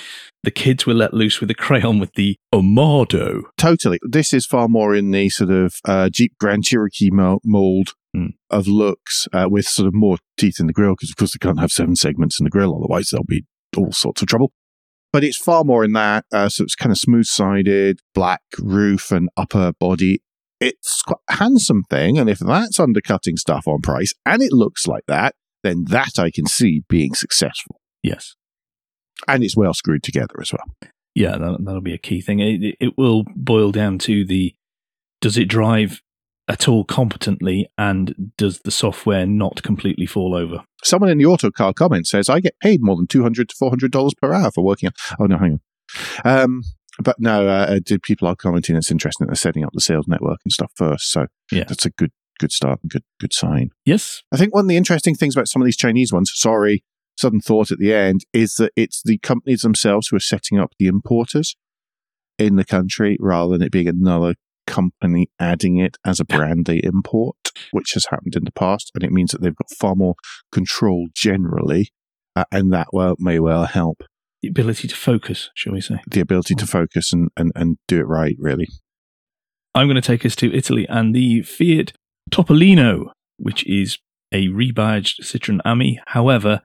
the 0.43 0.52
kids 0.52 0.86
were 0.86 0.93
let 0.93 1.13
loose 1.13 1.39
with 1.39 1.52
a 1.52 1.56
crayon 1.56 2.00
with 2.00 2.13
the 2.13 2.38
Omoda. 2.54 3.41
Totally. 3.58 4.00
This 4.04 4.34
is 4.34 4.45
far 4.45 4.67
more 4.67 4.95
in 4.95 5.12
the 5.12 5.30
sort 5.30 5.52
of 5.52 5.76
uh, 5.86 6.10
Jeep 6.10 6.34
Grand 6.39 6.63
Cherokee 6.63 7.10
mold 7.12 7.93
mm. 8.15 8.30
of 8.50 8.67
looks 8.67 9.28
uh, 9.34 9.47
with 9.50 9.65
sort 9.65 9.88
of 9.88 9.93
more 9.93 10.17
teeth 10.38 10.60
in 10.60 10.67
the 10.67 10.74
grill 10.74 10.93
because, 10.93 11.10
of 11.10 11.15
course, 11.17 11.34
they 11.34 11.45
can't 11.45 11.60
have 11.60 11.71
seven 11.71 11.95
segments 11.95 12.39
in 12.39 12.43
the 12.43 12.50
grill, 12.50 12.76
otherwise, 12.76 13.10
there'll 13.10 13.26
be 13.26 13.45
all 13.78 13.91
sorts 13.91 14.21
of 14.21 14.28
trouble. 14.28 14.52
But 15.13 15.24
it's 15.24 15.38
far 15.38 15.63
more 15.63 15.84
in 15.84 15.93
that. 15.93 16.26
Uh, 16.32 16.50
so 16.50 16.63
it's 16.63 16.76
kind 16.76 16.91
of 16.91 16.97
smooth 16.97 17.26
sided, 17.26 18.00
black 18.13 18.41
roof 18.60 19.12
and 19.12 19.30
upper 19.36 19.74
body. 19.74 20.21
It's 20.60 21.02
quite 21.02 21.19
a 21.30 21.36
handsome 21.36 21.84
thing. 21.89 22.17
And 22.17 22.30
if 22.30 22.39
that's 22.39 22.80
undercutting 22.80 23.38
stuff 23.38 23.67
on 23.67 23.82
price 23.82 24.13
and 24.26 24.41
it 24.41 24.54
looks 24.54 24.88
like 24.88 25.04
that, 25.08 25.36
then 25.63 25.86
that 25.89 26.17
I 26.17 26.32
can 26.32 26.45
see 26.45 26.84
being 26.88 27.13
successful. 27.13 27.82
Yes. 28.04 28.36
And 29.28 29.43
it's 29.43 29.58
well 29.58 29.74
screwed 29.74 30.04
together 30.04 30.36
as 30.41 30.52
well. 30.54 30.91
Yeah, 31.13 31.38
that, 31.38 31.62
will 31.62 31.82
be 31.82 31.93
a 31.93 31.97
key 31.97 32.21
thing. 32.21 32.39
It, 32.39 32.76
it 32.80 32.97
will 32.97 33.26
boil 33.36 33.71
down 33.71 34.00
to 34.00 34.26
the 34.26 34.56
does 35.19 35.38
it 35.38 35.45
drive 35.45 36.02
at 36.52 36.68
all 36.68 36.84
competently 36.84 37.66
and 37.78 38.34
does 38.36 38.60
the 38.60 38.72
software 38.72 39.26
not 39.26 39.64
completely 39.64 40.06
fall 40.06 40.36
over? 40.36 40.66
Someone 40.84 41.10
in 41.10 41.18
the 41.18 41.26
Autocar 41.26 41.74
comment 41.74 42.08
says, 42.08 42.28
I 42.28 42.42
get 42.42 42.60
paid 42.60 42.82
more 42.84 42.98
than 42.98 43.08
200 43.08 43.48
to 43.48 43.56
$400 43.56 44.12
per 44.22 44.34
hour 44.34 44.52
for 44.52 44.62
working 44.62 44.88
on. 44.88 44.94
Oh, 45.20 45.26
no, 45.28 45.38
hang 45.38 45.60
on. 46.26 46.42
Um, 46.44 46.64
but 47.00 47.16
no, 47.20 47.48
uh, 47.48 47.80
uh 47.90 47.98
people 48.04 48.28
are 48.28 48.36
commenting. 48.36 48.76
It's 48.76 48.92
interesting 48.92 49.26
that 49.26 49.30
they're 49.30 49.36
setting 49.36 49.64
up 49.64 49.72
the 49.74 49.80
sales 49.80 50.08
network 50.10 50.40
and 50.44 50.52
stuff 50.52 50.74
first. 50.76 51.10
So 51.10 51.28
yeah. 51.54 51.64
that's 51.64 51.86
a 51.86 51.90
good, 51.92 52.12
good 52.38 52.52
start 52.52 52.80
and 52.84 52.92
good, 52.92 53.04
good 53.22 53.34
sign. 53.34 53.70
Yes. 53.86 54.22
I 54.34 54.38
think 54.38 54.54
one 54.54 54.66
of 54.66 54.70
the 54.70 54.78
interesting 54.78 55.16
things 55.16 55.38
about 55.38 55.48
some 55.48 55.62
of 55.62 55.66
these 55.66 55.78
Chinese 55.78 56.12
ones, 56.12 56.34
sorry, 56.36 56.84
sudden 57.18 57.40
thought 57.40 57.72
at 57.72 57.80
the 57.80 57.94
end, 57.94 58.26
is 58.34 58.56
that 58.56 58.74
it's 58.76 59.02
the 59.04 59.20
companies 59.20 59.62
themselves 59.62 60.10
who 60.10 60.18
are 60.18 60.22
setting 60.22 60.60
up 60.60 60.74
the 60.78 60.88
importers 60.88 61.56
in 62.38 62.58
the 62.58 62.66
country 62.66 63.16
rather 63.22 63.54
than 63.54 63.62
it 63.62 63.72
being 63.72 63.88
another 63.88 64.36
company 64.67 65.30
adding 65.39 65.78
it 65.78 65.97
as 66.06 66.19
a 66.19 66.26
brand 66.26 66.65
they 66.65 66.78
import, 66.78 67.36
which 67.71 67.93
has 67.93 68.06
happened 68.06 68.36
in 68.36 68.45
the 68.45 68.52
past. 68.52 68.91
And 68.93 69.04
it 69.04 69.12
means 69.12 69.32
that 69.32 69.41
they've 69.41 69.56
got 69.56 69.69
far 69.80 69.95
more 69.95 70.15
control 70.52 71.08
generally. 71.15 71.89
Uh, 72.36 72.45
and 72.52 72.71
that 72.71 72.88
well, 72.93 73.15
may 73.19 73.39
well 73.39 73.65
help. 73.65 74.04
The 74.41 74.47
ability 74.47 74.88
to 74.88 74.95
focus, 74.95 75.50
shall 75.54 75.74
we 75.74 75.82
say? 75.82 76.00
The 76.08 76.21
ability 76.21 76.56
to 76.56 76.65
focus 76.65 77.13
and, 77.13 77.30
and, 77.38 77.52
and 77.56 77.78
do 77.88 78.00
it 78.00 78.08
right, 78.08 78.36
really. 78.39 78.67
I'm 79.76 79.88
going 79.88 79.95
to 79.95 80.02
take 80.02 80.26
us 80.26 80.36
to 80.38 80.54
Italy 80.54 80.86
and 80.89 81.13
the 81.13 81.43
Fiat 81.43 81.93
Topolino, 82.32 83.12
which 83.38 83.65
is 83.67 83.97
a 84.32 84.47
rebadged 84.47 85.21
Citroen 85.21 85.60
Ami. 85.65 86.00
However, 86.08 86.62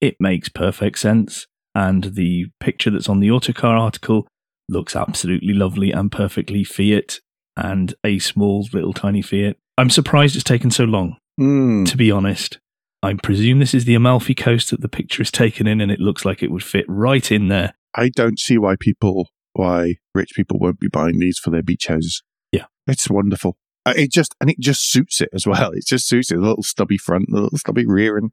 it 0.00 0.16
makes 0.18 0.48
perfect 0.48 0.98
sense. 0.98 1.46
And 1.74 2.14
the 2.14 2.46
picture 2.60 2.90
that's 2.90 3.08
on 3.08 3.20
the 3.20 3.30
Autocar 3.30 3.76
article 3.76 4.26
looks 4.68 4.96
absolutely 4.96 5.54
lovely 5.54 5.92
and 5.92 6.10
perfectly 6.10 6.64
Fiat 6.64 7.18
and 7.56 7.94
a 8.04 8.18
small 8.18 8.66
little 8.72 8.92
tiny 8.92 9.22
Fiat. 9.22 9.56
I'm 9.78 9.90
surprised 9.90 10.34
it's 10.34 10.44
taken 10.44 10.70
so 10.70 10.84
long, 10.84 11.16
mm. 11.40 11.88
to 11.88 11.96
be 11.96 12.10
honest. 12.10 12.58
I 13.02 13.14
presume 13.14 13.58
this 13.58 13.74
is 13.74 13.84
the 13.84 13.96
Amalfi 13.96 14.34
Coast 14.34 14.70
that 14.70 14.80
the 14.80 14.88
picture 14.88 15.22
is 15.22 15.30
taken 15.30 15.66
in, 15.66 15.80
and 15.80 15.90
it 15.90 15.98
looks 15.98 16.24
like 16.24 16.42
it 16.42 16.50
would 16.50 16.62
fit 16.62 16.84
right 16.88 17.30
in 17.32 17.48
there. 17.48 17.74
I 17.94 18.10
don't 18.10 18.38
see 18.38 18.58
why 18.58 18.76
people, 18.78 19.28
why 19.54 19.96
rich 20.14 20.30
people 20.36 20.58
won't 20.58 20.78
be 20.78 20.88
buying 20.88 21.18
these 21.18 21.38
for 21.38 21.50
their 21.50 21.62
beach 21.62 21.88
houses. 21.88 22.22
Yeah, 22.52 22.66
it's 22.86 23.10
wonderful. 23.10 23.56
Uh, 23.84 23.94
it 23.96 24.12
just 24.12 24.36
and 24.40 24.48
it 24.48 24.60
just 24.60 24.90
suits 24.90 25.20
it 25.20 25.30
as 25.32 25.46
well. 25.46 25.72
It 25.74 25.84
just 25.86 26.08
suits 26.08 26.30
it. 26.30 26.36
The 26.36 26.42
little 26.42 26.62
stubby 26.62 26.96
front, 26.96 27.26
the 27.28 27.40
little 27.40 27.58
stubby 27.58 27.84
rear, 27.86 28.16
and 28.16 28.30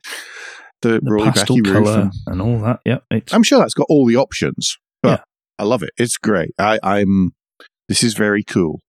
the, 0.81 0.99
the 1.01 1.31
pastel 1.33 1.61
color 1.61 2.01
and, 2.01 2.13
and, 2.27 2.41
all 2.41 2.59
that. 2.59 2.81
Yeah, 2.85 2.99
I'm 3.31 3.43
sure 3.43 3.59
that's 3.59 3.73
got 3.73 3.87
all 3.89 4.05
the 4.05 4.17
options. 4.17 4.77
But 5.01 5.09
yeah. 5.19 5.23
I 5.57 5.63
love 5.63 5.81
it. 5.81 5.91
It's 5.97 6.17
great. 6.17 6.53
I, 6.59 6.79
I'm. 6.83 7.31
This 7.87 8.03
is 8.03 8.13
very 8.13 8.43
cool. 8.43 8.81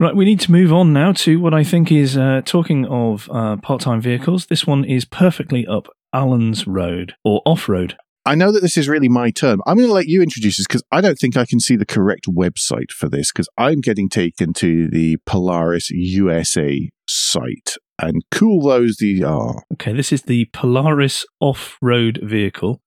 Right, 0.00 0.14
we 0.14 0.24
need 0.24 0.38
to 0.40 0.52
move 0.52 0.72
on 0.72 0.92
now 0.92 1.10
to 1.12 1.40
what 1.40 1.52
I 1.52 1.64
think 1.64 1.90
is 1.90 2.16
uh, 2.16 2.42
talking 2.44 2.86
of 2.86 3.28
uh, 3.32 3.56
part 3.56 3.80
time 3.80 4.00
vehicles. 4.00 4.46
This 4.46 4.64
one 4.64 4.84
is 4.84 5.04
perfectly 5.04 5.66
up 5.66 5.88
Alan's 6.12 6.68
Road 6.68 7.16
or 7.24 7.42
off 7.44 7.68
road. 7.68 7.96
I 8.24 8.36
know 8.36 8.52
that 8.52 8.60
this 8.60 8.76
is 8.76 8.88
really 8.88 9.08
my 9.08 9.30
term. 9.30 9.60
I'm 9.66 9.76
going 9.76 9.88
to 9.88 9.94
let 9.94 10.06
you 10.06 10.22
introduce 10.22 10.58
this 10.58 10.68
because 10.68 10.84
I 10.92 11.00
don't 11.00 11.18
think 11.18 11.36
I 11.36 11.46
can 11.46 11.58
see 11.58 11.74
the 11.74 11.84
correct 11.84 12.26
website 12.28 12.92
for 12.92 13.08
this 13.08 13.32
because 13.32 13.48
I'm 13.58 13.80
getting 13.80 14.08
taken 14.08 14.52
to 14.54 14.86
the 14.88 15.16
Polaris 15.26 15.90
USA 15.90 16.90
site 17.08 17.74
and 17.98 18.22
cool 18.30 18.62
those 18.62 18.98
these 18.98 19.24
are. 19.24 19.64
Okay, 19.72 19.92
this 19.92 20.12
is 20.12 20.22
the 20.22 20.44
Polaris 20.52 21.26
off 21.40 21.76
road 21.82 22.20
vehicle. 22.22 22.80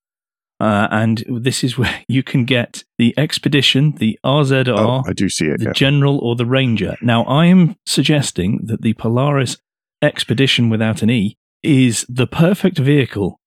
Uh, 0.62 0.86
and 0.92 1.24
this 1.28 1.64
is 1.64 1.76
where 1.76 2.04
you 2.08 2.22
can 2.22 2.44
get 2.44 2.84
the 2.96 3.12
Expedition, 3.18 3.96
the 3.98 4.16
RZR, 4.24 4.78
oh, 4.78 5.02
I 5.04 5.12
do 5.12 5.28
see 5.28 5.46
it, 5.46 5.58
the 5.58 5.64
yeah. 5.66 5.72
General, 5.72 6.18
or 6.18 6.36
the 6.36 6.46
Ranger. 6.46 6.96
Now, 7.02 7.24
I 7.24 7.46
am 7.46 7.74
suggesting 7.84 8.60
that 8.66 8.80
the 8.80 8.94
Polaris 8.94 9.56
Expedition 10.00 10.70
without 10.70 11.02
an 11.02 11.10
E 11.10 11.36
is 11.64 12.06
the 12.08 12.26
perfect 12.26 12.78
vehicle 12.78 13.40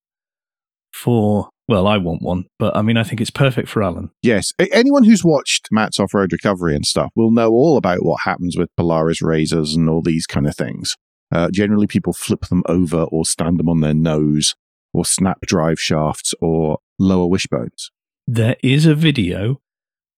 for. 0.91 1.49
Well, 1.67 1.87
I 1.87 1.97
want 1.97 2.21
one, 2.21 2.45
but 2.59 2.75
I 2.75 2.83
mean, 2.83 2.95
I 2.95 3.01
think 3.01 3.19
it's 3.19 3.31
perfect 3.31 3.69
for 3.69 3.81
Alan. 3.81 4.11
Yes. 4.21 4.53
Anyone 4.71 5.03
who's 5.03 5.23
watched 5.25 5.69
Matt's 5.71 5.99
off 5.99 6.13
road 6.13 6.31
recovery 6.31 6.75
and 6.75 6.85
stuff 6.85 7.09
will 7.15 7.31
know 7.31 7.49
all 7.49 7.75
about 7.75 8.05
what 8.05 8.21
happens 8.23 8.55
with 8.55 8.69
Polaris 8.77 9.19
RZRs 9.19 9.75
and 9.75 9.89
all 9.89 10.03
these 10.03 10.27
kind 10.27 10.45
of 10.45 10.55
things. 10.55 10.95
Uh, 11.33 11.49
generally, 11.51 11.87
people 11.87 12.13
flip 12.13 12.41
them 12.49 12.61
over 12.67 13.05
or 13.05 13.25
stand 13.25 13.57
them 13.57 13.67
on 13.67 13.81
their 13.81 13.95
nose 13.95 14.53
or 14.95 15.05
snap 15.05 15.41
drive 15.41 15.79
shafts 15.79 16.33
or 16.41 16.79
lower 16.97 17.27
wishbones. 17.27 17.91
There 18.27 18.55
is 18.63 18.85
a 18.85 18.95
video 18.95 19.61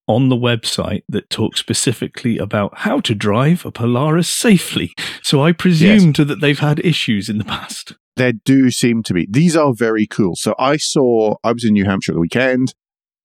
on 0.08 0.30
the 0.30 0.38
website 0.38 1.04
that 1.10 1.30
talks 1.30 1.60
specifically 1.60 2.38
about 2.38 2.78
how 2.80 3.02
to 3.02 3.14
drive 3.14 3.66
a 3.66 3.72
Polaris 3.72 4.30
safely. 4.30 4.94
So 5.22 5.44
I 5.44 5.52
presumed 5.52 6.18
yes. 6.18 6.28
that 6.28 6.40
they've 6.40 6.60
had 6.60 6.80
issues 6.80 7.28
in 7.28 7.38
the 7.38 7.44
past. 7.44 7.98
There 8.16 8.32
do 8.32 8.72
seem 8.72 9.04
to 9.04 9.14
be. 9.14 9.28
These 9.30 9.56
are 9.56 9.74
very 9.74 10.08
cool. 10.08 10.36
So 10.36 10.56
I 10.58 10.78
saw, 10.78 11.36
I 11.44 11.52
was 11.52 11.66
in 11.66 11.74
New 11.74 11.86
Hampshire 11.86 12.14
the 12.14 12.20
weekend, 12.20 12.74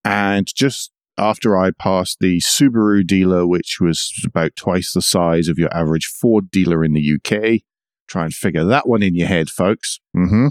and 0.05 0.47
just 0.53 0.91
after 1.17 1.57
I 1.57 1.71
passed 1.71 2.19
the 2.21 2.41
Subaru 2.41 3.07
dealer, 3.07 3.47
which 3.47 3.79
was 3.81 4.13
about 4.25 4.57
twice 4.57 4.93
the 4.93 5.01
size 5.01 5.49
of 5.49 5.59
your 5.59 5.73
average 5.75 6.07
Ford 6.07 6.51
dealer 6.51 6.85
in 6.85 6.95
the 6.95 7.15
UK, 7.15 7.63
try 8.09 8.25
and 8.25 8.35
figure 8.35 8.65
that 8.65 8.89
one 8.89 9.03
in 9.03 9.15
your 9.15 9.29
head, 9.29 9.49
folks. 9.49 10.01
Mm-hmm 10.17 10.49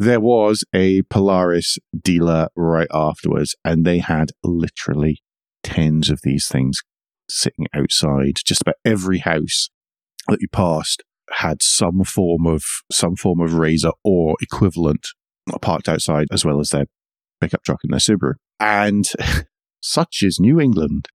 there 0.00 0.18
was 0.18 0.64
a 0.74 1.02
Polaris 1.02 1.76
dealer 2.02 2.48
right 2.56 2.88
afterwards, 2.90 3.54
and 3.66 3.84
they 3.84 3.98
had 3.98 4.30
literally 4.42 5.22
tens 5.62 6.08
of 6.08 6.20
these 6.22 6.48
things 6.48 6.80
sitting 7.28 7.66
outside 7.74 8.38
just 8.42 8.62
about 8.62 8.76
every 8.82 9.18
house 9.18 9.68
that 10.26 10.38
you 10.40 10.48
passed. 10.48 11.02
had 11.32 11.62
some 11.62 12.02
form 12.02 12.46
of 12.46 12.64
some 12.90 13.14
form 13.14 13.40
of 13.40 13.50
RZR 13.50 13.92
or 14.02 14.36
equivalent 14.40 15.06
parked 15.60 15.88
outside, 15.88 16.28
as 16.32 16.46
well 16.46 16.60
as 16.60 16.70
their 16.70 16.86
pickup 17.40 17.62
truck 17.62 17.80
and 17.84 17.92
their 17.92 18.00
Subaru. 18.00 18.32
And 18.58 19.06
such 19.82 20.22
is 20.22 20.40
New 20.40 20.58
England. 20.58 21.08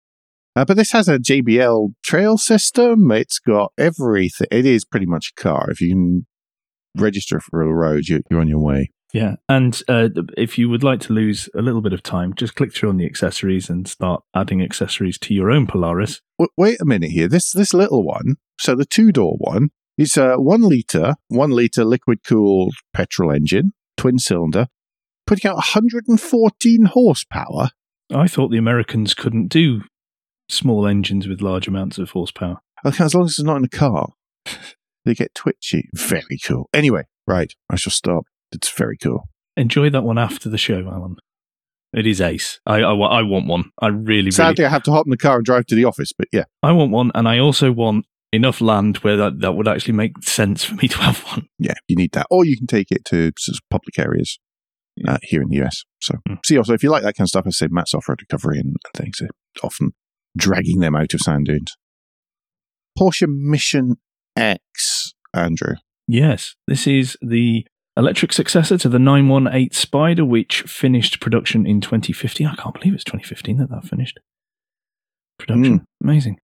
Uh, 0.55 0.65
but 0.65 0.77
this 0.77 0.91
has 0.91 1.07
a 1.07 1.17
JBL 1.17 1.93
trail 2.03 2.37
system. 2.37 3.11
It's 3.11 3.39
got 3.39 3.73
everything. 3.77 4.47
It 4.51 4.65
is 4.65 4.85
pretty 4.85 5.07
much 5.07 5.33
a 5.35 5.41
car. 5.41 5.69
If 5.71 5.81
you 5.81 5.89
can 5.89 6.27
register 6.95 7.39
for 7.39 7.61
a 7.61 7.73
road, 7.73 8.07
you're, 8.07 8.21
you're 8.29 8.41
on 8.41 8.47
your 8.47 8.59
way. 8.59 8.91
Yeah. 9.13 9.35
And 9.47 9.79
uh, 9.87 10.09
if 10.37 10.57
you 10.57 10.69
would 10.69 10.83
like 10.83 10.99
to 11.01 11.13
lose 11.13 11.47
a 11.55 11.61
little 11.61 11.81
bit 11.81 11.93
of 11.93 12.01
time, 12.01 12.33
just 12.35 12.55
click 12.55 12.73
through 12.73 12.89
on 12.89 12.97
the 12.97 13.05
accessories 13.05 13.69
and 13.69 13.87
start 13.87 14.23
adding 14.35 14.61
accessories 14.61 15.19
to 15.19 15.33
your 15.35 15.51
own 15.51 15.67
Polaris. 15.67 16.21
W- 16.39 16.49
wait 16.57 16.81
a 16.81 16.85
minute 16.85 17.11
here. 17.11 17.27
This 17.27 17.51
this 17.51 17.75
little 17.75 18.03
one, 18.03 18.37
so 18.59 18.75
the 18.75 18.85
two 18.85 19.11
door 19.11 19.35
one, 19.37 19.69
it's 19.99 20.17
a 20.17 20.35
one 20.37 20.63
liter, 20.63 21.13
one 21.27 21.51
liter 21.51 21.85
liquid 21.85 22.23
cooled 22.25 22.73
petrol 22.91 23.31
engine, 23.31 23.73
twin 23.97 24.17
cylinder, 24.17 24.65
putting 25.27 25.49
out 25.49 25.57
114 25.57 26.85
horsepower. 26.85 27.69
I 28.11 28.27
thought 28.27 28.49
the 28.49 28.57
Americans 28.57 29.13
couldn't 29.13 29.47
do 29.47 29.83
small 30.53 30.87
engines 30.87 31.27
with 31.27 31.41
large 31.41 31.67
amounts 31.67 31.97
of 31.97 32.11
horsepower. 32.11 32.57
Okay, 32.85 33.03
as 33.03 33.13
long 33.15 33.25
as 33.25 33.31
it's 33.31 33.43
not 33.43 33.57
in 33.57 33.63
a 33.65 33.69
car, 33.69 34.09
they 35.05 35.13
get 35.13 35.33
twitchy. 35.35 35.89
Very 35.93 36.37
cool. 36.45 36.69
Anyway, 36.73 37.03
right, 37.27 37.53
I 37.69 37.75
shall 37.75 37.91
stop. 37.91 38.25
It's 38.51 38.71
very 38.71 38.97
cool. 38.97 39.23
Enjoy 39.57 39.89
that 39.89 40.03
one 40.03 40.17
after 40.17 40.49
the 40.49 40.57
show, 40.57 40.87
Alan. 40.87 41.15
It 41.93 42.07
is 42.07 42.19
ace. 42.21 42.59
I, 42.65 42.77
I, 42.81 42.93
I 42.93 43.21
want 43.21 43.47
one. 43.47 43.65
I 43.79 43.87
really, 43.87 44.25
want 44.25 44.33
Sadly, 44.33 44.63
really, 44.63 44.67
I 44.67 44.71
have 44.71 44.83
to 44.83 44.91
hop 44.91 45.05
in 45.05 45.11
the 45.11 45.17
car 45.17 45.35
and 45.37 45.45
drive 45.45 45.67
to 45.67 45.75
the 45.75 45.85
office, 45.85 46.11
but 46.17 46.27
yeah. 46.31 46.45
I 46.63 46.71
want 46.71 46.91
one, 46.91 47.11
and 47.13 47.27
I 47.27 47.37
also 47.37 47.71
want 47.71 48.05
enough 48.31 48.61
land 48.61 48.97
where 48.97 49.15
that, 49.15 49.41
that 49.41 49.53
would 49.53 49.67
actually 49.67 49.93
make 49.93 50.13
sense 50.23 50.63
for 50.63 50.73
me 50.75 50.87
to 50.87 50.97
have 50.97 51.19
one. 51.25 51.47
Yeah, 51.59 51.75
you 51.87 51.95
need 51.95 52.13
that. 52.13 52.25
Or 52.31 52.45
you 52.45 52.57
can 52.57 52.65
take 52.65 52.91
it 52.91 53.05
to 53.05 53.31
sort 53.37 53.55
of 53.55 53.61
public 53.69 53.99
areas 53.99 54.39
uh, 55.07 55.19
here 55.21 55.43
in 55.43 55.49
the 55.49 55.63
US. 55.63 55.83
So, 56.01 56.15
Mm. 56.27 56.39
see, 56.43 56.57
also, 56.57 56.73
if 56.73 56.81
you 56.81 56.89
like 56.89 57.03
that 57.03 57.15
kind 57.15 57.25
of 57.25 57.29
stuff, 57.29 57.45
I 57.45 57.51
say 57.51 57.67
Matt's 57.69 57.93
off 57.93 58.09
road 58.09 58.21
recovery 58.21 58.59
and 58.59 58.75
things, 58.95 59.21
often 59.61 59.91
dragging 60.37 60.79
them 60.79 60.95
out 60.95 61.13
of 61.13 61.19
sand 61.19 61.45
dunes. 61.45 61.75
Porsche 62.97 63.27
Mission 63.27 63.97
X, 64.35 65.13
Andrew. 65.33 65.75
Yes, 66.07 66.55
this 66.67 66.85
is 66.85 67.17
the 67.21 67.65
electric 67.95 68.33
successor 68.33 68.77
to 68.77 68.89
the 68.89 68.99
918 68.99 69.71
Spider, 69.71 70.25
which 70.25 70.61
finished 70.63 71.19
production 71.19 71.65
in 71.65 71.81
2015. 71.81 72.47
I 72.47 72.55
can't 72.55 72.73
believe 72.73 72.93
it's 72.93 73.03
2015 73.03 73.57
that 73.57 73.69
that 73.69 73.85
finished 73.85 74.19
production. 75.37 75.77
Hmm. 75.79 75.83
Amazing. 76.03 76.39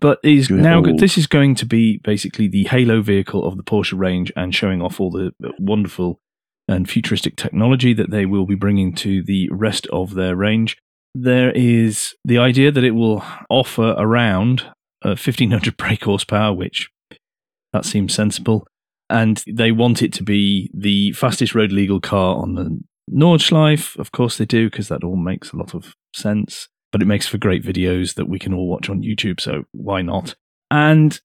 But 0.00 0.20
is 0.22 0.48
Good 0.48 0.60
now 0.60 0.78
old. 0.78 0.98
this 0.98 1.18
is 1.18 1.26
going 1.26 1.54
to 1.56 1.66
be 1.66 2.00
basically 2.02 2.48
the 2.48 2.64
halo 2.64 3.02
vehicle 3.02 3.44
of 3.44 3.58
the 3.58 3.62
Porsche 3.62 3.98
range 3.98 4.32
and 4.34 4.54
showing 4.54 4.80
off 4.80 5.00
all 5.00 5.10
the 5.10 5.32
wonderful 5.58 6.20
and 6.68 6.88
futuristic 6.88 7.36
technology 7.36 7.92
that 7.92 8.10
they 8.10 8.24
will 8.26 8.46
be 8.46 8.54
bringing 8.54 8.94
to 8.94 9.22
the 9.22 9.48
rest 9.52 9.86
of 9.88 10.14
their 10.14 10.34
range. 10.34 10.76
There 11.18 11.50
is 11.52 12.14
the 12.24 12.38
idea 12.38 12.70
that 12.70 12.84
it 12.84 12.90
will 12.90 13.24
offer 13.48 13.94
around 13.96 14.62
uh, 15.02 15.16
1500 15.16 15.76
brake 15.78 16.04
horsepower, 16.04 16.52
which 16.52 16.90
that 17.72 17.84
seems 17.84 18.14
sensible 18.14 18.66
and 19.08 19.42
they 19.46 19.72
want 19.72 20.02
it 20.02 20.12
to 20.14 20.22
be 20.22 20.70
the 20.74 21.12
fastest 21.12 21.54
road 21.54 21.72
legal 21.72 22.00
car 22.00 22.36
on 22.36 22.54
the 22.54 22.80
Nordschleife. 23.10 23.96
Of 23.98 24.12
course, 24.12 24.38
they 24.38 24.44
do 24.44 24.68
because 24.68 24.88
that 24.88 25.04
all 25.04 25.16
makes 25.16 25.52
a 25.52 25.56
lot 25.56 25.74
of 25.74 25.94
sense. 26.14 26.68
But 26.92 27.02
it 27.02 27.06
makes 27.06 27.26
for 27.26 27.38
great 27.38 27.62
videos 27.62 28.14
that 28.14 28.28
we 28.28 28.38
can 28.38 28.54
all 28.54 28.68
watch 28.68 28.88
on 28.88 29.02
YouTube, 29.02 29.40
so 29.40 29.64
why 29.72 30.02
not? 30.02 30.34
And 30.70 31.20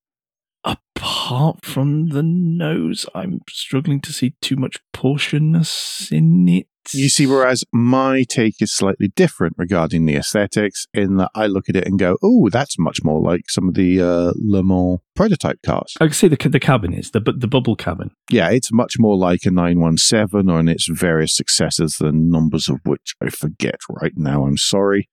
apart 0.64 1.66
from 1.66 2.10
the 2.10 2.24
nose, 2.24 3.06
I'm 3.16 3.42
struggling 3.50 4.02
to 4.02 4.14
see 4.14 4.36
too 4.42 4.56
much 4.56 4.78
Porsche-ness 4.94 6.10
in 6.12 6.48
it. 6.48 6.68
You 6.94 7.10
see, 7.10 7.28
whereas 7.28 7.64
my 7.72 8.24
take 8.28 8.56
is 8.60 8.74
slightly 8.74 9.10
different 9.16 9.56
regarding 9.58 10.06
the 10.06 10.16
aesthetics, 10.16 10.88
in 10.94 11.18
that 11.18 11.30
I 11.36 11.46
look 11.46 11.70
at 11.70 11.76
it 11.76 11.86
and 11.86 12.00
go, 12.00 12.18
oh, 12.24 12.50
that's 12.50 12.80
much 12.80 13.04
more 13.04 13.22
like 13.22 13.50
some 13.50 13.68
of 13.68 13.76
the 13.76 14.02
uh, 14.02 14.32
Le 14.36 14.64
Mans 14.64 15.00
prototype 15.16 15.62
cars. 15.64 15.94
I 16.02 16.06
can 16.06 16.14
see 16.14 16.28
the 16.28 16.50
the 16.50 16.60
cabin 16.60 16.94
is 16.94 17.12
the 17.12 17.20
the 17.20 17.48
bubble 17.48 17.76
cabin. 17.76 18.12
Yeah, 18.32 18.50
it's 18.50 18.72
much 18.72 18.96
more 18.98 19.16
like 19.16 19.46
a 19.46 19.52
917 19.52 20.50
or 20.50 20.60
in 20.60 20.68
its 20.68 20.88
various 20.88 21.36
successors, 21.36 21.98
the 21.98 22.12
numbers 22.12 22.68
of 22.68 22.80
which 22.84 23.14
I 23.22 23.30
forget 23.30 23.78
right 23.90 24.14
now. 24.16 24.46
I'm 24.46 24.58
sorry. 24.58 25.08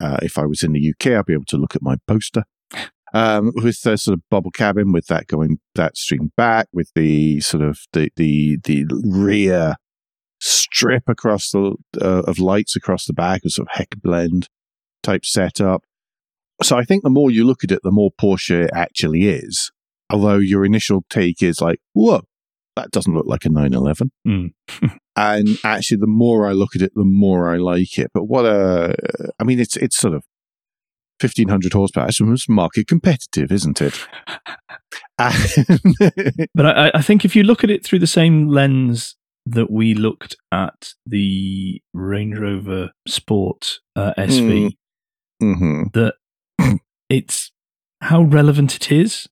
Uh, 0.00 0.18
if 0.22 0.38
I 0.38 0.44
was 0.44 0.62
in 0.62 0.72
the 0.72 0.90
UK, 0.90 1.12
I'd 1.12 1.24
be 1.24 1.32
able 1.32 1.44
to 1.46 1.56
look 1.56 1.74
at 1.74 1.82
my 1.82 1.96
poster. 2.06 2.44
Um, 3.14 3.52
with 3.54 3.80
the 3.82 3.96
sort 3.96 4.14
of 4.14 4.22
bubble 4.30 4.50
cabin, 4.50 4.92
with 4.92 5.06
that 5.06 5.26
going 5.26 5.58
that 5.74 5.96
stream 5.96 6.32
back, 6.36 6.68
with 6.72 6.90
the 6.94 7.40
sort 7.40 7.62
of 7.62 7.78
the 7.92 8.10
the 8.16 8.58
the 8.64 8.86
rear 9.04 9.76
strip 10.40 11.04
across 11.08 11.50
the 11.50 11.76
uh, 12.00 12.22
of 12.26 12.38
lights 12.38 12.76
across 12.76 13.06
the 13.06 13.12
back, 13.12 13.42
a 13.44 13.50
sort 13.50 13.68
of 13.68 13.80
Heckblende 13.80 14.46
type 15.02 15.24
setup. 15.24 15.84
So 16.62 16.76
I 16.76 16.84
think 16.84 17.02
the 17.02 17.10
more 17.10 17.30
you 17.30 17.44
look 17.44 17.64
at 17.64 17.70
it, 17.70 17.80
the 17.82 17.92
more 17.92 18.10
Porsche 18.20 18.64
it 18.64 18.70
actually 18.74 19.28
is. 19.28 19.70
Although 20.10 20.38
your 20.38 20.64
initial 20.64 21.04
take 21.10 21.42
is 21.42 21.60
like, 21.60 21.80
whoa, 21.92 22.22
that 22.76 22.90
doesn't 22.90 23.14
look 23.14 23.26
like 23.26 23.44
a 23.44 23.50
911. 23.50 24.10
Mm. 24.26 24.50
and 25.16 25.58
actually, 25.64 25.98
the 25.98 26.06
more 26.06 26.48
I 26.48 26.52
look 26.52 26.74
at 26.74 26.82
it, 26.82 26.92
the 26.94 27.04
more 27.04 27.52
I 27.52 27.56
like 27.56 27.98
it. 27.98 28.10
But 28.14 28.24
what 28.24 28.46
a, 28.46 28.94
I 29.38 29.44
mean, 29.44 29.60
it's 29.60 29.76
it's 29.76 29.96
sort 29.96 30.14
of 30.14 30.24
1500 31.20 31.72
horsepower. 31.72 32.10
So 32.12 32.30
It's 32.32 32.48
market 32.48 32.86
competitive, 32.86 33.50
isn't 33.52 33.80
it? 33.80 34.06
But 36.54 36.66
I, 36.66 36.90
I 36.94 37.02
think 37.02 37.24
if 37.24 37.34
you 37.36 37.42
look 37.42 37.64
at 37.64 37.70
it 37.70 37.84
through 37.84 37.98
the 37.98 38.06
same 38.06 38.48
lens 38.48 39.16
that 39.46 39.70
we 39.70 39.94
looked 39.94 40.36
at 40.52 40.92
the 41.06 41.80
Range 41.94 42.38
Rover 42.38 42.90
Sport 43.06 43.78
uh, 43.96 44.12
SV, 44.18 44.76
Mhm. 45.42 45.92
that 45.92 46.14
it's 47.08 47.52
how 48.00 48.22
relevant 48.22 48.74
it 48.76 48.90
is 48.92 49.28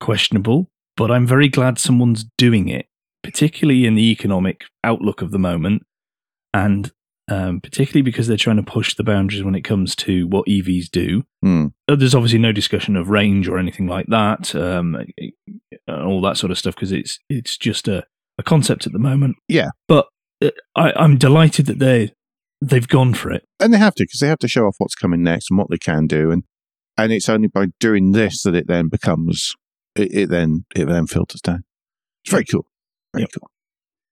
questionable. 0.00 0.70
But 0.96 1.10
I'm 1.10 1.26
very 1.26 1.48
glad 1.48 1.78
someone's 1.78 2.24
doing 2.38 2.68
it, 2.68 2.86
particularly 3.22 3.84
in 3.84 3.94
the 3.94 4.10
economic 4.10 4.64
outlook 4.82 5.20
of 5.20 5.30
the 5.30 5.38
moment, 5.38 5.82
and 6.54 6.90
um, 7.28 7.60
particularly 7.60 8.02
because 8.02 8.26
they're 8.28 8.36
trying 8.36 8.56
to 8.56 8.62
push 8.62 8.94
the 8.94 9.02
boundaries 9.04 9.42
when 9.42 9.54
it 9.54 9.62
comes 9.62 9.96
to 9.96 10.26
what 10.28 10.46
EVs 10.46 10.90
do. 10.90 11.24
Mm. 11.44 11.72
Uh, 11.88 11.96
There's 11.96 12.14
obviously 12.14 12.38
no 12.38 12.52
discussion 12.52 12.96
of 12.96 13.08
range 13.10 13.48
or 13.48 13.58
anything 13.58 13.86
like 13.86 14.06
that, 14.08 14.54
um, 14.54 14.96
all 15.88 16.20
that 16.22 16.36
sort 16.36 16.50
of 16.50 16.58
stuff, 16.58 16.74
because 16.74 16.92
it's 16.92 17.18
it's 17.28 17.56
just 17.56 17.88
a, 17.88 18.04
a 18.38 18.42
concept 18.42 18.86
at 18.86 18.92
the 18.92 18.98
moment. 18.98 19.36
Yeah. 19.48 19.68
but 19.88 20.06
uh, 20.44 20.50
I, 20.74 20.92
I'm 20.96 21.16
delighted 21.18 21.66
that 21.66 21.78
they 21.78 22.12
they've 22.60 22.88
gone 22.88 23.14
for 23.14 23.32
it. 23.32 23.44
and 23.60 23.72
they 23.72 23.78
have 23.78 23.94
to 23.96 24.04
because 24.04 24.20
they 24.20 24.28
have 24.28 24.38
to 24.40 24.48
show 24.48 24.66
off 24.66 24.76
what's 24.78 24.94
coming 24.94 25.22
next 25.22 25.50
and 25.50 25.58
what 25.58 25.68
they 25.70 25.78
can 25.78 26.06
do, 26.06 26.30
and 26.30 26.44
and 26.98 27.12
it's 27.12 27.28
only 27.28 27.48
by 27.48 27.66
doing 27.80 28.12
this 28.12 28.42
that 28.42 28.54
it 28.54 28.66
then 28.68 28.88
becomes 28.88 29.54
it, 29.94 30.12
it 30.14 30.30
then 30.30 30.64
it 30.74 30.86
then 30.86 31.06
filters 31.06 31.40
down. 31.40 31.64
It's 32.24 32.30
very 32.30 32.44
cool, 32.44 32.66
very 33.14 33.22
Yep. 33.22 33.30
cool. 33.38 33.50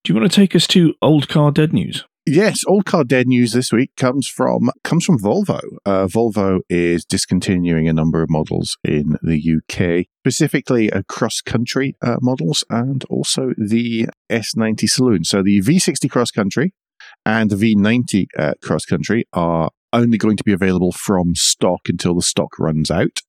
Do 0.05 0.13
you 0.13 0.21
want 0.21 0.31
to 0.31 0.37
take 0.37 0.55
us 0.55 0.67
to 0.69 0.95
old 1.03 1.29
car 1.29 1.51
dead 1.51 1.73
news? 1.73 2.05
Yes, 2.27 2.65
old 2.67 2.87
car 2.87 3.05
dead 3.05 3.27
news 3.27 3.53
this 3.53 3.71
week 3.71 3.91
comes 3.99 4.27
from 4.27 4.71
comes 4.83 5.05
from 5.05 5.19
Volvo. 5.19 5.61
Uh, 5.85 6.07
Volvo 6.07 6.61
is 6.71 7.05
discontinuing 7.05 7.87
a 7.87 7.93
number 7.93 8.23
of 8.23 8.31
models 8.31 8.79
in 8.83 9.19
the 9.23 9.39
UK, 9.39 10.07
specifically 10.23 10.91
uh, 10.91 11.03
cross 11.07 11.43
country 11.43 11.97
uh, 12.01 12.17
models 12.23 12.65
and 12.71 13.05
also 13.11 13.53
the 13.59 14.07
S90 14.31 14.89
Saloon. 14.89 15.25
So 15.25 15.43
the 15.43 15.61
V60 15.61 16.11
cross 16.11 16.31
country 16.31 16.73
and 17.27 17.51
the 17.51 17.57
V90 17.57 18.27
uh, 18.39 18.55
cross 18.63 18.87
country 18.87 19.27
are 19.35 19.71
only 19.93 20.17
going 20.17 20.39
to 20.39 20.45
be 20.45 20.53
available 20.55 20.93
from 20.93 21.35
stock 21.35 21.91
until 21.91 22.15
the 22.15 22.23
stock 22.23 22.59
runs 22.59 22.91
out. 22.91 23.21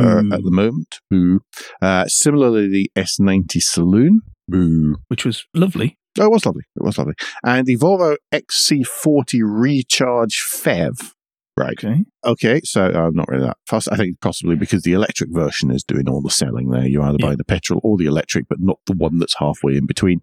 Uh, 0.00 0.24
at 0.32 0.42
the 0.42 0.50
moment, 0.50 0.98
boo. 1.10 1.40
Uh, 1.80 2.06
similarly, 2.06 2.66
the 2.66 2.90
S90 2.96 3.62
Saloon, 3.62 4.22
boo. 4.48 4.96
Which 5.06 5.24
was 5.24 5.44
lovely. 5.54 5.96
Oh, 6.20 6.26
it 6.26 6.30
was 6.30 6.44
lovely. 6.46 6.64
It 6.76 6.82
was 6.82 6.98
lovely. 6.98 7.14
And 7.44 7.66
the 7.66 7.76
Volvo 7.78 8.16
XC40 8.32 9.40
Recharge 9.42 10.42
PHEV. 10.42 11.12
Right. 11.56 11.72
Okay. 11.72 12.04
Okay. 12.24 12.60
So 12.64 12.86
I'm 12.86 13.14
not 13.14 13.28
really 13.28 13.44
that 13.44 13.58
fast. 13.66 13.88
I 13.92 13.96
think 13.96 14.20
possibly 14.20 14.56
because 14.56 14.82
the 14.82 14.92
electric 14.94 15.30
version 15.30 15.70
is 15.70 15.84
doing 15.84 16.08
all 16.08 16.22
the 16.22 16.30
selling 16.30 16.70
there. 16.70 16.86
You 16.86 17.02
either 17.02 17.18
Yeah. 17.20 17.28
buy 17.30 17.36
the 17.36 17.44
petrol 17.44 17.80
or 17.84 17.96
the 17.98 18.06
electric, 18.06 18.48
but 18.48 18.58
not 18.60 18.78
the 18.86 18.94
one 18.94 19.18
that's 19.18 19.36
halfway 19.38 19.76
in 19.76 19.84
between. 19.86 20.20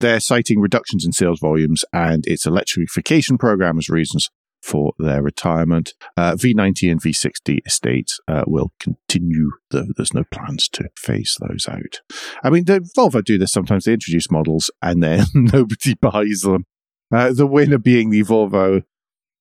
They're 0.00 0.20
citing 0.20 0.60
reductions 0.60 1.04
in 1.04 1.12
sales 1.12 1.40
volumes 1.40 1.84
and 1.92 2.26
its 2.26 2.46
electrification 2.46 3.38
program 3.38 3.78
as 3.78 3.88
reasons 3.88 4.28
for 4.62 4.92
their 4.98 5.22
retirement. 5.22 5.94
Uh, 6.16 6.34
V90 6.34 6.90
and 6.90 7.00
V60 7.00 7.58
estates 7.66 8.20
uh, 8.28 8.44
will 8.46 8.72
continue, 8.78 9.50
there's 9.70 10.14
no 10.14 10.24
plans 10.30 10.68
to 10.70 10.88
phase 10.96 11.36
those 11.40 11.66
out. 11.68 12.00
I 12.42 12.50
mean, 12.50 12.64
the 12.64 12.80
Volvo 12.96 13.22
do 13.24 13.38
this 13.38 13.52
sometimes. 13.52 13.84
They 13.84 13.94
introduce 13.94 14.30
models 14.30 14.70
and 14.80 15.02
then 15.02 15.26
nobody 15.34 15.94
buys 15.94 16.42
them. 16.42 16.64
Uh, 17.12 17.32
the 17.32 17.46
winner 17.46 17.78
being 17.78 18.10
the 18.10 18.22
Volvo 18.22 18.82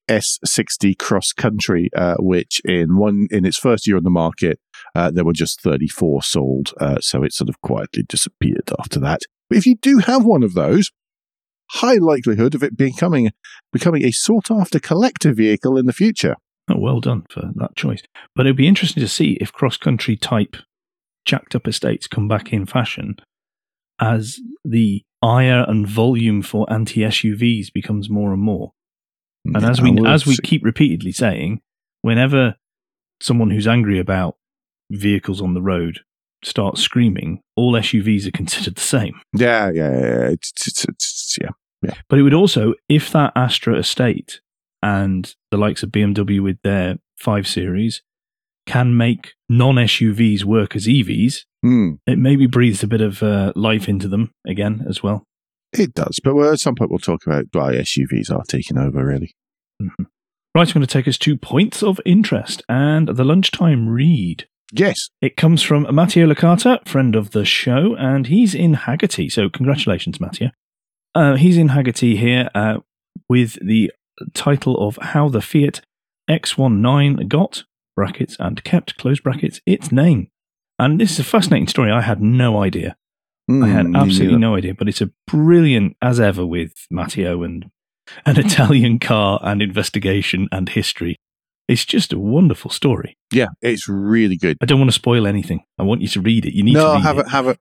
S60 0.09 0.97
Cross 0.97 1.33
Country, 1.33 1.89
uh, 1.95 2.15
which 2.19 2.61
in 2.65 2.97
one 2.97 3.27
in 3.31 3.45
its 3.45 3.57
first 3.57 3.87
year 3.87 3.97
on 3.97 4.03
the 4.03 4.09
market, 4.09 4.59
uh, 4.93 5.09
there 5.11 5.23
were 5.23 5.33
just 5.33 5.61
34 5.61 6.23
sold. 6.23 6.73
Uh, 6.79 6.99
so 6.99 7.23
it 7.23 7.33
sort 7.33 7.49
of 7.49 7.61
quietly 7.61 8.03
disappeared 8.03 8.71
after 8.79 8.99
that. 8.99 9.21
But 9.49 9.57
if 9.57 9.65
you 9.65 9.75
do 9.75 9.99
have 9.99 10.25
one 10.25 10.43
of 10.43 10.53
those, 10.53 10.91
high 11.73 11.95
likelihood 11.95 12.55
of 12.55 12.63
it 12.63 12.77
becoming 12.77 13.31
becoming 13.71 14.03
a 14.03 14.11
sought 14.11 14.51
after 14.51 14.79
collector 14.79 15.33
vehicle 15.33 15.77
in 15.77 15.85
the 15.85 15.93
future. 15.93 16.35
Oh, 16.69 16.79
well 16.79 16.99
done 16.99 17.23
for 17.29 17.51
that 17.55 17.75
choice. 17.75 18.01
But 18.35 18.45
it'd 18.45 18.57
be 18.57 18.67
interesting 18.67 19.01
to 19.01 19.07
see 19.07 19.37
if 19.41 19.51
cross 19.51 19.77
country 19.77 20.15
type 20.15 20.55
jacked 21.25 21.55
up 21.55 21.67
estates 21.67 22.07
come 22.07 22.27
back 22.27 22.51
in 22.51 22.65
fashion 22.65 23.15
as 23.99 24.39
the 24.63 25.03
ire 25.21 25.65
and 25.67 25.87
volume 25.87 26.41
for 26.41 26.71
anti 26.71 27.01
SUVs 27.01 27.71
becomes 27.73 28.09
more 28.09 28.33
and 28.33 28.41
more. 28.41 28.73
And 29.45 29.65
as 29.65 29.81
we 29.81 29.97
as 30.05 30.25
we 30.25 30.37
keep 30.43 30.63
repeatedly 30.63 31.11
saying, 31.11 31.61
whenever 32.01 32.55
someone 33.21 33.49
who's 33.49 33.67
angry 33.67 33.99
about 33.99 34.35
vehicles 34.91 35.41
on 35.41 35.53
the 35.53 35.61
road 35.61 36.01
starts 36.43 36.81
screaming, 36.81 37.41
all 37.55 37.73
SUVs 37.73 38.27
are 38.27 38.31
considered 38.37 38.75
the 38.75 38.81
same. 38.81 39.19
Yeah, 39.33 39.71
yeah, 39.73 39.91
yeah. 39.91 40.29
It's, 40.29 40.51
it's, 40.67 40.85
it's, 40.85 41.37
yeah. 41.41 41.49
Yeah. 41.81 41.93
But 42.09 42.19
it 42.19 42.23
would 42.23 42.33
also, 42.33 42.73
if 42.87 43.11
that 43.11 43.33
Astra 43.35 43.77
estate 43.77 44.39
and 44.81 45.33
the 45.49 45.57
likes 45.57 45.83
of 45.83 45.89
BMW 45.89 46.41
with 46.41 46.61
their 46.63 46.97
5 47.17 47.47
Series 47.47 48.01
can 48.65 48.95
make 48.95 49.33
non 49.49 49.75
SUVs 49.75 50.43
work 50.43 50.75
as 50.75 50.87
EVs, 50.87 51.45
mm. 51.65 51.97
it 52.05 52.17
maybe 52.17 52.47
breathes 52.47 52.83
a 52.83 52.87
bit 52.87 53.01
of 53.01 53.23
uh, 53.23 53.53
life 53.55 53.89
into 53.89 54.07
them 54.07 54.31
again 54.47 54.85
as 54.87 55.01
well. 55.01 55.25
It 55.73 55.93
does. 55.93 56.19
But 56.23 56.37
at 56.37 56.59
some 56.59 56.75
point, 56.75 56.91
we'll 56.91 56.99
talk 56.99 57.25
about 57.25 57.45
why 57.53 57.73
SUVs 57.75 58.29
are 58.31 58.43
taking 58.43 58.77
over, 58.77 59.05
really. 59.05 59.35
Mm-hmm. 59.81 60.03
Right, 60.53 60.67
I'm 60.67 60.73
going 60.73 60.85
to 60.85 60.87
take 60.87 61.07
us 61.07 61.17
to 61.19 61.37
points 61.37 61.81
of 61.81 62.01
interest 62.05 62.61
and 62.67 63.07
the 63.07 63.23
lunchtime 63.23 63.87
read. 63.87 64.47
Yes. 64.73 65.09
It 65.21 65.37
comes 65.37 65.63
from 65.63 65.87
Matteo 65.93 66.27
Licata, 66.27 66.85
friend 66.87 67.15
of 67.15 67.31
the 67.31 67.45
show, 67.45 67.95
and 67.95 68.27
he's 68.27 68.53
in 68.53 68.75
Hagerty. 68.75 69.31
So, 69.31 69.49
congratulations, 69.49 70.19
Matteo. 70.19 70.51
Uh, 71.13 71.35
he's 71.35 71.57
in 71.57 71.69
Hagerty 71.69 72.17
here 72.17 72.49
uh, 72.55 72.79
with 73.27 73.57
the 73.65 73.91
title 74.33 74.77
of 74.85 74.97
How 75.01 75.29
the 75.29 75.41
Fiat 75.41 75.81
X19 76.29 77.27
Got, 77.27 77.63
brackets, 77.95 78.37
and 78.39 78.63
kept, 78.63 78.97
close 78.97 79.19
brackets, 79.19 79.59
its 79.65 79.91
name. 79.91 80.29
And 80.79 80.99
this 80.99 81.11
is 81.11 81.19
a 81.19 81.23
fascinating 81.23 81.67
story. 81.67 81.91
I 81.91 82.01
had 82.01 82.21
no 82.21 82.61
idea. 82.61 82.95
Mm, 83.49 83.65
I 83.65 83.67
had 83.67 83.85
hmm, 83.87 83.95
absolutely 83.95 84.37
no 84.37 84.55
idea, 84.55 84.73
but 84.73 84.87
it's 84.87 85.01
a 85.01 85.11
brilliant, 85.27 85.97
as 86.01 86.19
ever, 86.19 86.45
with 86.45 86.73
Matteo 86.89 87.43
and 87.43 87.69
an 88.25 88.39
Italian 88.39 88.99
car 88.99 89.39
and 89.43 89.61
investigation 89.61 90.47
and 90.51 90.69
history. 90.69 91.17
It's 91.67 91.85
just 91.85 92.11
a 92.11 92.19
wonderful 92.19 92.71
story. 92.71 93.17
Yeah, 93.31 93.47
it's 93.61 93.87
really 93.87 94.35
good. 94.35 94.57
I 94.61 94.65
don't 94.65 94.79
want 94.79 94.89
to 94.89 94.95
spoil 94.95 95.27
anything. 95.27 95.63
I 95.77 95.83
want 95.83 96.01
you 96.01 96.07
to 96.09 96.21
read 96.21 96.45
it. 96.45 96.53
You 96.53 96.63
need 96.63 96.73
no, 96.73 96.93
to 96.93 96.99
have 96.99 97.17
it. 97.17 97.29
have 97.29 97.47
a 97.47 97.57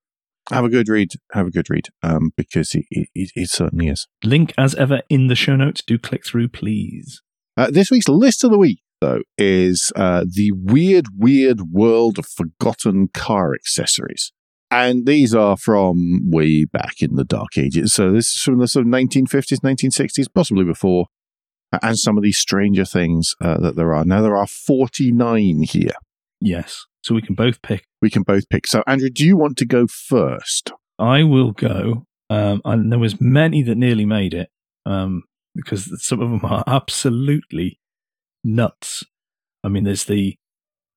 have 0.51 0.65
a 0.65 0.69
good 0.69 0.89
read. 0.89 1.13
Have 1.33 1.47
a 1.47 1.51
good 1.51 1.71
read. 1.71 1.89
Um, 2.03 2.31
because 2.37 2.75
it, 2.75 2.85
it, 2.91 3.31
it 3.35 3.51
certainly 3.51 3.89
is. 3.89 4.09
Link 4.25 4.53
as 4.59 4.75
ever 4.75 5.03
in 5.09 5.29
the 5.29 5.35
show 5.35 5.57
notes. 5.57 5.83
Do 5.87 5.99
click 5.99 6.25
through, 6.25 6.49
please. 6.49 7.23
Uh, 7.57 7.71
this 7.71 7.91
week's 7.91 8.09
list 8.09 8.45
of 8.45 8.51
the 8.51 8.59
week, 8.59 8.81
though, 9.01 9.21
is 9.37 9.93
uh, 9.97 10.25
the 10.25 10.53
weird, 10.53 11.07
weird 11.17 11.61
world 11.73 12.19
of 12.19 12.27
forgotten 12.27 13.09
car 13.13 13.55
accessories. 13.55 14.33
And 14.71 15.05
these 15.05 15.35
are 15.35 15.57
from 15.57 16.31
way 16.31 16.65
back 16.65 17.01
in 17.01 17.17
the 17.17 17.25
dark 17.25 17.59
ages. 17.59 17.93
So 17.93 18.13
this 18.13 18.29
is 18.29 18.43
from 18.43 18.59
the 18.59 18.69
sort 18.69 18.87
of 18.87 18.93
1950s, 18.93 19.59
1960s, 19.59 20.27
possibly 20.33 20.65
before. 20.65 21.07
And 21.83 21.99
some 21.99 22.17
of 22.17 22.23
these 22.23 22.39
stranger 22.39 22.85
things 22.85 23.35
uh, 23.41 23.59
that 23.59 23.77
there 23.77 23.95
are. 23.95 24.05
Now, 24.05 24.23
there 24.23 24.37
are 24.37 24.47
49 24.47 25.63
here. 25.63 25.93
Yes. 26.41 26.87
So 27.03 27.15
we 27.15 27.23
can 27.23 27.35
both 27.35 27.63
pick. 27.63 27.85
We 28.03 28.11
can 28.11 28.23
both 28.23 28.49
pick. 28.49 28.67
So, 28.67 28.83
Andrew, 28.87 29.11
do 29.11 29.25
you 29.25 29.37
want 29.37 29.57
to 29.59 29.65
go 29.65 29.87
first? 29.87 30.73
I 30.99 31.23
will 31.23 31.53
go. 31.53 32.05
Um, 32.29 32.61
and 32.65 32.93
there 32.93 32.99
was 32.99 33.21
many 33.21 33.63
that 33.63 33.77
nearly 33.77 34.07
made 34.07 34.35
it 34.35 34.51
um, 34.87 35.25
because 35.55 35.91
some 36.03 36.21
of 36.21 36.31
them 36.31 36.45
are 36.45 36.63
absolutely 36.67 37.81
nuts. 38.45 39.03
I 39.65 39.69
mean, 39.69 39.85
there's 39.85 40.05
the 40.05 40.37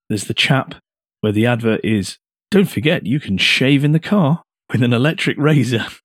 there's 0.09 0.25
the 0.25 0.33
chap 0.33 0.75
where 1.21 1.31
the 1.31 1.45
advert 1.45 1.81
is. 1.83 2.17
Don't 2.51 2.69
forget, 2.69 3.05
you 3.05 3.19
can 3.19 3.37
shave 3.37 3.83
in 3.83 3.93
the 3.93 3.99
car 3.99 4.43
with 4.71 4.83
an 4.83 4.93
electric 4.93 5.37
razor. 5.37 5.87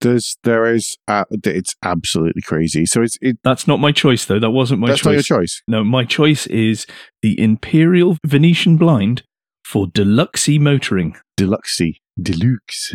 There's 0.00 0.36
there 0.44 0.72
is 0.72 0.96
uh, 1.08 1.24
it's 1.30 1.74
absolutely 1.84 2.42
crazy. 2.42 2.86
So 2.86 3.02
it's 3.02 3.18
it, 3.20 3.38
that's 3.44 3.66
not 3.66 3.80
my 3.80 3.92
choice 3.92 4.24
though. 4.24 4.38
That 4.38 4.50
wasn't 4.50 4.80
my 4.80 4.88
that's 4.88 5.00
choice. 5.00 5.16
That's 5.16 5.30
not 5.30 5.36
your 5.36 5.42
choice. 5.42 5.62
No, 5.66 5.84
my 5.84 6.04
choice 6.04 6.46
is 6.48 6.86
the 7.22 7.38
Imperial 7.40 8.16
Venetian 8.24 8.76
blind 8.76 9.22
for 9.64 9.86
deluxe 9.86 10.48
motoring. 10.48 11.16
Deluxe, 11.36 11.80
deluxe. 12.20 12.94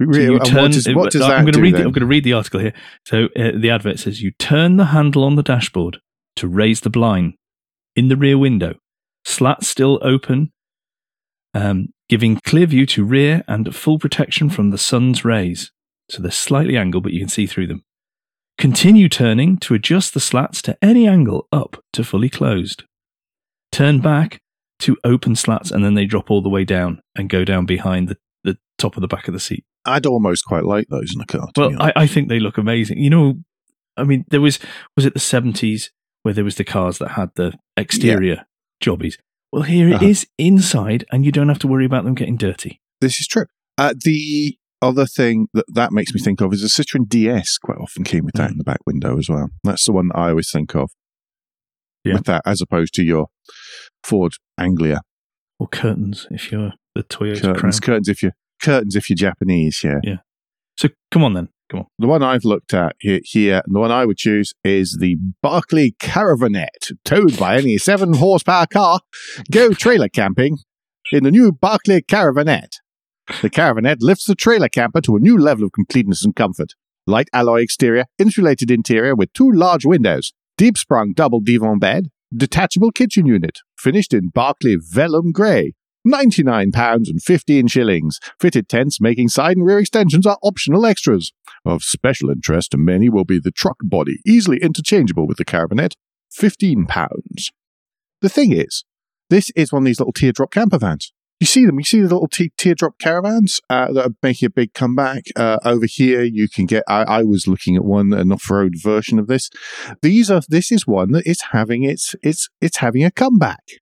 You 0.00 0.38
turn, 0.40 0.62
what 0.62 0.72
does, 0.72 0.88
what 0.88 1.12
does 1.12 1.22
I'm 1.22 1.44
going 1.44 1.52
to 1.54 1.60
read. 1.60 1.74
The, 1.74 1.78
I'm 1.78 1.92
going 1.92 2.00
to 2.00 2.06
read 2.06 2.24
the 2.24 2.32
article 2.32 2.60
here. 2.60 2.72
So 3.06 3.26
uh, 3.36 3.52
the 3.56 3.70
advert 3.70 3.98
says 4.00 4.20
you 4.22 4.32
turn 4.38 4.76
the 4.76 4.86
handle 4.86 5.24
on 5.24 5.36
the 5.36 5.42
dashboard 5.42 5.98
to 6.36 6.48
raise 6.48 6.80
the 6.80 6.90
blind 6.90 7.34
in 7.94 8.08
the 8.08 8.16
rear 8.16 8.38
window. 8.38 8.74
Slats 9.24 9.68
still 9.68 10.00
open, 10.02 10.52
um, 11.54 11.88
giving 12.12 12.38
clear 12.44 12.66
view 12.66 12.84
to 12.84 13.06
rear 13.06 13.42
and 13.48 13.74
full 13.74 13.98
protection 13.98 14.50
from 14.50 14.68
the 14.68 14.76
sun's 14.76 15.24
rays. 15.24 15.72
So 16.10 16.20
they're 16.20 16.30
slightly 16.30 16.76
angled, 16.76 17.04
but 17.04 17.14
you 17.14 17.18
can 17.18 17.30
see 17.30 17.46
through 17.46 17.68
them. 17.68 17.84
Continue 18.58 19.08
turning 19.08 19.56
to 19.60 19.72
adjust 19.72 20.12
the 20.12 20.20
slats 20.20 20.60
to 20.60 20.76
any 20.82 21.08
angle 21.08 21.48
up 21.50 21.82
to 21.94 22.04
fully 22.04 22.28
closed. 22.28 22.84
Turn 23.70 24.00
back 24.00 24.42
to 24.80 24.98
open 25.04 25.34
slats 25.34 25.70
and 25.70 25.82
then 25.82 25.94
they 25.94 26.04
drop 26.04 26.30
all 26.30 26.42
the 26.42 26.50
way 26.50 26.66
down 26.66 27.00
and 27.16 27.30
go 27.30 27.46
down 27.46 27.64
behind 27.64 28.08
the, 28.10 28.18
the 28.44 28.58
top 28.76 28.98
of 28.98 29.00
the 29.00 29.08
back 29.08 29.26
of 29.26 29.32
the 29.32 29.40
seat. 29.40 29.64
I'd 29.86 30.04
almost 30.04 30.44
quite 30.44 30.66
like 30.66 30.88
those 30.88 31.14
in 31.14 31.22
a 31.22 31.24
car. 31.24 31.48
Well, 31.56 31.80
I, 31.80 31.94
I 31.96 32.06
think 32.06 32.28
they 32.28 32.40
look 32.40 32.58
amazing. 32.58 32.98
You 32.98 33.08
know, 33.08 33.34
I 33.96 34.04
mean, 34.04 34.26
there 34.28 34.42
was, 34.42 34.58
was 34.98 35.06
it 35.06 35.14
the 35.14 35.18
70s 35.18 35.88
where 36.24 36.34
there 36.34 36.44
was 36.44 36.56
the 36.56 36.64
cars 36.64 36.98
that 36.98 37.12
had 37.12 37.30
the 37.36 37.54
exterior 37.74 38.34
yeah. 38.34 38.42
jobbies? 38.82 39.16
Well, 39.52 39.62
here 39.62 39.88
it 39.88 39.96
uh-huh. 39.96 40.06
is 40.06 40.26
inside, 40.38 41.04
and 41.12 41.26
you 41.26 41.32
don't 41.32 41.48
have 41.48 41.58
to 41.60 41.68
worry 41.68 41.84
about 41.84 42.04
them 42.04 42.14
getting 42.14 42.36
dirty. 42.36 42.80
This 43.00 43.20
is 43.20 43.26
true. 43.26 43.46
Uh, 43.76 43.94
the 43.96 44.56
other 44.80 45.06
thing 45.06 45.48
that 45.52 45.66
that 45.74 45.92
makes 45.92 46.12
me 46.14 46.20
think 46.20 46.40
of 46.40 46.52
is 46.52 46.64
a 46.64 46.66
Citroen 46.66 47.08
DS 47.08 47.58
quite 47.58 47.78
often 47.78 48.02
came 48.02 48.24
with 48.24 48.34
that 48.34 48.48
mm. 48.48 48.52
in 48.52 48.58
the 48.58 48.64
back 48.64 48.80
window 48.86 49.18
as 49.18 49.28
well. 49.28 49.50
That's 49.62 49.84
the 49.84 49.92
one 49.92 50.08
that 50.08 50.18
I 50.18 50.30
always 50.30 50.50
think 50.50 50.74
of 50.74 50.90
yeah. 52.04 52.14
with 52.14 52.24
that, 52.24 52.42
as 52.46 52.60
opposed 52.60 52.94
to 52.94 53.02
your 53.02 53.26
Ford 54.02 54.34
Anglia 54.58 55.02
or 55.58 55.68
curtains 55.68 56.26
if 56.30 56.50
you're 56.50 56.72
the 56.94 57.04
Toyota 57.04 57.42
curtains. 57.42 57.80
Crown. 57.80 57.94
Curtains 57.94 58.08
if 58.08 58.22
you're 58.22 58.34
curtains 58.60 58.96
if 58.96 59.08
you're 59.08 59.16
Japanese. 59.16 59.80
Yeah. 59.84 60.00
Yeah. 60.02 60.16
So 60.76 60.88
come 61.10 61.22
on 61.22 61.34
then. 61.34 61.48
Come 61.72 61.80
on. 61.80 61.86
The 61.98 62.06
one 62.06 62.22
I've 62.22 62.44
looked 62.44 62.74
at 62.74 62.96
here, 63.00 63.20
here 63.24 63.62
the 63.66 63.80
one 63.80 63.90
I 63.90 64.04
would 64.04 64.18
choose 64.18 64.52
is 64.62 64.98
the 65.00 65.16
Barclay 65.42 65.92
Caravanette, 65.98 66.92
towed 67.02 67.38
by 67.38 67.56
any 67.56 67.78
seven 67.78 68.12
horsepower 68.12 68.66
car. 68.66 69.00
Go 69.50 69.70
trailer 69.70 70.10
camping 70.10 70.58
in 71.12 71.24
the 71.24 71.30
new 71.30 71.50
Barclay 71.50 72.02
Caravanette. 72.02 72.74
The 73.40 73.48
Caravanette 73.48 74.02
lifts 74.02 74.26
the 74.26 74.34
trailer 74.34 74.68
camper 74.68 75.00
to 75.00 75.16
a 75.16 75.20
new 75.20 75.38
level 75.38 75.64
of 75.64 75.72
completeness 75.72 76.22
and 76.24 76.36
comfort. 76.36 76.74
Light 77.06 77.28
alloy 77.32 77.62
exterior, 77.62 78.04
insulated 78.18 78.70
interior 78.70 79.14
with 79.14 79.32
two 79.32 79.50
large 79.50 79.86
windows, 79.86 80.34
deep 80.58 80.76
sprung 80.76 81.14
double 81.14 81.40
divan 81.40 81.78
bed, 81.78 82.10
detachable 82.36 82.92
kitchen 82.92 83.24
unit, 83.24 83.60
finished 83.78 84.12
in 84.12 84.28
Barclay 84.28 84.76
Vellum 84.76 85.32
Grey, 85.32 85.72
£99 86.06 87.08
and 87.08 87.22
15 87.22 87.66
shillings. 87.68 88.18
Fitted 88.40 88.68
tents 88.68 89.00
making 89.00 89.28
side 89.28 89.56
and 89.56 89.66
rear 89.66 89.78
extensions 89.78 90.26
are 90.26 90.38
optional 90.42 90.86
extras. 90.86 91.32
Of 91.64 91.82
special 91.82 92.30
interest 92.30 92.72
to 92.72 92.78
many 92.78 93.08
will 93.08 93.24
be 93.24 93.38
the 93.38 93.52
truck 93.52 93.76
body, 93.82 94.18
easily 94.26 94.58
interchangeable 94.58 95.26
with 95.26 95.36
the 95.36 95.44
Caravanette, 95.44 95.94
£15. 96.36 96.86
The 98.20 98.28
thing 98.28 98.52
is, 98.52 98.84
this 99.30 99.50
is 99.56 99.72
one 99.72 99.82
of 99.82 99.86
these 99.86 100.00
little 100.00 100.12
teardrop 100.12 100.50
camper 100.50 100.78
vans. 100.78 101.12
You 101.40 101.46
see 101.46 101.66
them, 101.66 101.80
you 101.80 101.84
see 101.84 101.98
the 101.98 102.04
little 102.04 102.28
te- 102.28 102.52
teardrop 102.56 103.00
caravans 103.00 103.60
uh, 103.68 103.92
that 103.92 104.06
are 104.06 104.14
making 104.22 104.46
a 104.46 104.50
big 104.50 104.74
comeback. 104.74 105.24
Uh, 105.34 105.58
over 105.64 105.86
here, 105.86 106.22
you 106.22 106.48
can 106.48 106.66
get, 106.66 106.84
I, 106.86 107.02
I 107.02 107.22
was 107.24 107.48
looking 107.48 107.74
at 107.74 107.84
one, 107.84 108.12
an 108.12 108.30
off-road 108.30 108.74
version 108.80 109.18
of 109.18 109.26
this. 109.26 109.50
These 110.02 110.30
are, 110.30 110.42
this 110.48 110.70
is 110.70 110.86
one 110.86 111.10
that 111.10 111.26
is 111.26 111.40
having 111.50 111.82
its, 111.82 112.14
it's, 112.22 112.48
it's 112.60 112.76
having 112.76 113.02
a 113.02 113.10
comeback. 113.10 113.81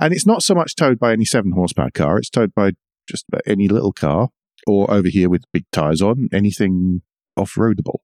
And 0.00 0.12
it's 0.14 0.26
not 0.26 0.42
so 0.42 0.54
much 0.54 0.74
towed 0.76 0.98
by 0.98 1.12
any 1.12 1.24
seven 1.24 1.52
horsepower 1.52 1.90
car, 1.92 2.18
it's 2.18 2.30
towed 2.30 2.54
by 2.54 2.72
just 3.08 3.24
about 3.28 3.42
any 3.46 3.68
little 3.68 3.92
car. 3.92 4.28
or 4.66 4.90
over 4.92 5.08
here 5.08 5.30
with 5.30 5.42
big 5.54 5.64
tires 5.72 6.02
on, 6.02 6.28
anything 6.34 7.00
off 7.34 7.54
roadable. 7.54 8.00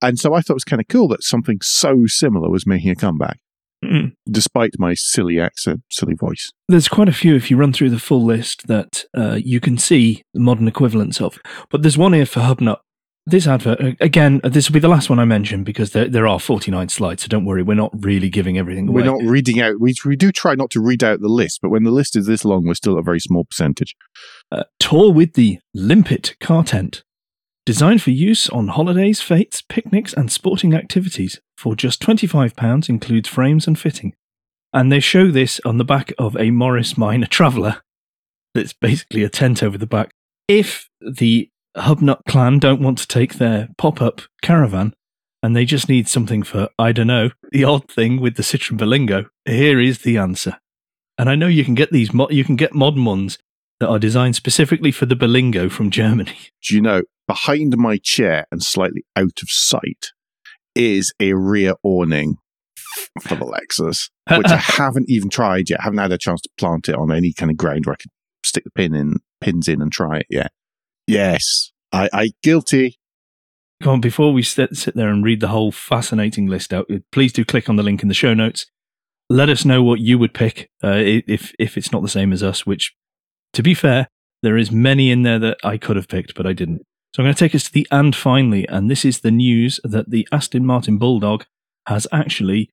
And 0.00 0.18
so 0.18 0.32
I 0.32 0.40
thought 0.40 0.54
it 0.54 0.54
was 0.54 0.64
kind 0.64 0.80
of 0.80 0.88
cool 0.88 1.06
that 1.08 1.22
something 1.22 1.58
so 1.60 2.06
similar 2.06 2.48
was 2.48 2.66
making 2.66 2.90
a 2.90 2.96
comeback, 2.96 3.40
Mm. 3.84 4.12
despite 4.30 4.70
my 4.78 4.94
silly 4.94 5.38
accent, 5.38 5.82
silly 5.90 6.14
voice. 6.14 6.50
There's 6.66 6.88
quite 6.88 7.10
a 7.10 7.12
few 7.12 7.34
if 7.36 7.50
you 7.50 7.58
run 7.58 7.74
through 7.74 7.90
the 7.90 7.98
full 7.98 8.24
list 8.24 8.66
that 8.68 9.04
uh, 9.14 9.38
you 9.44 9.60
can 9.60 9.76
see 9.76 10.22
the 10.32 10.40
modern 10.40 10.66
equivalents 10.66 11.20
of. 11.20 11.38
But 11.70 11.82
there's 11.82 11.98
one 11.98 12.14
here 12.14 12.24
for 12.26 12.40
Hubnut. 12.40 12.78
This 13.24 13.46
advert, 13.46 13.80
uh, 13.80 13.92
again, 14.00 14.40
uh, 14.42 14.48
this 14.48 14.68
will 14.68 14.74
be 14.74 14.80
the 14.80 14.88
last 14.88 15.08
one 15.08 15.20
I 15.20 15.24
mention 15.24 15.62
because 15.62 15.92
there, 15.92 16.08
there 16.08 16.26
are 16.26 16.40
49 16.40 16.88
slides, 16.88 17.22
so 17.22 17.28
don't 17.28 17.44
worry, 17.44 17.62
we're 17.62 17.74
not 17.74 17.92
really 18.04 18.28
giving 18.28 18.58
everything 18.58 18.88
away. 18.88 19.02
We're 19.02 19.12
not 19.12 19.22
reading 19.22 19.60
out, 19.60 19.78
we, 19.78 19.94
we 20.04 20.16
do 20.16 20.32
try 20.32 20.56
not 20.56 20.70
to 20.70 20.80
read 20.80 21.04
out 21.04 21.20
the 21.20 21.28
list, 21.28 21.60
but 21.62 21.70
when 21.70 21.84
the 21.84 21.92
list 21.92 22.16
is 22.16 22.26
this 22.26 22.44
long, 22.44 22.66
we're 22.66 22.74
still 22.74 22.98
a 22.98 23.02
very 23.02 23.20
small 23.20 23.44
percentage. 23.44 23.94
Uh, 24.50 24.64
tour 24.80 25.12
with 25.12 25.34
the 25.34 25.60
Limpet 25.72 26.34
car 26.40 26.64
tent. 26.64 27.04
Designed 27.64 28.02
for 28.02 28.10
use 28.10 28.50
on 28.50 28.68
holidays, 28.68 29.20
fetes, 29.20 29.62
picnics, 29.62 30.12
and 30.12 30.32
sporting 30.32 30.74
activities. 30.74 31.40
For 31.56 31.76
just 31.76 32.02
£25, 32.02 32.88
includes 32.88 33.28
frames 33.28 33.68
and 33.68 33.78
fitting. 33.78 34.14
And 34.72 34.90
they 34.90 34.98
show 34.98 35.30
this 35.30 35.60
on 35.64 35.76
the 35.76 35.84
back 35.84 36.12
of 36.18 36.36
a 36.36 36.50
Morris 36.50 36.98
Minor 36.98 37.26
Traveller. 37.26 37.82
That's 38.52 38.72
basically 38.72 39.22
a 39.22 39.28
tent 39.28 39.62
over 39.62 39.78
the 39.78 39.86
back. 39.86 40.10
If 40.48 40.88
the 41.00 41.51
Hubnut 41.76 42.20
clan 42.28 42.58
don't 42.58 42.82
want 42.82 42.98
to 42.98 43.06
take 43.06 43.34
their 43.34 43.68
pop 43.78 44.02
up 44.02 44.22
caravan 44.42 44.94
and 45.42 45.56
they 45.56 45.64
just 45.64 45.88
need 45.88 46.08
something 46.08 46.42
for, 46.42 46.68
I 46.78 46.92
don't 46.92 47.08
know, 47.08 47.30
the 47.50 47.64
odd 47.64 47.90
thing 47.90 48.20
with 48.20 48.36
the 48.36 48.42
Citroen 48.42 48.78
Berlingo, 48.78 49.26
here 49.44 49.80
is 49.80 50.00
the 50.00 50.16
answer. 50.16 50.58
And 51.18 51.28
I 51.28 51.34
know 51.34 51.48
you 51.48 51.64
can 51.64 51.74
get 51.74 51.90
these, 51.90 52.12
mo- 52.12 52.30
you 52.30 52.44
can 52.44 52.56
get 52.56 52.74
modern 52.74 53.04
ones 53.04 53.38
that 53.80 53.88
are 53.88 53.98
designed 53.98 54.36
specifically 54.36 54.92
for 54.92 55.06
the 55.06 55.16
Berlingo 55.16 55.70
from 55.70 55.90
Germany. 55.90 56.36
Do 56.68 56.74
you 56.74 56.80
know, 56.80 57.02
behind 57.26 57.76
my 57.76 57.98
chair 58.02 58.46
and 58.52 58.62
slightly 58.62 59.04
out 59.16 59.42
of 59.42 59.50
sight 59.50 60.12
is 60.74 61.12
a 61.18 61.32
rear 61.34 61.74
awning 61.82 62.36
for 63.20 63.34
the 63.34 63.44
Lexus, 63.44 64.10
which 64.36 64.46
I 64.46 64.56
haven't 64.56 65.10
even 65.10 65.28
tried 65.28 65.70
yet. 65.70 65.80
I 65.80 65.84
haven't 65.84 65.98
had 65.98 66.12
a 66.12 66.18
chance 66.18 66.40
to 66.42 66.50
plant 66.58 66.88
it 66.88 66.94
on 66.94 67.10
any 67.10 67.32
kind 67.32 67.50
of 67.50 67.56
ground 67.56 67.86
where 67.86 67.94
I 67.94 67.96
could 67.96 68.10
stick 68.44 68.64
the 68.64 68.70
pin 68.70 68.94
in, 68.94 69.16
pins 69.40 69.66
in 69.66 69.82
and 69.82 69.90
try 69.90 70.18
it 70.18 70.26
yet. 70.30 70.52
Yes, 71.06 71.72
I, 71.92 72.08
I 72.12 72.30
guilty. 72.42 72.98
Come 73.82 73.94
on, 73.94 74.00
before 74.00 74.32
we 74.32 74.42
sit, 74.42 74.76
sit 74.76 74.94
there 74.94 75.08
and 75.08 75.24
read 75.24 75.40
the 75.40 75.48
whole 75.48 75.72
fascinating 75.72 76.46
list 76.46 76.72
out, 76.72 76.88
please 77.10 77.32
do 77.32 77.44
click 77.44 77.68
on 77.68 77.76
the 77.76 77.82
link 77.82 78.02
in 78.02 78.08
the 78.08 78.14
show 78.14 78.32
notes. 78.32 78.66
Let 79.28 79.48
us 79.48 79.64
know 79.64 79.82
what 79.82 80.00
you 80.00 80.18
would 80.18 80.34
pick 80.34 80.70
uh, 80.84 81.00
if 81.02 81.52
if 81.58 81.76
it's 81.76 81.90
not 81.90 82.02
the 82.02 82.08
same 82.08 82.32
as 82.32 82.42
us. 82.42 82.66
Which, 82.66 82.94
to 83.54 83.62
be 83.62 83.74
fair, 83.74 84.08
there 84.42 84.56
is 84.56 84.70
many 84.70 85.10
in 85.10 85.22
there 85.22 85.38
that 85.38 85.58
I 85.64 85.78
could 85.78 85.96
have 85.96 86.08
picked, 86.08 86.34
but 86.34 86.46
I 86.46 86.52
didn't. 86.52 86.82
So 87.14 87.22
I'm 87.22 87.26
going 87.26 87.34
to 87.34 87.38
take 87.38 87.54
us 87.54 87.64
to 87.64 87.72
the 87.72 87.86
and 87.90 88.14
finally, 88.14 88.66
and 88.68 88.90
this 88.90 89.04
is 89.04 89.20
the 89.20 89.30
news 89.30 89.80
that 89.84 90.10
the 90.10 90.26
Aston 90.32 90.66
Martin 90.66 90.98
Bulldog 90.98 91.44
has 91.86 92.06
actually 92.12 92.70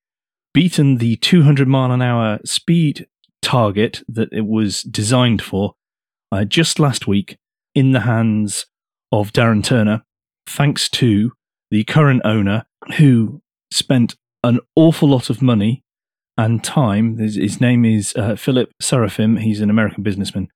beaten 0.52 0.96
the 0.96 1.16
200 1.16 1.68
mile 1.68 1.92
an 1.92 2.02
hour 2.02 2.38
speed 2.44 3.06
target 3.42 4.02
that 4.08 4.32
it 4.32 4.46
was 4.46 4.82
designed 4.82 5.42
for 5.42 5.74
uh, 6.32 6.44
just 6.44 6.78
last 6.78 7.06
week 7.06 7.38
in 7.74 7.92
the 7.92 8.00
hands 8.00 8.66
of 9.12 9.32
Darren 9.32 9.64
Turner, 9.64 10.02
thanks 10.46 10.88
to 10.90 11.32
the 11.70 11.84
current 11.84 12.22
owner 12.24 12.66
who 12.96 13.42
spent 13.70 14.16
an 14.42 14.60
awful 14.74 15.08
lot 15.08 15.30
of 15.30 15.42
money 15.42 15.84
and 16.36 16.64
time. 16.64 17.18
His, 17.18 17.36
his 17.36 17.60
name 17.60 17.84
is 17.84 18.14
uh, 18.16 18.36
Philip 18.36 18.70
Sarofim. 18.82 19.40
He's 19.40 19.60
an 19.60 19.70
American 19.70 20.02
businessman. 20.02 20.48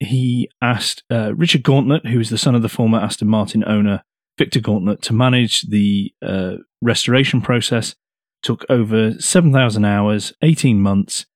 He 0.00 0.48
asked 0.62 1.02
uh, 1.10 1.34
Richard 1.34 1.62
Gauntlett, 1.62 2.06
who 2.06 2.20
is 2.20 2.30
the 2.30 2.38
son 2.38 2.54
of 2.54 2.62
the 2.62 2.68
former 2.68 2.98
Aston 2.98 3.28
Martin 3.28 3.64
owner, 3.66 4.02
Victor 4.36 4.60
Gauntlett, 4.60 5.02
to 5.02 5.12
manage 5.12 5.62
the 5.62 6.12
uh, 6.22 6.56
restoration 6.80 7.40
process. 7.40 7.94
Took 8.42 8.64
over 8.68 9.14
7,000 9.18 9.84
hours, 9.84 10.32
18 10.42 10.80
months, 10.80 11.26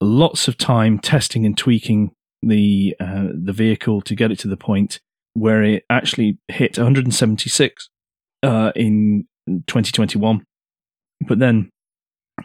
lots 0.00 0.48
of 0.48 0.56
time 0.56 0.98
testing 0.98 1.44
and 1.44 1.56
tweaking 1.56 2.12
the 2.42 2.96
uh, 3.00 3.28
the 3.34 3.52
vehicle 3.52 4.00
to 4.02 4.14
get 4.14 4.30
it 4.30 4.38
to 4.40 4.48
the 4.48 4.56
point 4.56 5.00
where 5.34 5.62
it 5.62 5.84
actually 5.88 6.38
hit 6.48 6.76
176 6.76 7.88
uh, 8.42 8.72
in 8.74 9.26
2021. 9.46 10.44
But 11.26 11.38
then 11.38 11.70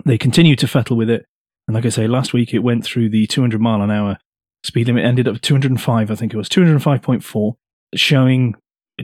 they 0.06 0.18
continued 0.18 0.60
to 0.60 0.68
fettle 0.68 0.98
with 0.98 1.10
it, 1.10 1.26
and 1.68 1.76
like 1.76 1.86
I 1.86 1.90
say, 1.90 2.08
last 2.08 2.34
week 2.34 2.54
it 2.54 2.60
went 2.60 2.84
through 2.84 3.10
the 3.10 3.28
200 3.28 3.62
mile 3.62 3.82
an 3.82 3.92
hour 3.92 4.18
speed 4.66 4.88
limit, 4.88 5.06
ended 5.06 5.28
up 5.28 5.42
205, 5.42 6.12
I 6.12 6.16
think 6.16 6.34
it 6.34 6.38
was 6.38 6.50
205.4, 6.50 7.54
showing 7.94 8.56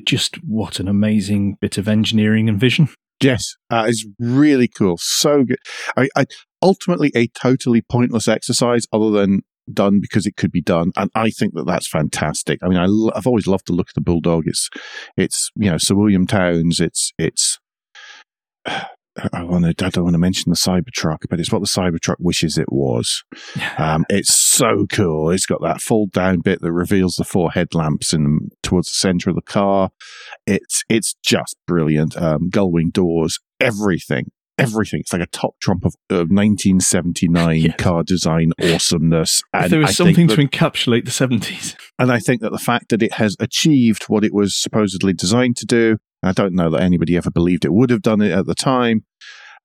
just 0.05 0.35
what 0.43 0.79
an 0.79 0.87
amazing 0.87 1.57
bit 1.61 1.77
of 1.77 1.87
engineering 1.87 2.49
and 2.49 2.59
vision. 2.59 2.89
Yes, 3.21 3.55
uh, 3.69 3.85
it's 3.87 4.05
really 4.19 4.67
cool. 4.67 4.97
So 4.99 5.43
good. 5.43 5.59
I, 5.95 6.09
I 6.15 6.25
ultimately 6.61 7.11
a 7.15 7.27
totally 7.27 7.81
pointless 7.81 8.27
exercise, 8.27 8.87
other 8.91 9.11
than 9.11 9.43
done 9.71 9.99
because 10.01 10.25
it 10.25 10.35
could 10.35 10.51
be 10.51 10.61
done, 10.61 10.91
and 10.95 11.09
I 11.15 11.29
think 11.29 11.53
that 11.55 11.65
that's 11.65 11.87
fantastic. 11.87 12.59
I 12.63 12.67
mean, 12.67 12.77
I 12.77 13.17
I've 13.17 13.27
always 13.27 13.47
loved 13.47 13.67
the 13.67 13.73
look 13.73 13.89
of 13.89 13.95
the 13.95 14.01
bulldog. 14.01 14.43
It's 14.47 14.69
it's 15.17 15.51
you 15.55 15.69
know 15.69 15.77
Sir 15.77 15.95
William 15.95 16.27
Towns. 16.27 16.79
It's 16.79 17.13
it's. 17.17 17.59
I 19.33 19.43
want 19.43 19.65
to. 19.77 19.85
I 19.85 19.89
don't 19.89 20.05
want 20.05 20.13
to 20.13 20.19
mention 20.19 20.51
the 20.51 20.55
Cybertruck, 20.55 21.17
but 21.29 21.41
it's 21.41 21.51
what 21.51 21.59
the 21.59 21.67
Cybertruck 21.67 22.15
wishes 22.19 22.57
it 22.57 22.71
was. 22.71 23.25
Um, 23.77 24.05
it's 24.07 24.33
so 24.33 24.85
cool. 24.89 25.31
It's 25.31 25.45
got 25.45 25.61
that 25.61 25.81
fold 25.81 26.13
down 26.13 26.39
bit 26.39 26.61
that 26.61 26.71
reveals 26.71 27.15
the 27.15 27.25
four 27.25 27.51
headlamps 27.51 28.13
in 28.13 28.51
towards 28.63 28.87
the 28.87 28.93
center 28.93 29.29
of 29.29 29.35
the 29.35 29.41
car. 29.41 29.89
It's 30.47 30.85
it's 30.87 31.15
just 31.25 31.57
brilliant. 31.67 32.15
Um, 32.15 32.49
gull 32.49 32.71
wing 32.71 32.89
doors, 32.89 33.37
everything, 33.59 34.31
everything. 34.57 34.99
It's 35.01 35.13
like 35.13 35.21
a 35.21 35.27
top 35.27 35.55
trump 35.61 35.85
of, 35.85 35.95
of 36.09 36.29
1979 36.29 37.55
Yes. 37.61 37.75
car 37.77 38.03
design 38.03 38.51
awesomeness. 38.61 39.37
if 39.53 39.63
And 39.63 39.71
there 39.71 39.79
I 39.79 39.83
was 39.83 39.97
think 39.97 40.07
something 40.15 40.27
that- 40.27 40.35
to 40.35 40.47
encapsulate 40.47 41.05
the 41.05 41.11
70s. 41.11 41.75
and 41.99 42.11
I 42.11 42.19
think 42.19 42.41
that 42.41 42.51
the 42.51 42.57
fact 42.59 42.89
that 42.89 43.01
it 43.03 43.13
has 43.13 43.35
achieved 43.39 44.03
what 44.07 44.23
it 44.23 44.33
was 44.33 44.55
supposedly 44.55 45.13
designed 45.13 45.57
to 45.57 45.65
do, 45.65 45.97
I 46.23 46.31
don't 46.33 46.53
know 46.53 46.69
that 46.71 46.81
anybody 46.81 47.17
ever 47.17 47.31
believed 47.31 47.65
it 47.65 47.73
would 47.73 47.89
have 47.89 48.01
done 48.01 48.21
it 48.21 48.31
at 48.31 48.45
the 48.45 48.55
time, 48.55 49.05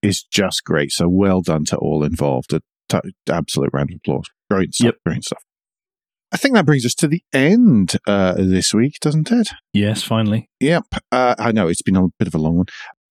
is 0.02 0.22
just 0.22 0.64
great. 0.64 0.92
So 0.92 1.08
well 1.08 1.42
done 1.42 1.64
to 1.66 1.76
all 1.76 2.04
involved. 2.04 2.52
A 2.52 2.60
t- 2.88 2.98
absolute 3.30 3.70
round 3.72 3.90
of 3.90 3.96
applause. 3.96 4.24
Great 4.50 4.74
stuff. 4.74 4.86
Yep. 4.86 4.94
Great 5.04 5.24
stuff. 5.24 5.42
I 6.32 6.36
think 6.38 6.54
that 6.54 6.66
brings 6.66 6.84
us 6.84 6.94
to 6.96 7.08
the 7.08 7.22
end 7.32 7.94
uh, 8.06 8.34
this 8.36 8.74
week, 8.74 8.94
doesn't 9.00 9.30
it? 9.30 9.50
Yes, 9.72 10.02
finally. 10.02 10.50
Yep. 10.60 10.82
Uh, 11.12 11.34
I 11.38 11.52
know 11.52 11.68
it's 11.68 11.82
been 11.82 11.96
a 11.96 12.08
bit 12.18 12.26
of 12.28 12.34
a 12.34 12.38
long 12.38 12.56
one. 12.56 12.66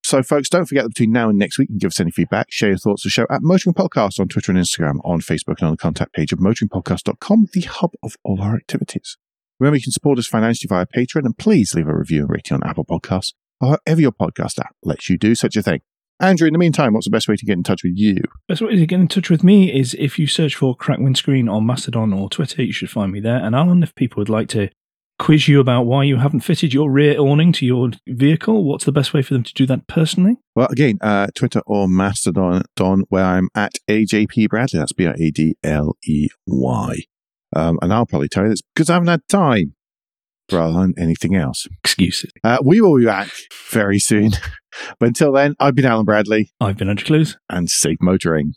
So, 0.06 0.22
folks, 0.22 0.49
don't 0.49 0.68
forget 0.68 0.84
that 0.84 0.89
between 0.89 1.12
now 1.12 1.30
and 1.30 1.39
next 1.39 1.58
week, 1.58 1.68
you 1.68 1.74
can 1.74 1.80
give 1.80 1.88
us 1.88 1.99
any 1.99 2.12
feedback, 2.12 2.51
share 2.51 2.70
your 2.70 2.78
thoughts 2.78 3.03
of 3.03 3.10
the 3.10 3.12
show 3.12 3.26
at 3.32 3.41
Motoring 3.41 3.74
Podcast 3.74 4.20
on 4.20 4.28
Twitter 4.28 4.51
and 4.51 4.62
Instagram, 4.62 4.99
on 5.03 5.20
Facebook, 5.20 5.58
and 5.58 5.64
on 5.64 5.72
the 5.72 5.78
contact 5.78 6.14
page 6.14 6.32
of 6.32 6.38
motoringpodcast.com, 6.38 7.47
the 7.53 7.62
hub 7.62 7.89
of 8.03 8.16
all 8.24 8.39
our 8.39 8.56
activities. 8.56 9.18
Remember, 9.60 9.78
you 9.78 9.82
can 9.82 9.91
support 9.91 10.20
us 10.20 10.28
financially 10.28 10.68
via 10.68 10.86
Patreon, 10.86 11.26
and 11.26 11.36
please 11.36 11.74
leave 11.74 11.88
a 11.88 11.97
review 11.97 12.20
and 12.20 12.30
rating 12.30 12.53
on 12.53 12.62
Apple 12.64 12.86
Podcasts 12.86 13.34
or 13.60 13.80
however 13.88 14.01
your 14.01 14.12
podcast 14.12 14.60
app 14.60 14.76
lets 14.84 15.10
you 15.10 15.18
do 15.18 15.34
such 15.34 15.58
a 15.58 15.64
thing. 15.64 15.82
Andrew, 16.20 16.45
in 16.45 16.53
the 16.53 16.60
meantime, 16.60 16.93
what's 16.93 17.08
the 17.08 17.12
best 17.12 17.28
way 17.28 17.36
to 17.36 17.45
get 17.45 17.53
in 17.53 17.64
touch 17.64 17.84
with 17.84 17.93
you? 17.95 18.18
Best 18.47 18.62
way 18.62 18.76
to 18.76 18.86
get 18.86 18.99
in 18.99 19.08
touch 19.08 19.32
with 19.32 19.43
me 19.43 19.74
is 19.74 19.95
if 19.97 20.20
you 20.20 20.28
search 20.28 20.53
for 20.53 20.76
Crack 20.76 20.99
Windscreen 20.99 21.49
on 21.49 21.66
Mastodon 21.66 22.14
or 22.14 22.30
Twitter, 22.30 22.62
you 22.62 22.74
should 22.74 22.91
find 22.91 23.12
me 23.12 23.22
there. 23.22 23.38
And 23.38 23.56
Alan, 23.56 23.82
if 23.82 23.95
people 23.95 24.22
would 24.22 24.30
like 24.30 24.49
to 24.49 24.70
quiz 25.18 25.47
you 25.47 25.59
about 25.59 25.84
why 25.84 26.03
you 26.03 26.18
haven't 26.18 26.41
fitted 26.41 26.74
your 26.74 26.89
rear 26.91 27.20
awning 27.20 27.51
to 27.53 27.66
your 27.66 27.91
vehicle, 28.07 28.63
what's 28.63 28.86
the 28.86 28.91
best 28.91 29.13
way 29.13 29.22
for 29.22 29.34
them 29.34 29.43
to 29.43 29.53
do 29.53 29.66
that 29.66 29.88
personally? 29.88 30.38
Well, 30.55 30.68
again, 30.70 30.97
uh, 31.01 31.28
Twitter 31.36 31.61
or 31.66 31.88
Mastodon, 31.88 32.63
Don, 32.76 33.03
where 33.09 33.24
I'm 33.24 33.49
at 33.55 33.74
AJP 33.89 34.49
Bradley. 34.49 34.80
That's 34.80 34.93
B 34.93 35.05
R 35.05 35.16
A 35.18 35.32
D 35.32 35.55
L 35.63 35.97
E 36.05 36.28
Y. 36.47 36.95
Um, 37.55 37.80
and 37.82 37.93
I'll 37.93 38.05
probably 38.05 38.28
tell 38.28 38.43
you 38.43 38.49
this 38.49 38.61
because 38.74 38.89
I 38.89 38.93
haven't 38.93 39.07
had 39.07 39.28
time 39.30 39.76
rather 40.51 40.74
than 40.74 40.93
anything 40.97 41.36
else. 41.36 41.68
Excuses. 41.84 42.32
Uh, 42.43 42.57
we 42.63 42.82
will 42.82 42.97
be 42.97 43.05
back 43.05 43.30
very 43.72 43.99
soon. 43.99 44.32
but 44.99 45.07
until 45.07 45.32
then, 45.32 45.55
I've 45.59 45.76
been 45.76 45.86
Alan 45.86 46.05
Bradley 46.05 46.51
I've 46.59 46.78
been 46.78 46.89
Andrew 46.89 47.05
Clues. 47.05 47.38
and 47.49 47.70
safe 47.70 47.97
motoring. 48.01 48.55